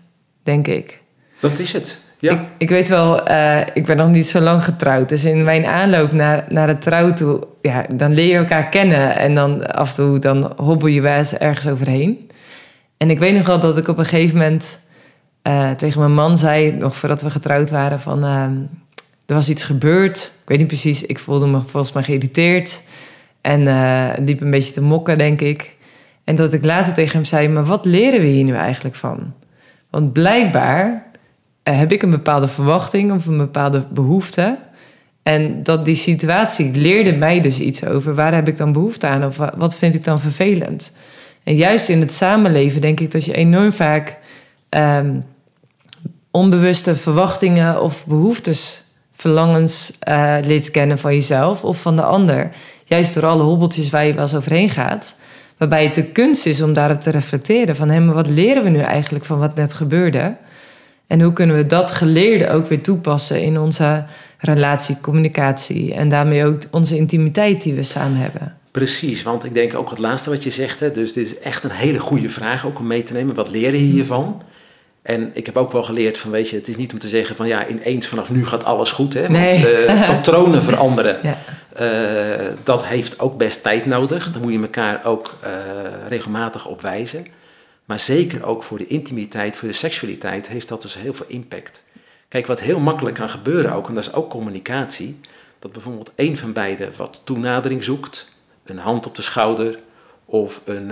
denk 0.42 0.66
ik. 0.66 1.00
dat 1.40 1.58
is 1.58 1.72
het. 1.72 2.00
Ja, 2.18 2.32
Ik, 2.32 2.38
ik 2.58 2.68
weet 2.68 2.88
wel, 2.88 3.26
eh, 3.26 3.60
ik 3.74 3.84
ben 3.86 3.96
nog 3.96 4.08
niet 4.10 4.28
zo 4.28 4.40
lang 4.40 4.64
getrouwd. 4.64 5.08
Dus 5.08 5.24
in 5.24 5.44
mijn 5.44 5.64
aanloop 5.66 6.12
naar, 6.12 6.44
naar 6.48 6.68
het 6.68 6.80
trouw 6.82 7.12
toe, 7.14 7.46
ja, 7.60 7.86
dan 7.92 8.12
leer 8.14 8.26
je 8.28 8.36
elkaar 8.36 8.68
kennen. 8.68 9.16
En 9.16 9.34
dan 9.34 9.66
af 9.72 9.88
en 9.88 9.94
toe 9.94 10.18
dan 10.18 10.52
hobbel 10.56 10.88
je 10.88 11.00
wel 11.00 11.16
eens 11.16 11.34
ergens 11.34 11.66
overheen. 11.66 12.30
En 12.96 13.10
ik 13.10 13.18
weet 13.18 13.34
nog 13.36 13.46
wel 13.46 13.60
dat 13.60 13.78
ik 13.78 13.88
op 13.88 13.98
een 13.98 14.04
gegeven 14.04 14.38
moment 14.38 14.78
eh, 15.46 15.70
tegen 15.70 16.00
mijn 16.00 16.14
man 16.14 16.38
zei, 16.38 16.72
nog 16.72 16.96
voordat 16.96 17.22
we 17.22 17.30
getrouwd 17.30 17.70
waren, 17.70 18.00
van 18.00 18.24
ehm, 18.24 18.54
er 19.26 19.34
was 19.34 19.48
iets 19.48 19.64
gebeurd. 19.64 20.32
Ik 20.42 20.48
weet 20.48 20.58
niet 20.58 20.66
precies, 20.66 21.02
ik 21.02 21.18
voelde 21.18 21.46
me 21.46 21.60
volgens 21.60 21.92
mij 21.92 22.02
geïrriteerd. 22.02 22.80
En 23.40 23.68
eh, 23.68 24.24
liep 24.24 24.40
een 24.40 24.50
beetje 24.50 24.72
te 24.72 24.82
mokken, 24.82 25.18
denk 25.18 25.40
ik. 25.40 25.74
En 26.24 26.34
dat 26.36 26.52
ik 26.52 26.64
later 26.64 26.92
tegen 26.94 27.12
hem 27.16 27.24
zei, 27.24 27.48
maar 27.48 27.64
wat 27.64 27.84
leren 27.84 28.20
we 28.20 28.26
hier 28.26 28.44
nu 28.44 28.54
eigenlijk 28.54 28.94
van? 28.94 29.32
Want 29.90 30.12
blijkbaar 30.12 31.06
eh, 31.62 31.78
heb 31.78 31.92
ik 31.92 32.02
een 32.02 32.10
bepaalde 32.10 32.48
verwachting 32.48 33.12
of 33.12 33.26
een 33.26 33.36
bepaalde 33.36 33.86
behoefte. 33.92 34.58
En 35.22 35.62
dat 35.62 35.84
die 35.84 35.94
situatie 35.94 36.76
leerde 36.76 37.12
mij 37.12 37.40
dus 37.40 37.60
iets 37.60 37.84
over. 37.84 38.14
Waar 38.14 38.34
heb 38.34 38.48
ik 38.48 38.56
dan 38.56 38.72
behoefte 38.72 39.06
aan 39.06 39.24
of 39.24 39.36
wa- 39.36 39.54
wat 39.56 39.74
vind 39.76 39.94
ik 39.94 40.04
dan 40.04 40.20
vervelend? 40.20 40.96
En 41.44 41.54
juist 41.54 41.88
in 41.88 42.00
het 42.00 42.12
samenleven 42.12 42.80
denk 42.80 43.00
ik 43.00 43.10
dat 43.10 43.24
je 43.24 43.34
enorm 43.34 43.72
vaak 43.72 44.18
ehm, 44.68 45.14
onbewuste 46.36 46.94
verwachtingen 46.94 47.82
of 47.82 48.06
behoeftes, 48.06 48.82
verlangens 49.14 49.92
eh, 49.98 50.36
leert 50.44 50.70
kennen 50.70 50.98
van 50.98 51.12
jezelf 51.12 51.64
of 51.64 51.80
van 51.80 51.96
de 51.96 52.02
ander. 52.02 52.50
Juist 52.84 53.14
door 53.14 53.26
alle 53.26 53.42
hobbeltjes 53.42 53.90
waar 53.90 54.06
je 54.06 54.12
wel 54.12 54.22
eens 54.22 54.34
overheen 54.34 54.70
gaat. 54.70 55.20
Waarbij 55.56 55.84
het 55.84 55.94
de 55.94 56.04
kunst 56.04 56.46
is 56.46 56.62
om 56.62 56.72
daarop 56.72 57.00
te 57.00 57.10
reflecteren. 57.10 57.76
Van 57.76 57.88
hé, 57.88 58.00
maar 58.00 58.14
wat 58.14 58.28
leren 58.28 58.62
we 58.62 58.68
nu 58.68 58.78
eigenlijk 58.78 59.24
van 59.24 59.38
wat 59.38 59.54
net 59.54 59.72
gebeurde? 59.72 60.36
En 61.06 61.20
hoe 61.20 61.32
kunnen 61.32 61.56
we 61.56 61.66
dat 61.66 61.90
geleerde 61.90 62.48
ook 62.48 62.66
weer 62.66 62.82
toepassen 62.82 63.42
in 63.42 63.58
onze 63.58 64.04
relatie, 64.38 65.00
communicatie 65.00 65.94
en 65.94 66.08
daarmee 66.08 66.44
ook 66.44 66.58
onze 66.70 66.96
intimiteit 66.96 67.62
die 67.62 67.74
we 67.74 67.82
samen 67.82 68.18
hebben? 68.18 68.56
Precies, 68.70 69.22
want 69.22 69.44
ik 69.44 69.54
denk 69.54 69.74
ook 69.74 69.90
het 69.90 69.98
laatste 69.98 70.30
wat 70.30 70.42
je 70.42 70.50
zegt, 70.50 70.80
hè, 70.80 70.90
dus 70.90 71.12
dit 71.12 71.26
is 71.26 71.38
echt 71.38 71.64
een 71.64 71.70
hele 71.70 71.98
goede 71.98 72.28
vraag 72.28 72.66
ook 72.66 72.78
om 72.78 72.86
mee 72.86 73.02
te 73.02 73.12
nemen. 73.12 73.34
Wat 73.34 73.50
leer 73.50 73.72
je 73.72 73.76
hiervan? 73.76 74.42
En 75.06 75.30
ik 75.34 75.46
heb 75.46 75.56
ook 75.56 75.72
wel 75.72 75.82
geleerd 75.82 76.18
van, 76.18 76.30
weet 76.30 76.50
je, 76.50 76.56
het 76.56 76.68
is 76.68 76.76
niet 76.76 76.92
om 76.92 76.98
te 76.98 77.08
zeggen 77.08 77.36
van 77.36 77.46
ja, 77.46 77.66
ineens 77.66 78.06
vanaf 78.06 78.30
nu 78.30 78.46
gaat 78.46 78.64
alles 78.64 78.90
goed. 78.90 79.14
Hè, 79.14 79.20
want 79.20 79.32
Nee. 79.32 79.84
eh, 79.84 80.06
patronen 80.16 80.62
veranderen, 80.62 81.18
Ja, 81.22 81.38
eh, 81.72 82.46
dat 82.64 82.84
heeft 82.84 83.20
ook 83.20 83.36
best 83.36 83.62
tijd 83.62 83.86
nodig. 83.86 84.32
Daar 84.32 84.42
moet 84.42 84.52
je 84.52 84.60
elkaar 84.60 85.04
ook 85.04 85.34
eh, 85.40 85.50
regelmatig 86.08 86.66
op 86.66 86.80
wijzen. 86.80 87.26
Maar 87.84 87.98
zeker 87.98 88.46
ook 88.46 88.62
voor 88.62 88.78
de 88.78 88.86
intimiteit, 88.86 89.56
voor 89.56 89.68
de 89.68 89.74
seksualiteit, 89.74 90.48
heeft 90.48 90.68
dat 90.68 90.82
dus 90.82 90.98
heel 90.98 91.14
veel 91.14 91.26
impact. 91.28 91.82
Kijk, 92.28 92.46
wat 92.46 92.60
heel 92.60 92.78
makkelijk 92.80 93.16
kan 93.16 93.28
gebeuren 93.28 93.72
ook, 93.72 93.88
en 93.88 93.94
dat 93.94 94.04
is 94.04 94.14
ook 94.14 94.30
communicatie, 94.30 95.20
dat 95.58 95.72
bijvoorbeeld 95.72 96.10
één 96.14 96.36
van 96.36 96.52
beiden 96.52 96.90
wat 96.96 97.20
toenadering 97.24 97.84
zoekt, 97.84 98.28
een 98.64 98.78
hand 98.78 99.06
op 99.06 99.14
de 99.16 99.22
schouder 99.22 99.78
of 100.24 100.60
een, 100.64 100.90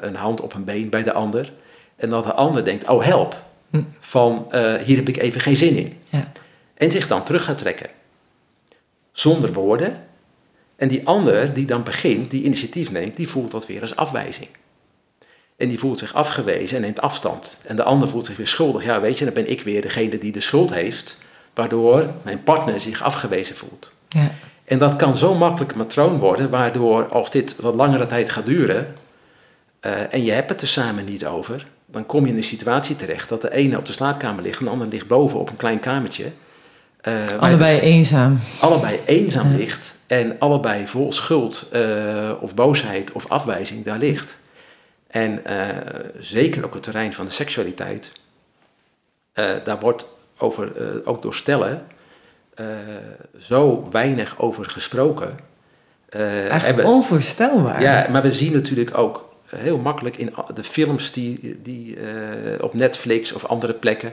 een 0.00 0.14
hand 0.16 0.40
op 0.40 0.54
een 0.54 0.64
been 0.64 0.88
bij 0.88 1.02
de 1.02 1.12
ander, 1.12 1.52
en 2.00 2.10
dat 2.10 2.24
de 2.24 2.32
ander 2.32 2.64
denkt, 2.64 2.88
oh 2.88 3.04
help, 3.04 3.48
Hm. 3.70 3.82
van 3.98 4.46
eh, 4.52 4.74
hier 4.74 4.96
heb 4.96 5.08
ik 5.08 5.16
even 5.16 5.40
geen 5.40 5.56
zin 5.56 5.76
in. 5.76 5.98
ja, 6.08 6.32
En 6.74 6.90
zich 6.90 7.06
dan 7.06 7.24
terug 7.24 7.44
gaat 7.44 7.58
trekken. 7.58 7.90
Zonder 9.12 9.52
woorden. 9.52 10.04
En 10.76 10.88
die 10.88 11.06
ander 11.06 11.54
die 11.54 11.66
dan 11.66 11.82
begint, 11.82 12.30
die 12.30 12.42
initiatief 12.42 12.90
neemt, 12.90 13.16
die 13.16 13.28
voelt 13.28 13.50
dat 13.50 13.66
weer 13.66 13.80
als 13.80 13.96
afwijzing. 13.96 14.48
En 15.56 15.68
die 15.68 15.78
voelt 15.78 15.98
zich 15.98 16.14
afgewezen 16.14 16.76
en 16.76 16.82
neemt 16.82 17.00
afstand. 17.00 17.56
En 17.66 17.76
de 17.76 17.82
ander 17.82 18.08
voelt 18.08 18.26
zich 18.26 18.36
weer 18.36 18.46
schuldig. 18.46 18.84
Ja, 18.84 19.00
weet 19.00 19.18
je, 19.18 19.24
dan 19.24 19.34
ben 19.34 19.50
ik 19.50 19.62
weer 19.62 19.82
degene 19.82 20.18
die 20.18 20.32
de 20.32 20.40
schuld 20.40 20.74
heeft, 20.74 21.18
waardoor 21.54 22.10
mijn 22.22 22.42
partner 22.42 22.80
zich 22.80 23.02
afgewezen 23.02 23.56
voelt. 23.56 23.92
ja, 24.08 24.30
En 24.64 24.78
dat 24.78 24.96
kan 24.96 25.16
zo 25.16 25.34
makkelijk 25.34 25.72
een 25.72 25.78
patroon 25.78 26.18
worden, 26.18 26.50
waardoor 26.50 27.08
als 27.08 27.30
dit 27.30 27.56
wat 27.56 27.74
langere 27.74 28.06
tijd 28.06 28.30
gaat 28.30 28.46
duren 28.46 28.94
eh, 29.80 30.14
en 30.14 30.24
je 30.24 30.32
hebt 30.32 30.48
het 30.50 30.60
er 30.60 30.66
samen 30.66 31.04
niet 31.04 31.26
over, 31.26 31.66
dan 31.90 32.06
kom 32.06 32.24
je 32.24 32.30
in 32.30 32.36
een 32.36 32.42
situatie 32.42 32.96
terecht 32.96 33.28
dat 33.28 33.40
de 33.42 33.52
ene 33.52 33.78
op 33.78 33.86
de 33.86 33.92
slaapkamer 33.92 34.42
ligt 34.42 34.58
en 34.58 34.64
de 34.64 34.70
ander 34.70 34.86
ligt 34.88 35.06
boven 35.06 35.38
op 35.38 35.48
een 35.50 35.56
klein 35.56 35.78
kamertje. 35.80 36.24
eh, 37.00 37.14
allebei 37.38 37.74
dus 37.80 37.88
eenzaam. 37.88 38.40
allebei 38.60 39.00
eenzaam 39.06 39.50
Ja. 39.50 39.56
ligt 39.56 39.94
en 40.06 40.36
allebei 40.38 40.86
vol 40.86 41.12
schuld 41.12 41.66
eh, 41.72 42.32
of 42.40 42.54
boosheid 42.54 43.12
of 43.12 43.28
afwijzing 43.28 43.84
daar 43.84 43.98
ligt. 43.98 44.36
En 45.06 45.44
eh, 45.44 45.66
zeker 46.18 46.64
ook 46.64 46.74
het 46.74 46.82
terrein 46.82 47.12
van 47.12 47.24
de 47.24 47.30
seksualiteit, 47.30 48.12
daar 49.64 49.80
wordt 49.80 50.06
over, 50.38 50.72
ook 51.06 51.22
door 51.22 51.34
stellen, 51.34 51.86
zo 53.38 53.88
weinig 53.90 54.34
over 54.38 54.64
gesproken. 54.70 55.38
En 56.08 56.48
Eigenlijk 56.48 56.88
onvoorstelbaar. 56.88 57.82
ja, 57.82 58.06
maar 58.10 58.22
we 58.22 58.32
zien 58.32 58.52
natuurlijk 58.52 58.98
ook 58.98 59.29
heel 59.56 59.78
makkelijk 59.78 60.16
in 60.16 60.32
de 60.54 60.64
films 60.64 61.12
die, 61.12 61.58
die 61.62 61.96
eh, 61.96 62.62
op 62.62 62.74
Netflix 62.74 63.32
of 63.32 63.44
andere 63.44 63.72
plekken. 63.72 64.12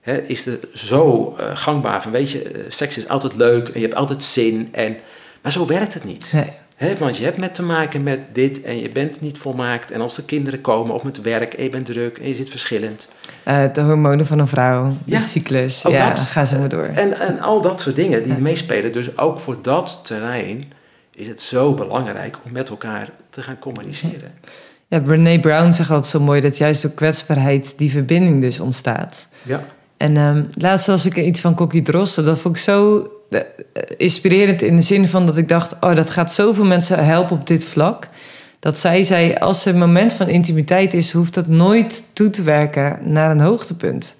Hè, 0.00 0.16
is 0.22 0.44
het 0.44 0.66
zo 0.74 1.34
eh, 1.38 1.46
gangbaar 1.56 2.02
van, 2.02 2.12
weet 2.12 2.30
je, 2.30 2.42
eh, 2.42 2.60
seks 2.68 2.96
is 2.96 3.08
altijd 3.08 3.34
leuk 3.36 3.68
en 3.68 3.80
je 3.80 3.86
hebt 3.86 3.98
altijd 3.98 4.22
zin. 4.24 4.68
En, 4.72 4.96
maar 5.42 5.52
zo 5.52 5.66
werkt 5.66 5.94
het 5.94 6.04
niet. 6.04 6.30
Nee. 6.32 6.50
Hè, 6.76 6.96
want 6.98 7.16
je 7.16 7.24
hebt 7.24 7.36
met 7.36 7.54
te 7.54 7.62
maken 7.62 8.02
met 8.02 8.20
dit 8.32 8.62
en 8.62 8.80
je 8.80 8.90
bent 8.90 9.20
niet 9.20 9.38
volmaakt. 9.38 9.90
En 9.90 10.00
als 10.00 10.16
er 10.16 10.22
kinderen 10.22 10.60
komen 10.60 10.94
of 10.94 11.02
met 11.02 11.20
werk 11.20 11.54
en 11.54 11.62
je 11.62 11.70
bent 11.70 11.86
druk 11.86 12.18
en 12.18 12.28
je 12.28 12.34
zit 12.34 12.50
verschillend. 12.50 13.08
De 13.72 13.80
hormonen 13.80 14.26
van 14.26 14.38
een 14.38 14.48
vrouw, 14.48 14.88
de 14.88 14.94
Ja, 15.04 15.18
cyclus. 15.18 15.86
ook 15.86 15.92
ja, 15.92 16.08
dat. 16.08 16.20
gaan 16.20 16.46
ze 16.46 16.58
maar 16.58 16.68
door. 16.68 16.84
En, 16.84 17.20
en 17.20 17.40
al 17.40 17.60
dat 17.60 17.80
soort 17.80 17.94
dingen 17.96 18.24
die 18.24 18.34
meespelen. 18.38 18.92
Dus 18.92 19.18
ook 19.18 19.38
voor 19.38 19.58
dat 19.62 20.00
terrein 20.04 20.72
is 21.14 21.28
het 21.28 21.40
zo 21.40 21.74
belangrijk 21.74 22.38
om 22.44 22.52
met 22.52 22.68
elkaar 22.68 23.10
te 23.30 23.42
gaan 23.42 23.58
communiceren. 23.58 24.32
Ja, 24.88 25.00
Brene 25.00 25.40
Brown 25.40 25.70
zegt 25.70 25.90
altijd 25.90 26.10
zo 26.10 26.20
mooi 26.20 26.40
dat 26.40 26.56
juist 26.56 26.82
door 26.82 26.90
kwetsbaarheid 26.90 27.78
die 27.78 27.90
verbinding 27.90 28.40
dus 28.40 28.60
ontstaat. 28.60 29.26
Ja. 29.42 29.64
En 29.96 30.16
ehm, 30.16 30.44
laatst 30.54 30.86
was 30.86 31.06
ik 31.06 31.16
iets 31.16 31.40
van 31.40 31.54
Kokkie 31.54 31.82
Drosten. 31.82 32.24
Dat 32.24 32.38
vond 32.38 32.56
ik 32.56 32.62
zo 32.62 33.08
eh, 33.30 33.40
inspirerend 33.96 34.62
in 34.62 34.76
de 34.76 34.82
zin 34.82 35.08
van 35.08 35.26
dat 35.26 35.36
ik 35.36 35.48
dacht: 35.48 35.76
oh, 35.80 35.96
dat 35.96 36.10
gaat 36.10 36.32
zoveel 36.32 36.64
mensen 36.64 37.04
helpen 37.04 37.36
op 37.36 37.46
dit 37.46 37.64
vlak. 37.64 38.08
Dat 38.58 38.78
zij 38.78 39.02
zei: 39.02 39.34
als 39.34 39.64
er 39.64 39.72
een 39.72 39.78
moment 39.78 40.12
van 40.12 40.28
intimiteit 40.28 40.94
is, 40.94 41.12
hoeft 41.12 41.34
dat 41.34 41.46
nooit 41.46 42.04
toe 42.12 42.30
te 42.30 42.42
werken 42.42 42.98
naar 43.02 43.30
een 43.30 43.40
hoogtepunt. 43.40 44.14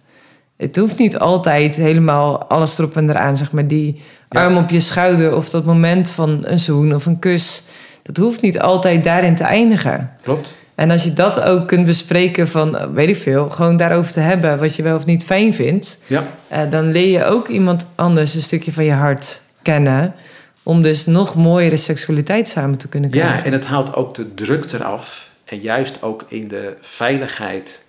Het 0.62 0.76
hoeft 0.76 0.98
niet 0.98 1.18
altijd 1.18 1.76
helemaal 1.76 2.44
alles 2.44 2.78
erop 2.78 2.96
en 2.96 3.10
eraan, 3.10 3.36
zeg 3.36 3.52
maar. 3.52 3.66
Die 3.66 4.00
Ja. 4.28 4.44
arm 4.44 4.56
op 4.56 4.70
je 4.70 4.80
schouder 4.80 5.36
of 5.36 5.48
dat 5.48 5.64
moment 5.64 6.10
van 6.10 6.38
een 6.42 6.58
zoen 6.58 6.94
of 6.94 7.06
een 7.06 7.18
kus. 7.18 7.62
Dat 8.02 8.16
hoeft 8.16 8.42
niet 8.42 8.60
altijd 8.60 9.04
daarin 9.04 9.34
te 9.36 9.44
eindigen. 9.44 10.10
Klopt. 10.22 10.54
En 10.74 10.90
als 10.90 11.04
je 11.04 11.12
dat 11.12 11.40
ook 11.42 11.68
kunt 11.68 11.86
bespreken 11.86 12.48
van, 12.48 12.94
weet 12.94 13.08
ik 13.08 13.16
veel, 13.16 13.50
gewoon 13.50 13.76
daarover 13.76 14.12
te 14.12 14.20
hebben 14.20 14.58
wat 14.58 14.76
je 14.76 14.82
wel 14.82 14.96
of 14.96 15.04
niet 15.06 15.24
fijn 15.24 15.54
vindt, 15.54 16.02
Ja. 16.06 16.24
eh, 16.48 16.60
dan 16.70 16.90
leer 16.92 17.08
je 17.18 17.24
ook 17.24 17.48
iemand 17.48 17.86
anders 17.94 18.34
een 18.34 18.40
stukje 18.42 18.72
van 18.72 18.84
je 18.84 18.92
hart 18.92 19.40
kennen. 19.62 20.14
Om 20.62 20.82
dus 20.82 21.06
nog 21.06 21.34
mooiere 21.34 21.76
seksualiteit 21.76 22.48
samen 22.48 22.78
te 22.78 22.88
kunnen 22.88 23.10
krijgen. 23.10 23.36
Ja, 23.36 23.44
en 23.44 23.52
het 23.52 23.66
haalt 23.66 23.94
ook 23.94 24.14
de 24.14 24.34
druk 24.34 24.72
eraf. 24.72 25.30
En 25.44 25.58
juist 25.60 26.02
ook 26.02 26.24
in 26.28 26.48
de 26.48 26.76
veiligheid 26.80 27.82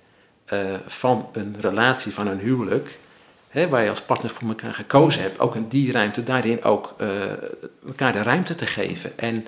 eh, 0.54 0.76
van 0.86 1.30
een 1.34 1.56
relatie, 1.60 2.14
van 2.14 2.28
een 2.28 2.39
huwelijk. 2.39 2.97
Hè, 3.49 3.70
waar 3.70 3.84
je 3.84 3.89
als 3.89 4.01
partners 4.01 4.34
voor 4.34 4.47
elkaar 4.47 4.74
gekozen 4.74 5.22
hebt. 5.22 5.39
Ook 5.39 5.56
in 5.56 5.68
die 5.68 5.91
ruimte, 5.91 6.24
daarin 6.24 6.64
ook 6.64 6.95
eh, 6.97 7.08
elkaar 7.88 8.14
de 8.14 8.22
ruimte 8.22 8.56
te 8.56 8.66
geven. 8.66 9.18
En 9.18 9.47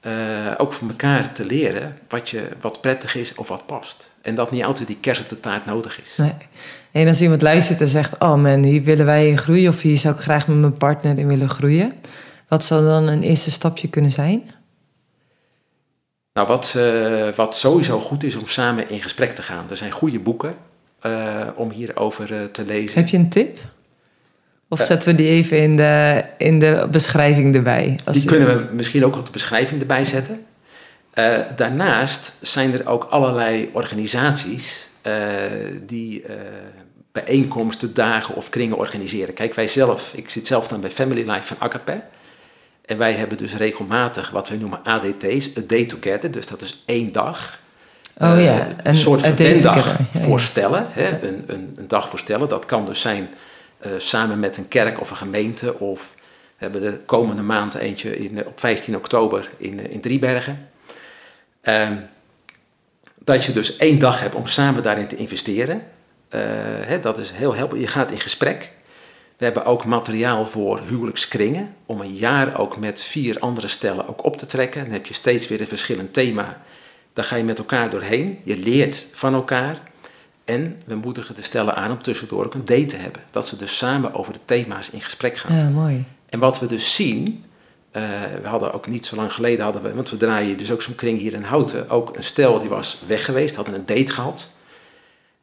eh, 0.00 0.52
ook 0.56 0.72
van 0.72 0.88
elkaar 0.88 1.32
te 1.32 1.44
leren 1.44 1.98
wat, 2.08 2.28
je, 2.28 2.48
wat 2.60 2.80
prettig 2.80 3.14
is 3.14 3.34
of 3.34 3.48
wat 3.48 3.66
past. 3.66 4.10
En 4.22 4.34
dat 4.34 4.50
niet 4.50 4.64
altijd 4.64 4.86
die 4.86 4.98
kers 5.00 5.20
op 5.20 5.28
de 5.28 5.40
taart 5.40 5.66
nodig 5.66 6.00
is. 6.00 6.16
Nee. 6.16 6.34
En 6.92 7.06
als 7.06 7.22
iemand 7.22 7.42
luistert 7.42 7.80
en 7.80 7.88
zegt: 7.88 8.18
Oh 8.18 8.34
man, 8.34 8.62
hier 8.62 8.82
willen 8.82 9.06
wij 9.06 9.28
in 9.28 9.38
groeien, 9.38 9.68
of 9.68 9.80
hier 9.80 9.96
zou 9.96 10.14
ik 10.14 10.20
graag 10.20 10.48
met 10.48 10.56
mijn 10.56 10.78
partner 10.78 11.18
in 11.18 11.26
willen 11.26 11.48
groeien. 11.48 11.92
Wat 12.48 12.64
zou 12.64 12.84
dan 12.84 13.06
een 13.06 13.22
eerste 13.22 13.50
stapje 13.50 13.88
kunnen 13.88 14.10
zijn? 14.10 14.50
Nou, 16.34 16.46
wat, 16.46 16.74
eh, 16.76 17.28
wat 17.34 17.56
sowieso 17.56 18.00
goed 18.00 18.22
is 18.22 18.36
om 18.36 18.46
samen 18.46 18.90
in 18.90 19.02
gesprek 19.02 19.30
te 19.30 19.42
gaan. 19.42 19.66
Er 19.70 19.76
zijn 19.76 19.90
goede 19.90 20.18
boeken 20.18 20.56
eh, 21.00 21.46
om 21.54 21.70
hierover 21.70 22.34
eh, 22.34 22.44
te 22.52 22.64
lezen. 22.64 23.00
Heb 23.00 23.08
je 23.08 23.16
een 23.16 23.28
tip? 23.28 23.58
Of 24.68 24.80
zetten 24.80 25.08
we 25.08 25.14
die 25.14 25.28
even 25.28 25.58
in 25.58 25.76
de, 25.76 26.24
in 26.38 26.58
de 26.58 26.88
beschrijving 26.90 27.54
erbij? 27.54 27.98
Als 28.04 28.16
Die 28.16 28.26
kunnen 28.26 28.48
we 28.48 28.74
misschien 28.74 29.04
ook 29.04 29.16
op 29.16 29.24
de 29.24 29.30
beschrijving 29.30 29.80
erbij 29.80 30.04
zetten. 30.04 30.44
Daarnaast 31.56 32.32
zijn 32.40 32.72
er 32.72 32.86
ook 32.86 33.04
allerlei 33.04 33.70
organisaties 33.72 34.88
die 35.86 36.24
bijeenkomsten, 37.12 37.94
dagen 37.94 38.34
of 38.34 38.48
kringen 38.48 38.76
organiseren. 38.76 39.34
Kijk, 39.34 39.54
wij 39.54 39.68
zelf, 39.68 40.12
ik 40.14 40.28
zit 40.28 40.46
zelf 40.46 40.68
dan 40.68 40.80
bij 40.80 40.90
Family 40.90 41.30
Life 41.30 41.54
van 41.54 41.56
Agape. 41.58 42.02
En 42.84 42.98
wij 42.98 43.12
hebben 43.12 43.38
dus 43.38 43.56
regelmatig 43.56 44.30
wat 44.30 44.48
we 44.48 44.56
noemen 44.56 44.80
ADT's, 44.84 45.56
a 45.58 45.60
day 45.66 45.84
together. 45.84 46.30
Dus 46.30 46.46
dat 46.46 46.60
is 46.60 46.82
één 46.86 47.12
dag. 47.12 47.58
Oh 48.18 48.30
Eh, 48.30 48.44
ja, 48.44 48.76
een 48.82 48.96
soort 48.96 49.22
together. 49.22 49.76
Ja, 49.76 49.96
ja. 50.12 50.20
voorstellen. 50.20 50.86
Hè? 50.90 51.22
Een, 51.22 51.44
een, 51.46 51.74
een 51.76 51.88
dag 51.88 52.08
voorstellen. 52.08 52.48
Dat 52.48 52.66
kan 52.66 52.86
dus 52.86 53.00
zijn 53.00 53.28
eh, 53.78 53.92
samen 53.96 54.40
met 54.40 54.56
een 54.56 54.68
kerk 54.68 55.00
of 55.00 55.10
een 55.10 55.16
gemeente. 55.16 55.78
Of 55.78 56.14
we 56.56 56.64
hebben 56.64 56.80
de 56.80 56.98
komende 57.06 57.42
maand 57.42 57.74
eentje 57.74 58.16
in, 58.16 58.38
eh, 58.38 58.46
op 58.46 58.60
15 58.60 58.96
oktober 58.96 59.50
in, 59.56 59.80
eh, 59.80 59.92
in 59.92 60.00
Driebergen. 60.00 60.68
Ehm, 61.60 61.96
dat 63.24 63.44
je 63.44 63.52
dus 63.52 63.76
één 63.76 63.98
dag 63.98 64.20
hebt 64.20 64.34
om 64.34 64.46
samen 64.46 64.82
daarin 64.82 65.06
te 65.06 65.16
investeren. 65.16 65.82
Eh, 66.28 66.40
hè, 66.80 67.00
dat 67.00 67.18
is 67.18 67.30
heel 67.30 67.54
helpend. 67.54 67.80
Je 67.80 67.86
gaat 67.86 68.10
in 68.10 68.20
gesprek. 68.20 68.72
We 69.36 69.44
hebben 69.44 69.64
ook 69.64 69.84
materiaal 69.84 70.46
voor 70.46 70.80
huwelijkskringen. 70.88 71.74
Om 71.86 72.00
een 72.00 72.14
jaar 72.14 72.58
ook 72.58 72.76
met 72.78 73.00
vier 73.00 73.38
andere 73.38 73.68
stellen 73.68 74.08
ook 74.08 74.24
op 74.24 74.36
te 74.36 74.46
trekken. 74.46 74.84
Dan 74.84 74.92
heb 74.92 75.06
je 75.06 75.14
steeds 75.14 75.48
weer 75.48 75.60
een 75.60 75.66
verschillend 75.66 76.12
thema. 76.12 76.58
Daar 77.12 77.24
ga 77.24 77.36
je 77.36 77.44
met 77.44 77.58
elkaar 77.58 77.90
doorheen. 77.90 78.38
Je 78.42 78.56
leert 78.56 79.06
van 79.12 79.34
elkaar. 79.34 79.80
En 80.44 80.80
we 80.86 80.94
moedigen 80.94 81.34
de 81.34 81.42
stellen 81.42 81.74
aan 81.74 81.90
om 81.90 82.02
tussendoor 82.02 82.44
ook 82.44 82.54
een 82.54 82.64
date 82.64 82.86
te 82.86 82.96
hebben. 82.96 83.22
Dat 83.30 83.46
ze 83.46 83.56
dus 83.56 83.76
samen 83.76 84.14
over 84.14 84.32
de 84.32 84.38
thema's 84.44 84.90
in 84.90 85.00
gesprek 85.00 85.36
gaan. 85.36 85.56
Ja, 85.56 85.68
mooi. 85.68 86.04
En 86.28 86.38
wat 86.38 86.60
we 86.60 86.66
dus 86.66 86.94
zien, 86.94 87.44
eh, 87.90 88.02
we 88.42 88.48
hadden 88.48 88.72
ook 88.72 88.86
niet 88.86 89.06
zo 89.06 89.16
lang 89.16 89.32
geleden, 89.32 89.64
hadden 89.64 89.82
we, 89.82 89.94
want 89.94 90.10
we 90.10 90.16
draaien 90.16 90.58
dus 90.58 90.72
ook 90.72 90.82
zo'n 90.82 90.94
kring 90.94 91.18
hier 91.18 91.32
in 91.32 91.42
Houten, 91.42 91.90
ook 91.90 92.16
een 92.16 92.22
stel 92.22 92.58
die 92.58 92.68
was 92.68 93.02
weg 93.06 93.24
geweest, 93.24 93.56
hadden 93.56 93.74
een 93.74 93.86
date 93.86 94.12
gehad. 94.12 94.50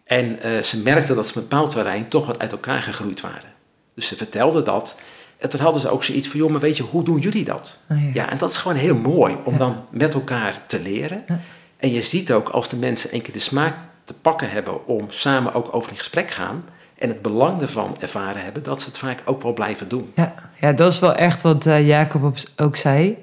En 0.03 0.41
eh, 0.41 0.61
ze 0.61 0.81
merkten 0.81 1.15
dat 1.15 1.25
ze 1.25 1.31
op 1.31 1.37
een 1.37 1.49
bepaald 1.49 1.69
terrein 1.71 2.07
toch 2.07 2.25
wat 2.25 2.39
uit 2.39 2.51
elkaar 2.51 2.81
gegroeid 2.81 3.21
waren. 3.21 3.49
Dus 3.95 4.07
ze 4.07 4.15
vertelden 4.15 4.65
dat. 4.65 4.95
En 5.37 5.49
toen 5.49 5.59
hadden 5.59 5.81
ze 5.81 5.89
ook 5.89 6.03
zoiets 6.03 6.27
van, 6.27 6.39
joh, 6.39 6.49
maar 6.51 6.59
weet 6.59 6.77
je, 6.77 6.83
hoe 6.83 7.03
doen 7.03 7.19
jullie 7.19 7.43
dat? 7.45 7.77
Oh, 7.91 8.03
ja. 8.03 8.09
Ja, 8.13 8.29
en 8.29 8.37
dat 8.37 8.49
is 8.49 8.57
gewoon 8.57 8.77
heel 8.77 8.95
mooi 8.95 9.35
om 9.43 9.51
Ja. 9.53 9.59
dan 9.59 9.83
met 9.91 10.13
elkaar 10.13 10.61
te 10.67 10.81
leren. 10.81 11.23
Ja. 11.27 11.39
En 11.77 11.91
je 11.91 12.01
ziet 12.01 12.31
ook 12.31 12.49
als 12.49 12.69
de 12.69 12.75
mensen 12.75 13.13
een 13.13 13.21
keer 13.21 13.33
de 13.33 13.39
smaak 13.39 13.75
te 14.03 14.13
pakken 14.13 14.49
hebben 14.49 14.87
om 14.87 15.05
samen 15.07 15.53
ook 15.53 15.75
over 15.75 15.91
in 15.91 15.97
gesprek 15.97 16.31
gaan 16.31 16.63
en 16.97 17.09
het 17.09 17.21
belang 17.21 17.61
ervan 17.61 17.95
ervaren 17.99 18.43
hebben, 18.43 18.63
dat 18.63 18.81
ze 18.81 18.87
het 18.87 18.97
vaak 18.97 19.21
ook 19.25 19.41
wel 19.41 19.53
blijven 19.53 19.87
doen. 19.87 20.11
Ja, 20.15 20.33
ja, 20.59 20.71
dat 20.71 20.91
is 20.91 20.99
wel 20.99 21.15
echt 21.15 21.41
wat 21.41 21.65
eh, 21.65 21.87
Jacob 21.87 22.33
ook 22.57 22.75
zei. 22.75 23.17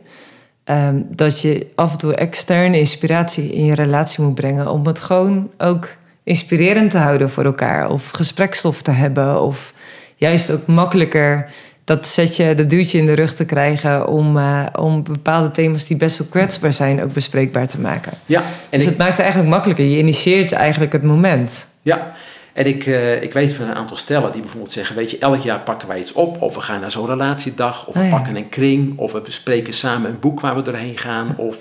Ehm, 0.65 1.01
dat 1.07 1.41
je 1.41 1.67
af 1.75 1.93
en 1.93 1.99
toe 1.99 2.15
externe 2.15 2.79
inspiratie 2.79 3.53
in 3.53 3.65
je 3.65 3.75
relatie 3.75 4.25
moet 4.25 4.35
brengen. 4.35 4.69
Om 4.71 4.87
het 4.87 4.99
gewoon 5.01 5.51
ook 5.59 5.89
inspirerend 6.23 6.91
te 6.91 6.99
houden 6.99 7.31
voor 7.31 7.45
elkaar. 7.45 7.91
Of 7.91 8.11
gesprekstof 8.11 8.83
te 8.83 8.91
hebben. 8.91 9.43
Of 9.43 9.73
juist 10.19 10.51
ook 10.51 10.67
makkelijker 10.67 11.51
dat 11.85 12.07
zetje, 12.07 12.55
dat 12.55 12.71
duwtje 12.71 12.99
in 12.99 13.07
de 13.07 13.13
rug 13.13 13.35
te 13.35 13.45
krijgen. 13.45 14.09
Om, 14.09 14.39
eh, 14.39 14.67
om 14.73 15.03
bepaalde 15.03 15.51
thema's 15.51 15.87
die 15.87 15.97
best 15.97 16.19
wel 16.19 16.27
kwetsbaar 16.29 16.73
zijn 16.73 17.03
ook 17.03 17.13
bespreekbaar 17.13 17.69
te 17.69 17.81
maken. 17.81 18.13
Ja, 18.27 18.41
en 18.41 18.47
dus 18.71 18.83
ik, 18.83 18.89
het 18.89 18.99
maakt 18.99 19.11
het 19.11 19.21
eigenlijk 19.21 19.51
makkelijker. 19.51 19.85
Je 19.85 19.99
initieert 19.99 20.53
eigenlijk 20.53 20.93
het 20.93 21.03
moment. 21.03 21.67
ja. 21.83 22.15
En 22.53 22.67
ik, 22.67 22.87
eh, 22.87 23.23
ik 23.23 23.33
weet 23.33 23.53
van 23.53 23.69
een 23.69 23.75
aantal 23.75 23.97
stellen 23.97 24.33
die 24.33 24.41
bijvoorbeeld 24.41 24.73
zeggen: 24.73 24.97
Weet 24.97 25.11
je, 25.11 25.19
elk 25.19 25.43
jaar 25.43 25.61
pakken 25.61 25.89
wij 25.89 25.99
iets 25.99 26.13
op. 26.13 26.43
Of 26.43 26.55
we 26.55 26.61
gaan 26.61 26.81
naar 26.81 26.91
zo'n 26.91 27.07
relatiedag. 27.07 27.87
Of 27.87 27.95
we 27.95 28.01
Oh 28.01 28.07
ja. 28.07 28.11
pakken 28.11 28.37
een 28.37 28.49
kring. 28.49 28.99
Of 28.99 29.13
we 29.13 29.21
bespreken 29.21 29.73
samen 29.73 30.11
een 30.11 30.19
boek 30.21 30.41
waar 30.41 30.55
we 30.55 30.63
doorheen 30.63 30.99
gaan. 30.99 31.35
Of, 31.49 31.57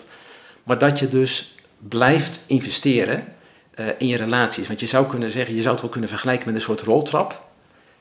maar 0.63 0.77
dat 0.77 0.99
je 0.99 1.07
dus 1.07 1.55
blijft 1.87 2.39
investeren 2.45 3.23
eh, 3.73 3.85
in 3.97 4.07
je 4.07 4.17
relaties. 4.17 4.67
Want 4.67 4.79
je 4.79 4.85
zou 4.85 5.05
kunnen 5.05 5.31
zeggen: 5.31 5.55
Je 5.55 5.61
zou 5.61 5.73
het 5.73 5.81
wel 5.81 5.91
kunnen 5.91 6.09
vergelijken 6.09 6.45
met 6.45 6.55
een 6.55 6.61
soort 6.61 6.81
roltrap. 6.81 7.46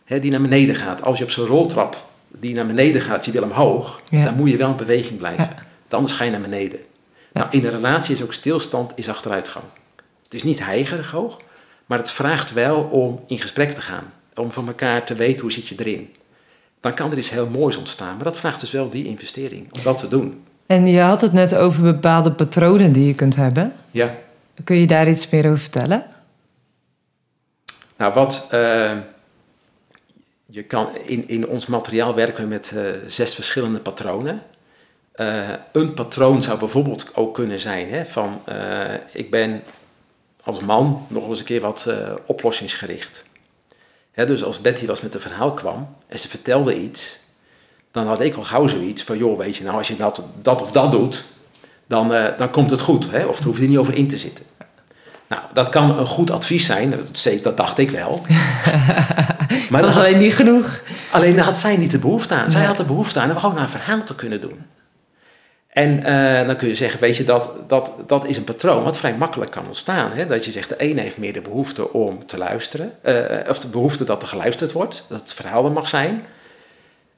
Hè, 0.07 0.19
die 0.19 0.31
naar 0.31 0.41
beneden 0.41 0.75
gaat. 0.75 1.03
Als 1.03 1.19
je 1.19 1.25
op 1.25 1.31
zo'n 1.31 1.47
roltrap 1.47 2.05
die 2.29 2.55
naar 2.55 2.67
beneden 2.67 3.03
gaat, 3.03 3.25
je 3.25 3.31
wil 3.31 3.43
omhoog. 3.43 4.01
Ja. 4.11 4.25
Dan 4.25 4.35
moet 4.35 4.51
je 4.51 4.57
wel 4.57 4.71
in 4.71 4.77
beweging 4.77 5.19
blijven. 5.19 5.49
Ja. 5.89 5.97
Anders 5.97 6.15
ga 6.15 6.25
je 6.25 6.31
naar 6.31 6.41
beneden. 6.41 6.79
Ja. 7.33 7.41
Nou, 7.41 7.49
in 7.51 7.65
een 7.65 7.71
relatie 7.71 8.15
is 8.15 8.23
ook 8.23 8.33
stilstand 8.33 8.93
is 8.95 9.09
achteruitgang. 9.09 9.65
Het 10.23 10.35
is 10.35 10.43
niet 10.43 10.65
heigerig 10.65 11.11
hoog, 11.11 11.41
maar 11.87 11.99
het 11.99 12.11
vraagt 12.11 12.53
wel 12.53 12.83
om 12.83 13.21
in 13.27 13.39
gesprek 13.39 13.71
te 13.71 13.81
gaan. 13.81 14.13
Om 14.35 14.51
van 14.51 14.67
elkaar 14.67 15.05
te 15.05 15.15
weten 15.15 15.41
hoe 15.41 15.53
zit 15.53 15.67
je 15.67 15.75
erin. 15.79 16.15
Dan 16.81 16.95
kan 16.95 17.11
er 17.11 17.19
iets 17.19 17.31
heel 17.31 17.49
moois 17.49 17.77
ontstaan, 17.77 18.15
maar 18.15 18.25
dat 18.25 18.37
vraagt 18.37 18.61
dus 18.61 18.71
wel 18.71 18.89
die 18.89 19.07
investering 19.07 19.73
om 19.73 19.83
dat 19.83 19.99
te 19.99 20.09
doen. 20.09 20.45
En 20.67 20.87
je 20.87 21.01
had 21.01 21.21
het 21.21 21.33
net 21.33 21.55
over 21.55 21.83
bepaalde 21.83 22.33
patronen 22.33 22.93
die 22.93 23.07
je 23.07 23.15
kunt 23.15 23.37
hebben. 23.37 23.73
Ja. 23.91 24.15
Kun 24.65 24.77
je 24.77 24.87
daar 24.87 25.09
iets 25.09 25.31
meer 25.31 25.45
over 25.45 25.59
vertellen? 25.59 26.07
Nou, 27.97 28.13
wat 28.13 28.49
eh, 28.51 28.93
je 30.57 30.63
kan 30.63 30.97
in, 31.05 31.29
in 31.29 31.49
ons 31.49 31.67
materiaal 31.67 32.15
werken 32.15 32.43
we 32.43 32.49
met 32.49 32.73
eh, 32.77 32.83
zes 33.07 33.35
verschillende 33.35 33.79
patronen. 33.79 34.43
Eh, 35.13 35.51
een 35.73 35.95
patroon 35.95 36.43
zou 36.43 36.59
bijvoorbeeld 36.59 37.11
ook 37.15 37.35
kunnen 37.35 37.59
zijn 37.59 37.91
hè, 37.91 38.07
van 38.07 38.41
eh, 38.45 38.95
ik 39.13 39.31
ben 39.31 39.63
als 40.43 40.61
man 40.61 41.07
nog 41.09 41.29
eens 41.29 41.39
een 41.39 41.45
keer 41.45 41.61
wat 41.61 41.87
oplossingsgericht. 42.27 43.25
Hè, 44.13 44.27
dus 44.27 44.45
als 44.45 44.61
Betty 44.61 44.87
was 44.87 45.01
met 45.01 45.15
een 45.15 45.21
verhaal 45.21 45.53
kwam 45.53 45.97
en 46.07 46.19
ze 46.19 46.29
vertelde 46.29 46.77
iets, 46.77 47.19
dan 47.91 48.07
had 48.07 48.21
ik 48.21 48.35
al 48.35 48.43
gauw 48.43 48.67
zoiets 48.67 49.03
van 49.03 49.19
joh, 49.19 49.39
weet 49.39 49.57
je, 49.57 49.65
nou 49.65 49.77
als 49.77 49.89
je 49.89 49.97
dat, 49.97 50.25
dat 50.43 50.63
of 50.63 50.73
dat 50.73 50.93
doet, 50.93 51.25
dan, 51.87 52.09
dan 52.39 52.51
komt 52.51 52.71
het 52.71 52.81
goed. 52.81 53.11
Hè, 53.11 53.25
of 53.25 53.37
daar 53.37 53.47
hoef 53.47 53.57
je 53.57 53.63
er 53.63 53.69
niet 53.69 53.79
over 53.79 53.95
in 53.95 54.09
te 54.09 54.19
zitten. 54.19 54.45
Nou, 55.29 55.43
dat 55.53 55.69
kan 55.69 55.99
een 55.99 56.07
goed 56.07 56.31
advies 56.31 56.65
zijn, 56.67 56.95
dat, 57.43 57.57
dacht 57.57 57.79
ik 57.79 57.91
wel. 57.91 58.21
maar 59.71 59.83
dat 59.83 59.91
is 59.91 59.97
alleen 59.97 60.19
niet 60.19 60.35
genoeg. 60.35 60.81
Alleen 61.11 61.37
daar 61.37 61.45
had 61.45 61.59
zij 61.59 61.77
niet 61.77 61.91
de 61.91 61.99
behoefte 61.99 62.35
aan. 62.35 62.51
Zij 62.51 62.59
Nee. 62.59 62.69
had 62.69 62.77
de 62.77 62.85
behoefte 62.85 63.21
aan 63.21 63.31
om 63.31 63.37
gewoon 63.39 63.59
een 63.59 63.69
verhaal 63.69 64.03
te 64.05 64.15
kunnen 64.15 64.41
doen. 64.41 64.67
En 65.69 66.05
eh, 66.05 66.47
dan 66.47 66.57
kun 66.57 66.69
je 66.69 66.75
zeggen, 66.75 67.01
weet 67.01 67.17
je, 67.17 67.25
dat, 67.25 67.51
dat, 67.67 67.93
dat 68.07 68.27
is 68.27 68.37
een 68.37 68.45
patroon 68.45 68.83
wat 68.83 68.97
vrij 68.97 69.15
makkelijk 69.17 69.51
kan 69.51 69.67
ontstaan. 69.67 70.13
Hè? 70.13 70.27
Dat 70.27 70.45
je 70.45 70.51
zegt, 70.51 70.69
de 70.69 70.77
ene 70.77 71.01
heeft 71.01 71.19
meer 71.19 71.33
de 71.33 71.41
behoefte 71.41 71.93
om 71.93 72.27
te 72.27 72.39
luisteren. 72.39 72.93
eh, 73.03 73.49
of 73.51 73.59
de 73.59 73.69
behoefte 73.69 74.05
dat 74.05 74.23
er 74.23 74.29
geluisterd 74.29 74.73
wordt, 74.73 75.05
dat 75.09 75.21
het 75.21 75.33
verhaal 75.33 75.65
er 75.65 75.73
mag 75.73 75.89
zijn. 75.89 76.23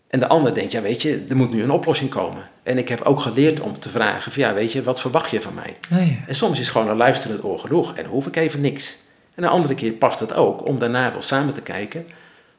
En 0.09 0.18
de 0.18 0.26
ander 0.26 0.54
denkt, 0.54 0.72
ja 0.72 0.80
weet 0.80 1.02
je, 1.02 1.24
er 1.28 1.36
moet 1.36 1.52
nu 1.52 1.62
een 1.62 1.70
oplossing 1.70 2.11
komen. 2.11 2.42
En 2.62 2.78
ik 2.78 2.88
heb 2.88 3.02
ook 3.02 3.20
geleerd 3.20 3.61
om 3.61 3.78
te 3.78 3.88
vragen, 3.88 4.32
van, 4.32 4.42
ja 4.42 4.54
weet 4.54 4.72
je, 4.72 4.82
wat 4.82 5.00
verwacht 5.00 5.30
je 5.30 5.40
van 5.40 5.54
mij? 5.54 5.76
Oh 5.92 6.06
ja. 6.06 6.14
En 6.26 6.34
soms 6.34 6.61
is 6.61 6.68
gewoon 6.68 6.88
een 6.88 6.96
luisterend 6.96 7.44
oor 7.44 7.59
genoeg 7.59 7.94
en 7.96 8.02
dan 8.02 8.12
hoef 8.12 8.26
ik 8.26 8.36
even 8.36 8.61
niks. 8.61 8.96
En 9.34 9.42
de 9.42 9.48
andere 9.48 9.74
keer 9.74 9.92
past 9.92 10.20
het 10.20 10.34
ook 10.34 10.66
om 10.66 10.78
daarna 10.78 11.12
wel 11.12 11.22
samen 11.22 11.54
te 11.54 11.61
kijken 11.61 12.06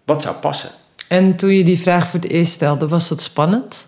wat 0.05 0.21
zou 0.21 0.35
passen. 0.35 0.69
En 1.07 1.35
toen 1.35 1.49
je 1.49 1.63
die 1.63 1.79
vraag 1.79 2.09
voor 2.09 2.19
het 2.19 2.29
eerst 2.29 2.51
stelde, 2.51 2.87
was 2.87 3.09
dat 3.09 3.21
spannend? 3.21 3.87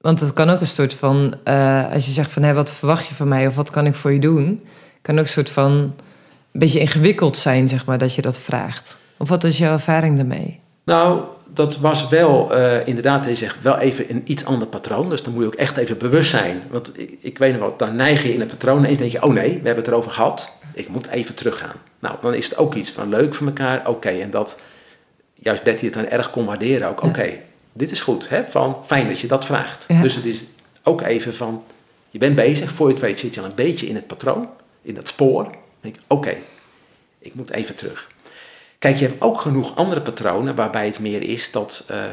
Want 0.00 0.20
het 0.20 0.32
kan 0.32 0.50
ook 0.50 0.60
een 0.60 0.66
soort 0.66 0.94
van, 0.94 1.34
eh, 1.44 1.92
als 1.92 2.06
je 2.06 2.12
zegt 2.12 2.30
van 2.30 2.42
hé, 2.42 2.54
wat 2.54 2.72
verwacht 2.72 3.06
je 3.06 3.14
van 3.14 3.28
mij 3.28 3.46
of 3.46 3.54
wat 3.54 3.70
kan 3.70 3.86
ik 3.86 3.94
voor 3.94 4.12
je 4.12 4.18
doen, 4.20 4.64
kan 5.02 5.14
ook 5.14 5.24
een 5.24 5.30
soort 5.30 5.50
van 5.50 5.72
een 5.72 5.94
beetje 6.52 6.80
ingewikkeld 6.80 7.36
zijn, 7.36 7.68
zeg 7.68 7.86
maar, 7.86 7.98
dat 7.98 8.14
je 8.14 8.22
dat 8.22 8.40
vraagt. 8.40 8.96
Of 9.16 9.28
wat 9.28 9.44
is 9.44 9.58
jouw 9.58 9.72
ervaring 9.72 10.16
daarmee? 10.16 10.60
Nou, 10.84 11.24
dat 11.56 11.78
was 11.78 12.08
wel 12.08 12.58
uh, 12.58 12.86
inderdaad, 12.86 13.24
je 13.24 13.34
zegt 13.34 13.62
wel 13.62 13.78
even 13.78 14.10
een 14.10 14.22
iets 14.24 14.44
ander 14.44 14.68
patroon. 14.68 15.08
Dus 15.08 15.22
dan 15.22 15.32
moet 15.32 15.42
je 15.42 15.48
ook 15.48 15.54
echt 15.54 15.76
even 15.76 15.98
bewust 15.98 16.30
zijn. 16.30 16.62
Want 16.70 16.90
ik, 16.98 17.18
ik 17.20 17.38
weet 17.38 17.52
nog 17.52 17.60
wat, 17.60 17.78
dan 17.78 17.96
neig 17.96 18.22
je 18.22 18.32
in 18.32 18.40
het 18.40 18.48
patroon 18.48 18.78
en 18.78 18.84
eens 18.84 18.98
denk 18.98 19.12
je, 19.12 19.22
oh 19.22 19.32
nee, 19.32 19.48
we 19.48 19.54
hebben 19.54 19.76
het 19.76 19.86
erover 19.86 20.10
gehad. 20.10 20.58
Ik 20.74 20.88
moet 20.88 21.08
even 21.08 21.34
teruggaan. 21.34 21.74
Nou, 21.98 22.14
dan 22.22 22.34
is 22.34 22.48
het 22.48 22.58
ook 22.58 22.74
iets 22.74 22.90
van 22.90 23.08
leuk 23.08 23.34
voor 23.34 23.46
elkaar. 23.46 23.88
Oké, 23.88 24.08
en 24.08 24.30
dat 24.30 24.58
juist 25.34 25.62
Betty 25.62 25.84
het 25.84 25.94
dan 25.94 26.08
erg 26.08 26.30
kon 26.30 26.44
waarderen 26.44 26.88
ook. 26.88 27.02
Oké, 27.02 27.32
dit 27.72 27.90
is 27.90 28.00
goed. 28.00 28.28
Hè? 28.28 28.44
Van, 28.44 28.76
fijn 28.84 29.08
dat 29.08 29.20
je 29.20 29.26
dat 29.26 29.44
vraagt. 29.44 29.86
Dus 30.00 30.14
het 30.14 30.24
is 30.24 30.44
ook 30.82 31.00
even 31.00 31.34
van, 31.34 31.64
je 32.10 32.18
bent 32.18 32.34
bezig. 32.34 32.72
Voor 32.72 32.86
je 32.86 32.92
het 32.92 33.02
weet 33.02 33.18
zit 33.18 33.34
je 33.34 33.40
al 33.40 33.46
een 33.46 33.54
beetje 33.54 33.86
in 33.86 33.94
het 33.94 34.06
patroon. 34.06 34.48
In 34.82 34.94
dat 34.94 35.08
spoor. 35.08 35.42
Dan 35.42 35.52
denk 35.80 35.96
oké, 36.06 36.34
ik 37.18 37.34
moet 37.34 37.50
even 37.50 37.74
terug. 37.74 38.08
Kijk, 38.86 38.98
je 38.98 39.06
hebt 39.06 39.22
ook 39.22 39.40
genoeg 39.40 39.76
andere 39.76 40.00
patronen 40.00 40.54
waarbij 40.54 40.86
het 40.86 40.98
meer 40.98 41.22
is 41.22 41.50
dat, 41.50 41.86
uh, 41.90 42.04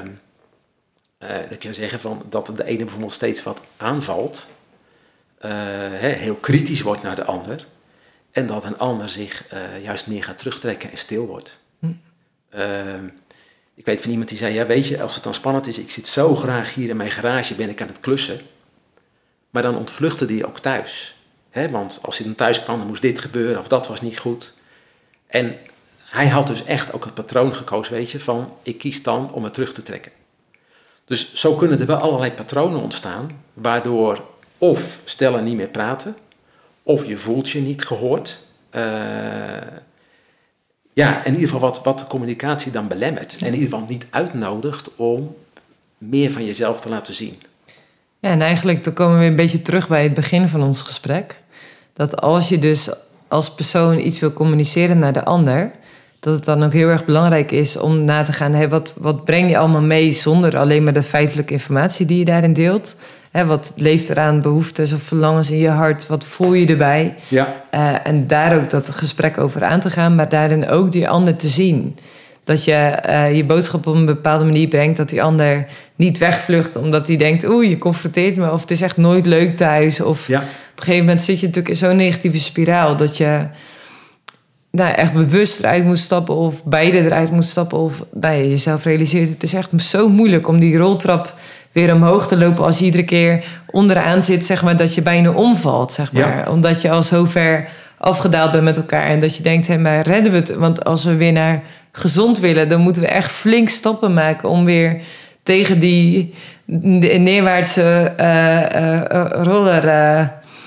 uh, 1.19 1.49
dat 1.49 1.63
je 1.63 1.73
zeggen 1.73 1.99
van, 1.99 2.25
dat 2.29 2.45
de 2.55 2.65
ene 2.65 2.77
bijvoorbeeld 2.77 3.11
steeds 3.11 3.43
wat 3.43 3.61
aanvalt, 3.77 4.47
uh, 5.45 5.51
heel 5.99 6.35
kritisch 6.35 6.81
wordt 6.81 7.03
naar 7.03 7.15
de 7.15 7.23
ander, 7.23 7.67
en 8.31 8.47
dat 8.47 8.63
een 8.63 8.77
ander 8.77 9.09
zich 9.09 9.45
juist 9.83 10.07
meer 10.07 10.23
gaat 10.23 10.37
terugtrekken 10.37 10.91
en 10.91 10.97
stil 10.97 11.25
wordt. 11.25 11.59
Hm. 11.79 11.91
Ehm, 12.49 13.05
ik 13.73 13.85
weet 13.85 14.01
van 14.01 14.11
iemand 14.11 14.29
die 14.29 14.37
zei, 14.37 14.53
ja 14.53 14.65
weet 14.65 14.87
je, 14.87 15.01
als 15.01 15.15
het 15.15 15.23
dan 15.23 15.33
spannend 15.33 15.67
is, 15.67 15.79
ik 15.79 15.91
zit 15.91 16.07
zo 16.07 16.35
graag 16.35 16.73
hier 16.73 16.89
in 16.89 16.97
mijn 16.97 17.11
garage, 17.11 17.55
ben 17.55 17.69
ik 17.69 17.81
aan 17.81 17.87
het 17.87 17.99
klussen. 17.99 18.39
Maar 19.49 19.61
dan 19.61 19.77
ontvluchtte 19.77 20.25
die 20.25 20.45
ook 20.45 20.59
thuis. 20.59 21.15
Hè? 21.49 21.69
Want 21.69 21.99
als 22.01 22.17
hij 22.17 22.25
dan 22.25 22.35
thuis 22.35 22.63
kwam, 22.63 22.77
dan 22.77 22.87
moest 22.87 23.01
dit 23.01 23.19
gebeuren 23.19 23.59
of 23.59 23.67
dat 23.67 23.87
was 23.87 24.01
niet 24.01 24.19
goed. 24.19 24.53
En 25.27 25.57
hij 26.13 26.27
had 26.27 26.47
dus 26.47 26.63
echt 26.63 26.93
ook 26.93 27.03
het 27.03 27.13
patroon 27.13 27.55
gekozen, 27.55 27.93
weet 27.93 28.11
je, 28.11 28.19
van 28.19 28.53
ik 28.63 28.77
kies 28.77 29.03
dan 29.03 29.31
om 29.31 29.43
het 29.43 29.53
terug 29.53 29.73
te 29.73 29.81
trekken. 29.81 30.11
Dus 31.05 31.33
zo 31.33 31.55
kunnen 31.55 31.79
er 31.79 31.85
wel 31.85 31.97
allerlei 31.97 32.31
patronen 32.31 32.81
ontstaan, 32.81 33.31
waardoor 33.53 34.21
of 34.57 35.01
stellen 35.05 35.43
niet 35.43 35.55
meer 35.55 35.69
praten, 35.69 36.15
of 36.83 37.05
je 37.05 37.17
voelt 37.17 37.49
je 37.49 37.59
niet 37.59 37.85
gehoord. 37.85 38.39
Uh, 38.75 38.83
ja, 40.93 41.23
in 41.23 41.33
ieder 41.33 41.49
geval 41.49 41.59
wat, 41.59 41.83
wat 41.83 41.99
de 41.99 42.07
communicatie 42.07 42.71
dan 42.71 42.87
belemmert. 42.87 43.37
En 43.39 43.47
in 43.47 43.53
ieder 43.53 43.69
geval 43.69 43.85
niet 43.87 44.05
uitnodigt 44.09 44.89
om 44.95 45.35
meer 45.97 46.31
van 46.31 46.45
jezelf 46.45 46.81
te 46.81 46.89
laten 46.89 47.13
zien. 47.13 47.41
Ja, 48.19 48.29
en 48.29 48.41
eigenlijk 48.41 48.83
dan 48.83 48.93
komen 48.93 49.19
we 49.19 49.25
een 49.25 49.35
beetje 49.35 49.61
terug 49.61 49.87
bij 49.87 50.03
het 50.03 50.13
begin 50.13 50.47
van 50.47 50.63
ons 50.63 50.81
gesprek. 50.81 51.35
Dat 51.93 52.21
als 52.21 52.49
je 52.49 52.59
dus 52.59 52.89
als 53.27 53.53
persoon 53.53 53.99
iets 53.99 54.19
wil 54.19 54.33
communiceren 54.33 54.99
naar 54.99 55.13
de 55.13 55.25
ander, 55.25 55.71
dat 56.23 56.33
het 56.33 56.45
dan 56.45 56.63
ook 56.63 56.73
heel 56.73 56.89
erg 56.89 57.05
belangrijk 57.05 57.51
is 57.51 57.77
om 57.77 58.03
na 58.03 58.23
te 58.23 58.33
gaan, 58.33 58.53
hey, 58.53 58.69
wat, 58.69 58.95
wat 58.97 59.25
breng 59.25 59.49
je 59.49 59.57
allemaal 59.57 59.81
mee 59.81 60.11
zonder 60.11 60.57
alleen 60.57 60.83
maar 60.83 60.93
de 60.93 61.03
feitelijke 61.03 61.53
informatie 61.53 62.05
die 62.05 62.17
je 62.17 62.25
daarin 62.25 62.53
deelt? 62.53 62.95
Hè, 63.31 63.45
wat 63.45 63.73
leeft 63.75 64.09
er 64.09 64.19
aan 64.19 64.41
behoeftes 64.41 64.93
of 64.93 65.01
verlangens 65.01 65.51
in 65.51 65.57
je 65.57 65.69
hart? 65.69 66.07
Wat 66.07 66.25
voel 66.25 66.53
je 66.53 66.67
erbij? 66.67 67.15
Ja. 67.27 67.63
Uh, 67.71 68.07
en 68.07 68.27
daar 68.27 68.55
ook 68.55 68.69
dat 68.69 68.89
gesprek 68.89 69.37
over 69.37 69.63
aan 69.63 69.79
te 69.79 69.89
gaan, 69.89 70.15
maar 70.15 70.29
daarin 70.29 70.69
ook 70.69 70.91
die 70.91 71.09
ander 71.09 71.35
te 71.35 71.47
zien. 71.47 71.97
Dat 72.43 72.63
je 72.63 72.99
uh, 73.09 73.35
je 73.35 73.45
boodschap 73.45 73.87
op 73.87 73.95
een 73.95 74.05
bepaalde 74.05 74.45
manier 74.45 74.67
brengt, 74.67 74.97
dat 74.97 75.09
die 75.09 75.23
ander 75.23 75.65
niet 75.95 76.17
wegvlucht 76.17 76.75
omdat 76.75 77.07
hij 77.07 77.17
denkt: 77.17 77.47
oeh, 77.47 77.69
je 77.69 77.77
confronteert 77.77 78.35
me, 78.35 78.51
of 78.51 78.61
het 78.61 78.71
is 78.71 78.81
echt 78.81 78.97
nooit 78.97 79.25
leuk 79.25 79.55
thuis. 79.55 80.01
Of 80.01 80.27
ja. 80.27 80.39
op 80.39 80.45
een 80.75 80.83
gegeven 80.83 81.05
moment 81.05 81.21
zit 81.21 81.39
je 81.39 81.45
natuurlijk 81.45 81.73
in 81.73 81.87
zo'n 81.87 81.95
negatieve 81.95 82.39
spiraal 82.39 82.97
dat 82.97 83.17
je 83.17 83.39
nou, 84.77 84.93
echt 84.93 85.13
bewust 85.13 85.59
eruit 85.59 85.83
moet 85.83 85.99
stappen 85.99 86.35
of 86.35 86.63
beide 86.63 86.99
eruit 86.99 87.31
moet 87.31 87.45
stappen. 87.45 87.77
Of 87.77 88.03
nou, 88.13 88.35
je 88.35 88.49
jezelf 88.49 88.83
realiseert, 88.83 89.29
het 89.29 89.43
is 89.43 89.53
echt 89.53 89.69
zo 89.77 90.09
moeilijk 90.09 90.47
om 90.47 90.59
die 90.59 90.77
roltrap 90.77 91.33
weer 91.71 91.93
omhoog 91.93 92.27
te 92.27 92.37
lopen 92.37 92.63
als 92.63 92.79
je 92.79 92.85
iedere 92.85 93.03
keer 93.03 93.45
onderaan 93.67 94.23
zit, 94.23 94.45
zeg 94.45 94.63
maar, 94.63 94.77
dat 94.77 94.95
je 94.95 95.01
bijna 95.01 95.31
omvalt, 95.31 95.91
zeg 95.91 96.11
maar. 96.11 96.51
Omdat 96.51 96.81
je 96.81 96.89
al 96.89 97.03
zo 97.03 97.25
ver 97.25 97.67
afgedaald 97.97 98.51
bent 98.51 98.63
met 98.63 98.77
elkaar 98.77 99.05
en 99.05 99.19
dat 99.19 99.37
je 99.37 99.43
denkt, 99.43 99.67
hé, 99.67 99.77
maar 99.77 100.07
redden 100.07 100.31
we 100.31 100.37
het? 100.37 100.55
Want 100.55 100.85
als 100.85 101.03
we 101.03 101.15
weer 101.15 101.31
naar 101.31 101.63
gezond 101.91 102.39
willen, 102.39 102.69
dan 102.69 102.81
moeten 102.81 103.01
we 103.01 103.07
echt 103.07 103.31
flink 103.31 103.69
stappen 103.69 104.13
maken 104.13 104.49
om 104.49 104.65
weer 104.65 105.01
tegen 105.43 105.79
die 105.79 106.33
neerwaartse 106.65 108.13
uh, 108.19 108.81
uh, 108.81 109.43
roller, 109.43 109.85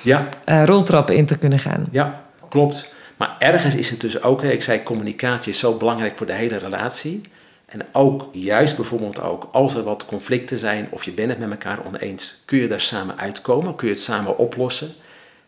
ja. 0.03 0.29
roltrappen 0.65 1.17
in 1.17 1.27
te 1.27 1.39
kunnen 1.39 1.59
gaan. 1.59 1.87
Ja, 1.91 2.21
klopt. 2.49 2.95
Maar 3.17 3.37
ergens 3.39 3.75
is 3.75 3.91
het 3.91 4.01
dus 4.01 4.23
ook, 4.23 4.43
ik 4.43 4.63
zei 4.63 4.83
communicatie 4.83 5.53
is 5.53 5.59
zo 5.59 5.77
belangrijk 5.77 6.17
voor 6.17 6.27
de 6.27 6.33
hele 6.33 6.57
relatie. 6.57 7.23
En 7.67 7.87
ook 7.93 8.29
juist 8.33 8.77
bijvoorbeeld 8.77 9.21
ook 9.21 9.49
als 9.53 9.75
er 9.75 9.83
wat 9.83 10.05
conflicten 10.05 10.59
zijn 10.59 10.89
of 10.91 11.05
je 11.05 11.13
bent 11.13 11.31
het 11.31 11.39
met 11.39 11.51
elkaar 11.51 11.79
oneens, 11.87 12.41
kun 12.45 12.59
je 12.59 12.69
daar 12.69 12.81
samen 12.81 13.19
uitkomen, 13.19 13.75
kun 13.75 13.89
je 13.89 13.95
het 13.95 14.03
samen 14.03 14.39
oplossen. 14.39 14.91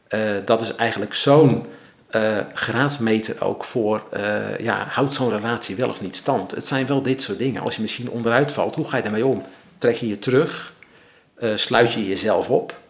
Uh, 0.09 0.37
dat 0.45 0.62
is 0.62 0.75
eigenlijk 0.75 1.14
zo'n 1.14 1.66
uh, 2.11 2.39
graadsmeter 2.55 3.45
ook 3.45 3.64
voor, 3.64 4.05
uh, 4.16 4.59
ja, 4.59 4.87
houdt 4.89 5.14
zo'n 5.14 5.31
relatie 5.31 5.77
wel 5.77 5.89
of 5.89 6.01
niet 6.01 6.16
stand? 6.16 6.51
Het 6.51 6.66
zijn 6.66 6.87
wel 6.87 7.03
dit 7.03 7.23
soort 7.23 7.39
dingen. 7.39 7.62
Als 7.62 7.77
je 7.77 7.83
misschien 7.83 8.11
onderuit 8.11 8.53
valt, 8.53 8.75
hoe 8.75 8.89
ga 8.89 8.97
je 8.97 9.03
daarmee 9.03 9.27
om? 9.27 9.45
Trek 9.79 9.97
je 9.97 10.09
je 10.09 10.19
terug? 10.19 10.77
sluit 11.55 11.93
je 11.93 12.07
jezelf 12.07 12.51
op? 12.51 12.81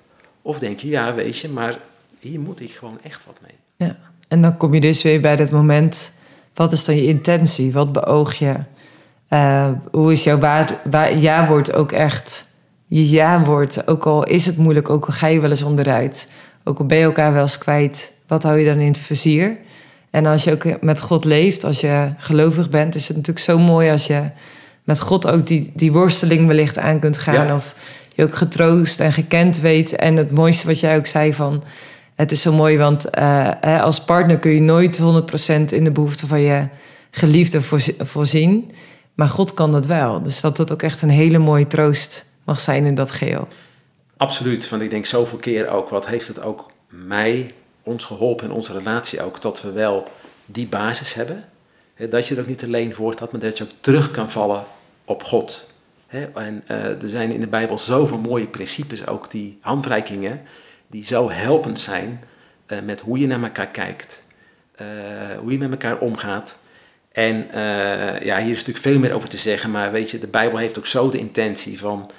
Of 0.42 0.58
denk 0.58 0.80
je, 0.80 0.88
ja 0.88 1.14
weet 1.14 1.38
je, 1.38 1.48
maar 1.48 1.78
hier 2.18 2.40
moet 2.40 2.60
ik 2.60 2.70
gewoon 2.70 2.98
echt 3.02 3.24
wat 3.26 3.36
mee. 3.42 3.88
Ja. 3.88 3.96
En 4.28 4.42
dan 4.42 4.56
kom 4.56 4.74
je 4.74 4.80
dus 4.80 5.02
weer 5.02 5.20
bij 5.20 5.36
dat 5.36 5.50
moment, 5.50 6.10
wat 6.54 6.72
is 6.72 6.84
dan 6.84 6.96
je 6.96 7.06
intentie? 7.06 7.72
Wat 7.72 7.92
beoog 7.92 8.34
je? 8.34 8.54
Uh, 9.30 9.68
hoe 9.90 10.12
is 10.12 10.24
jouw 10.24 10.66
ja-woord 11.18 11.74
ook 11.74 11.92
echt 11.92 12.44
je 12.86 13.08
ja-woord? 13.08 13.88
Ook 13.88 14.06
al 14.06 14.24
is 14.24 14.46
het 14.46 14.56
moeilijk, 14.56 14.90
ook 14.90 15.06
al 15.06 15.12
ga 15.12 15.26
je 15.26 15.40
wel 15.40 15.50
eens 15.50 15.62
onderuit. 15.62 16.28
Ook 16.64 16.78
al 16.78 16.86
ben 16.86 16.98
je 16.98 17.04
elkaar 17.04 17.32
wel 17.32 17.42
eens 17.42 17.58
kwijt, 17.58 18.12
wat 18.26 18.42
hou 18.42 18.58
je 18.58 18.66
dan 18.66 18.78
in 18.78 18.86
het 18.86 18.98
vizier? 18.98 19.56
En 20.10 20.26
als 20.26 20.44
je 20.44 20.52
ook 20.52 20.82
met 20.82 21.00
God 21.00 21.24
leeft, 21.24 21.64
als 21.64 21.80
je 21.80 22.12
gelovig 22.16 22.68
bent, 22.68 22.94
is 22.94 23.08
het 23.08 23.16
natuurlijk 23.16 23.44
zo 23.44 23.58
mooi 23.58 23.90
als 23.90 24.06
je 24.06 24.22
met 24.84 25.00
God 25.00 25.26
ook 25.26 25.46
die, 25.46 25.72
die 25.74 25.92
worsteling 25.92 26.46
wellicht 26.46 26.78
aan 26.78 26.98
kunt 27.00 27.18
gaan. 27.18 27.54
Of 27.54 27.74
je 28.14 28.22
ook 28.22 28.34
getroost 28.34 29.00
en 29.00 29.12
gekend 29.12 29.60
weet. 29.60 29.96
En 29.96 30.16
het 30.16 30.30
mooiste 30.30 30.66
wat 30.66 30.80
jij 30.80 30.96
ook 30.96 31.06
zei 31.06 31.34
van 31.34 31.62
het 32.18 32.32
is 32.32 32.42
zo 32.42 32.52
mooi, 32.52 32.78
want 32.78 33.18
uh, 33.18 33.82
als 33.82 34.04
partner 34.04 34.38
kun 34.38 34.50
je 34.50 34.60
nooit 34.60 35.00
100% 35.00 35.02
in 35.68 35.84
de 35.84 35.90
behoeften 35.90 36.28
van 36.28 36.40
je 36.40 36.68
geliefde 37.10 37.60
voorzien. 37.98 38.70
Maar 39.14 39.28
God 39.28 39.54
kan 39.54 39.72
dat 39.72 39.86
wel. 39.86 40.22
Dus 40.22 40.40
dat 40.40 40.56
dat 40.56 40.72
ook 40.72 40.82
echt 40.82 41.02
een 41.02 41.10
hele 41.10 41.38
mooie 41.38 41.66
troost 41.66 42.26
mag 42.44 42.60
zijn 42.60 42.84
in 42.84 42.94
dat 42.94 43.10
geheel. 43.10 43.48
Absoluut, 44.16 44.68
want 44.68 44.82
ik 44.82 44.90
denk 44.90 45.06
zoveel 45.06 45.38
keer 45.38 45.68
ook, 45.68 45.88
wat 45.88 46.06
heeft 46.06 46.28
het 46.28 46.42
ook 46.42 46.70
mij, 46.88 47.54
ons 47.82 48.04
geholpen 48.04 48.46
in 48.46 48.52
onze 48.52 48.72
relatie 48.72 49.22
ook, 49.22 49.40
dat 49.40 49.62
we 49.62 49.72
wel 49.72 50.08
die 50.46 50.66
basis 50.66 51.14
hebben. 51.14 51.44
Dat 52.10 52.28
je 52.28 52.34
er 52.34 52.40
ook 52.40 52.46
niet 52.46 52.64
alleen 52.64 52.94
voor 52.94 53.12
staat, 53.12 53.32
maar 53.32 53.40
dat 53.40 53.58
je 53.58 53.64
ook 53.64 53.70
terug 53.80 54.10
kan 54.10 54.30
vallen 54.30 54.64
op 55.04 55.22
God. 55.22 55.70
En 56.34 56.64
uh, 56.70 57.02
er 57.02 57.08
zijn 57.08 57.32
in 57.32 57.40
de 57.40 57.46
Bijbel 57.46 57.78
zoveel 57.78 58.18
mooie 58.18 58.46
principes, 58.46 59.06
ook 59.06 59.30
die 59.30 59.58
handreikingen 59.60 60.40
die 60.90 61.04
zo 61.04 61.30
helpend 61.30 61.80
zijn 61.80 62.20
uh, 62.66 62.78
met 62.80 63.00
hoe 63.00 63.18
je 63.18 63.26
naar 63.26 63.42
elkaar 63.42 63.68
kijkt, 63.68 64.22
uh, 64.80 64.86
hoe 65.40 65.52
je 65.52 65.58
met 65.58 65.70
elkaar 65.70 65.98
omgaat. 65.98 66.58
En 67.12 67.46
uh, 67.54 68.20
ja, 68.20 68.38
hier 68.38 68.50
is 68.50 68.58
natuurlijk 68.58 68.78
veel 68.78 68.98
meer 68.98 69.12
over 69.12 69.28
te 69.28 69.36
zeggen, 69.36 69.70
maar 69.70 69.92
weet 69.92 70.10
je, 70.10 70.18
de 70.18 70.26
Bijbel 70.26 70.58
heeft 70.58 70.78
ook 70.78 70.86
zo 70.86 71.10
de 71.10 71.18
intentie 71.18 71.78
van 71.78 72.10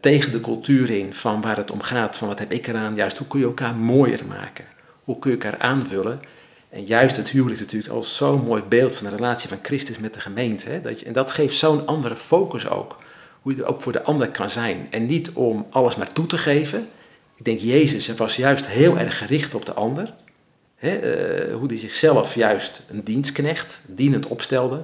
tegen 0.00 0.32
de 0.32 0.40
cultuur 0.40 0.90
in, 0.90 1.14
van 1.14 1.40
waar 1.40 1.56
het 1.56 1.70
om 1.70 1.80
gaat, 1.80 2.16
van 2.16 2.28
wat 2.28 2.38
heb 2.38 2.52
ik 2.52 2.66
eraan, 2.66 2.94
juist 2.94 3.18
hoe 3.18 3.26
kun 3.26 3.40
je 3.40 3.46
elkaar 3.46 3.74
mooier 3.74 4.26
maken, 4.26 4.64
hoe 5.04 5.18
kun 5.18 5.30
je 5.30 5.36
elkaar 5.36 5.60
aanvullen. 5.60 6.20
En 6.70 6.84
juist 6.84 7.16
het 7.16 7.28
huwelijk 7.28 7.60
natuurlijk 7.60 7.92
als 7.92 8.16
zo'n 8.16 8.44
mooi 8.44 8.62
beeld 8.62 8.96
van 8.96 9.10
de 9.10 9.16
relatie 9.16 9.48
van 9.48 9.58
Christus 9.62 9.98
met 9.98 10.14
de 10.14 10.20
gemeente. 10.20 10.68
Hè? 10.68 10.80
Dat 10.80 11.00
je, 11.00 11.06
en 11.06 11.12
dat 11.12 11.30
geeft 11.30 11.56
zo'n 11.56 11.86
andere 11.86 12.16
focus 12.16 12.68
ook. 12.68 12.98
Hoe 13.42 13.56
je 13.56 13.62
er 13.62 13.68
ook 13.68 13.82
voor 13.82 13.92
de 13.92 14.02
ander 14.02 14.30
kan 14.30 14.50
zijn. 14.50 14.86
En 14.90 15.06
niet 15.06 15.30
om 15.30 15.66
alles 15.70 15.96
maar 15.96 16.12
toe 16.12 16.26
te 16.26 16.38
geven, 16.38 16.88
ik 17.40 17.46
denk, 17.46 17.58
Jezus 17.58 18.14
was 18.14 18.36
juist 18.36 18.66
heel 18.66 18.98
erg 18.98 19.18
gericht 19.18 19.54
op 19.54 19.66
de 19.66 19.72
ander. 19.72 20.14
Uh, 20.80 20.90
hoe 21.54 21.66
hij 21.66 21.76
zichzelf 21.76 22.34
juist 22.34 22.82
een 22.90 23.04
dienstknecht, 23.04 23.80
dienend 23.86 24.26
opstelde. 24.26 24.80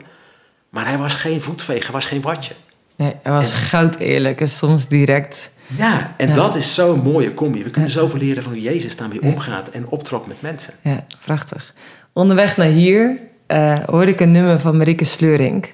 Maar 0.68 0.86
hij 0.86 0.98
was 0.98 1.14
geen 1.14 1.40
voetveger, 1.40 1.82
hij 1.82 1.92
was 1.92 2.04
geen 2.04 2.20
watje. 2.20 2.54
Nee, 2.96 3.14
hij 3.22 3.32
was 3.32 3.50
en, 3.50 3.57
goud 3.57 3.96
eerlijk 3.96 4.40
en 4.40 4.48
soms 4.48 4.88
direct. 4.88 5.50
Ja, 5.76 6.14
en 6.16 6.34
dat 6.34 6.57
is 6.57 6.74
zo'n 6.74 7.00
mooie 7.00 7.34
combi. 7.34 7.64
We 7.64 7.70
kunnen 7.70 7.90
ja. 7.90 7.96
zoveel 7.96 8.18
leren 8.18 8.42
van 8.42 8.52
hoe 8.52 8.62
Jezus 8.62 8.96
daarmee 8.96 9.18
ja. 9.22 9.28
omgaat 9.28 9.70
en 9.70 9.88
optrok 9.88 10.26
met 10.26 10.42
mensen. 10.42 10.74
Ja, 10.82 11.07
prachtig. 11.24 11.74
Onderweg 12.12 12.57
naar 12.57 12.66
hier 12.66 13.18
uh, 13.48 13.78
hoorde 13.84 14.11
ik 14.11 14.20
een 14.20 14.32
nummer 14.32 14.61
van 14.61 14.76
Marieke 14.76 15.04
Sleuring. 15.04 15.66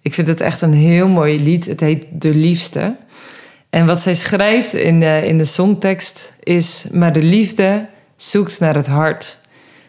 Ik 0.00 0.14
vind 0.14 0.28
het 0.28 0.40
echt 0.40 0.60
een 0.60 0.74
heel 0.74 1.08
mooi 1.08 1.42
lied. 1.42 1.66
Het 1.66 1.80
heet 1.80 2.04
De 2.12 2.34
Liefste. 2.34 2.96
En 3.74 3.86
wat 3.86 4.00
zij 4.00 4.14
schrijft 4.14 4.74
in, 4.74 5.00
uh, 5.00 5.24
in 5.24 5.38
de 5.38 5.44
songtekst 5.44 6.36
is: 6.42 6.86
Maar 6.92 7.12
de 7.12 7.22
liefde 7.22 7.88
zoekt 8.16 8.60
naar 8.60 8.74
het 8.74 8.86
hart. 8.86 9.38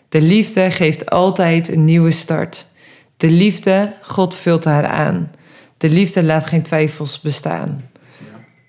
De 0.10 0.22
liefde 0.22 0.72
geeft 0.72 1.10
altijd 1.10 1.68
een 1.68 1.86
nieuwe 1.86 2.12
start. 2.12 2.66
De 3.18 3.30
liefde, 3.30 3.94
God 4.02 4.36
vult 4.36 4.64
haar 4.64 4.86
aan. 4.86 5.32
De 5.78 5.90
liefde 5.90 6.24
laat 6.24 6.46
geen 6.46 6.62
twijfels 6.62 7.22
bestaan. 7.22 7.90
Ja. 8.18 8.26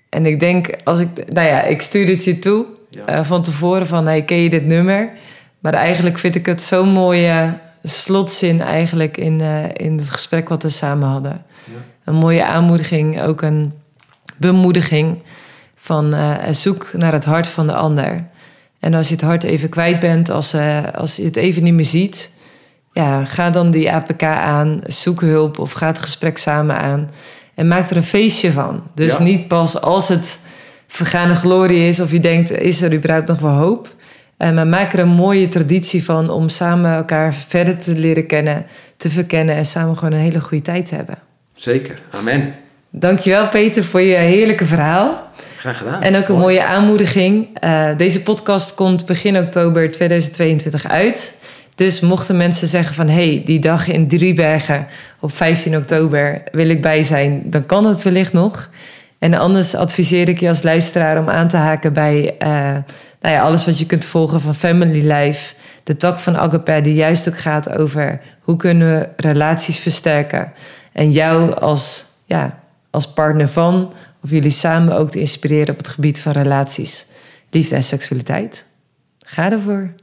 En 0.09 0.25
ik 0.25 0.39
denk, 0.39 0.69
als 0.83 0.99
ik, 0.99 1.09
nou 1.33 1.47
ja, 1.47 1.63
ik 1.63 1.81
stuur 1.81 2.07
het 2.07 2.23
je 2.23 2.39
toe 2.39 2.65
ja. 2.89 3.19
uh, 3.19 3.25
van 3.25 3.43
tevoren 3.43 3.87
van, 3.87 4.05
hey, 4.05 4.23
ken 4.23 4.37
je 4.37 4.49
dit 4.49 4.65
nummer? 4.65 5.11
Maar 5.59 5.73
eigenlijk 5.73 6.17
vind 6.17 6.35
ik 6.35 6.45
het 6.45 6.61
zo'n 6.61 6.89
mooie 6.89 7.57
slotzin 7.83 8.61
eigenlijk 8.61 9.17
in, 9.17 9.41
uh, 9.41 9.63
in 9.73 9.97
het 9.97 10.09
gesprek 10.09 10.49
wat 10.49 10.63
we 10.63 10.69
samen 10.69 11.07
hadden. 11.07 11.45
Ja. 11.63 11.73
Een 12.03 12.15
mooie 12.15 12.45
aanmoediging, 12.45 13.21
ook 13.21 13.41
een 13.41 13.73
bemoediging 14.37 15.17
van 15.75 16.15
uh, 16.15 16.35
zoek 16.51 16.89
naar 16.93 17.13
het 17.13 17.25
hart 17.25 17.47
van 17.47 17.67
de 17.67 17.73
ander. 17.73 18.27
En 18.79 18.93
als 18.93 19.07
je 19.07 19.13
het 19.13 19.23
hart 19.23 19.43
even 19.43 19.69
kwijt 19.69 19.99
bent, 19.99 20.29
als, 20.29 20.53
uh, 20.53 20.83
als 20.95 21.15
je 21.15 21.23
het 21.23 21.35
even 21.35 21.63
niet 21.63 21.73
meer 21.73 21.85
ziet, 21.85 22.31
ja, 22.91 23.25
ga 23.25 23.49
dan 23.49 23.71
die 23.71 23.91
APK 23.91 24.23
aan, 24.23 24.81
zoek 24.83 25.21
hulp 25.21 25.59
of 25.59 25.71
ga 25.71 25.87
het 25.87 25.99
gesprek 25.99 26.37
samen 26.37 26.77
aan. 26.77 27.09
En 27.55 27.67
maak 27.67 27.89
er 27.89 27.97
een 27.97 28.03
feestje 28.03 28.51
van. 28.51 28.83
Dus 28.95 29.19
niet 29.19 29.47
pas 29.47 29.81
als 29.81 30.07
het 30.07 30.39
vergane 30.87 31.33
glorie 31.33 31.87
is 31.87 31.99
of 31.99 32.11
je 32.11 32.19
denkt, 32.19 32.51
is 32.51 32.81
er 32.81 32.93
überhaupt 32.93 33.27
nog 33.27 33.39
wel 33.39 33.53
hoop? 33.53 33.95
Uh, 34.37 34.53
maar 34.53 34.67
maak 34.67 34.93
er 34.93 34.99
een 34.99 35.07
mooie 35.07 35.47
traditie 35.47 36.03
van 36.03 36.29
om 36.29 36.49
samen 36.49 36.95
elkaar 36.95 37.33
verder 37.33 37.77
te 37.77 37.99
leren 37.99 38.27
kennen, 38.27 38.65
te 38.97 39.09
verkennen 39.09 39.55
en 39.55 39.65
samen 39.65 39.97
gewoon 39.97 40.13
een 40.13 40.19
hele 40.19 40.41
goede 40.41 40.63
tijd 40.63 40.85
te 40.85 40.95
hebben. 40.95 41.17
Zeker, 41.53 42.01
amen. 42.09 42.55
Dankjewel 42.89 43.47
Peter 43.47 43.83
voor 43.83 44.01
je 44.01 44.15
heerlijke 44.15 44.65
verhaal. 44.65 45.31
Graag 45.57 45.77
gedaan. 45.77 46.01
En 46.01 46.15
ook 46.15 46.27
een 46.27 46.37
mooie 46.37 46.63
aanmoediging. 46.63 47.63
Uh, 47.63 47.89
deze 47.97 48.23
podcast 48.23 48.73
komt 48.73 49.05
begin 49.05 49.37
oktober 49.37 49.91
2022 49.91 50.87
uit. 50.87 51.41
Dus 51.75 51.99
mochten 51.99 52.37
mensen 52.37 52.67
zeggen 52.67 52.95
van... 52.95 53.07
hey, 53.09 53.41
die 53.45 53.59
dag 53.59 53.87
in 53.87 54.07
Driebergen 54.07 54.87
op 55.19 55.35
15 55.35 55.77
oktober 55.77 56.41
wil 56.51 56.69
ik 56.69 56.81
bij 56.81 57.03
zijn... 57.03 57.41
dan 57.45 57.65
kan 57.65 57.85
het 57.85 58.01
wellicht 58.01 58.33
nog. 58.33 58.69
En 59.19 59.33
anders 59.33 59.75
adviseer 59.75 60.29
ik 60.29 60.39
je 60.39 60.47
als 60.47 60.63
luisteraar 60.63 61.19
om 61.19 61.29
aan 61.29 61.47
te 61.47 61.57
haken 61.57 61.93
bij... 61.93 62.35
Uh, 62.39 62.47
nou 63.21 63.35
ja, 63.35 63.41
alles 63.41 63.65
wat 63.65 63.79
je 63.79 63.85
kunt 63.85 64.05
volgen 64.05 64.41
van 64.41 64.55
Family 64.55 65.11
Life... 65.11 65.53
de 65.83 65.97
tak 65.97 66.17
van 66.17 66.37
Agape 66.37 66.81
die 66.81 66.93
juist 66.93 67.27
ook 67.27 67.37
gaat 67.37 67.77
over... 67.77 68.19
hoe 68.41 68.57
kunnen 68.57 68.99
we 68.99 69.09
relaties 69.17 69.79
versterken... 69.79 70.51
en 70.93 71.11
jou 71.11 71.59
als, 71.59 72.05
ja, 72.25 72.59
als 72.97 73.13
partner 73.13 73.49
van... 73.49 73.93
of 74.23 74.29
jullie 74.29 74.49
samen 74.49 74.97
ook 74.97 75.09
te 75.09 75.19
inspireren 75.19 75.69
op 75.69 75.77
het 75.77 75.87
gebied 75.87 76.19
van 76.19 76.31
relaties... 76.31 77.05
liefde 77.49 77.75
en 77.75 77.83
seksualiteit. 77.83 78.65
Ga 79.19 79.51
ervoor. 79.51 79.93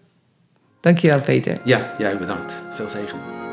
Dankjewel, 0.81 1.21
Peter. 1.21 1.59
Ja, 1.65 1.95
jij 1.99 2.19
bedankt. 2.19 2.63
Veel 2.75 2.89
zegen. 2.89 3.44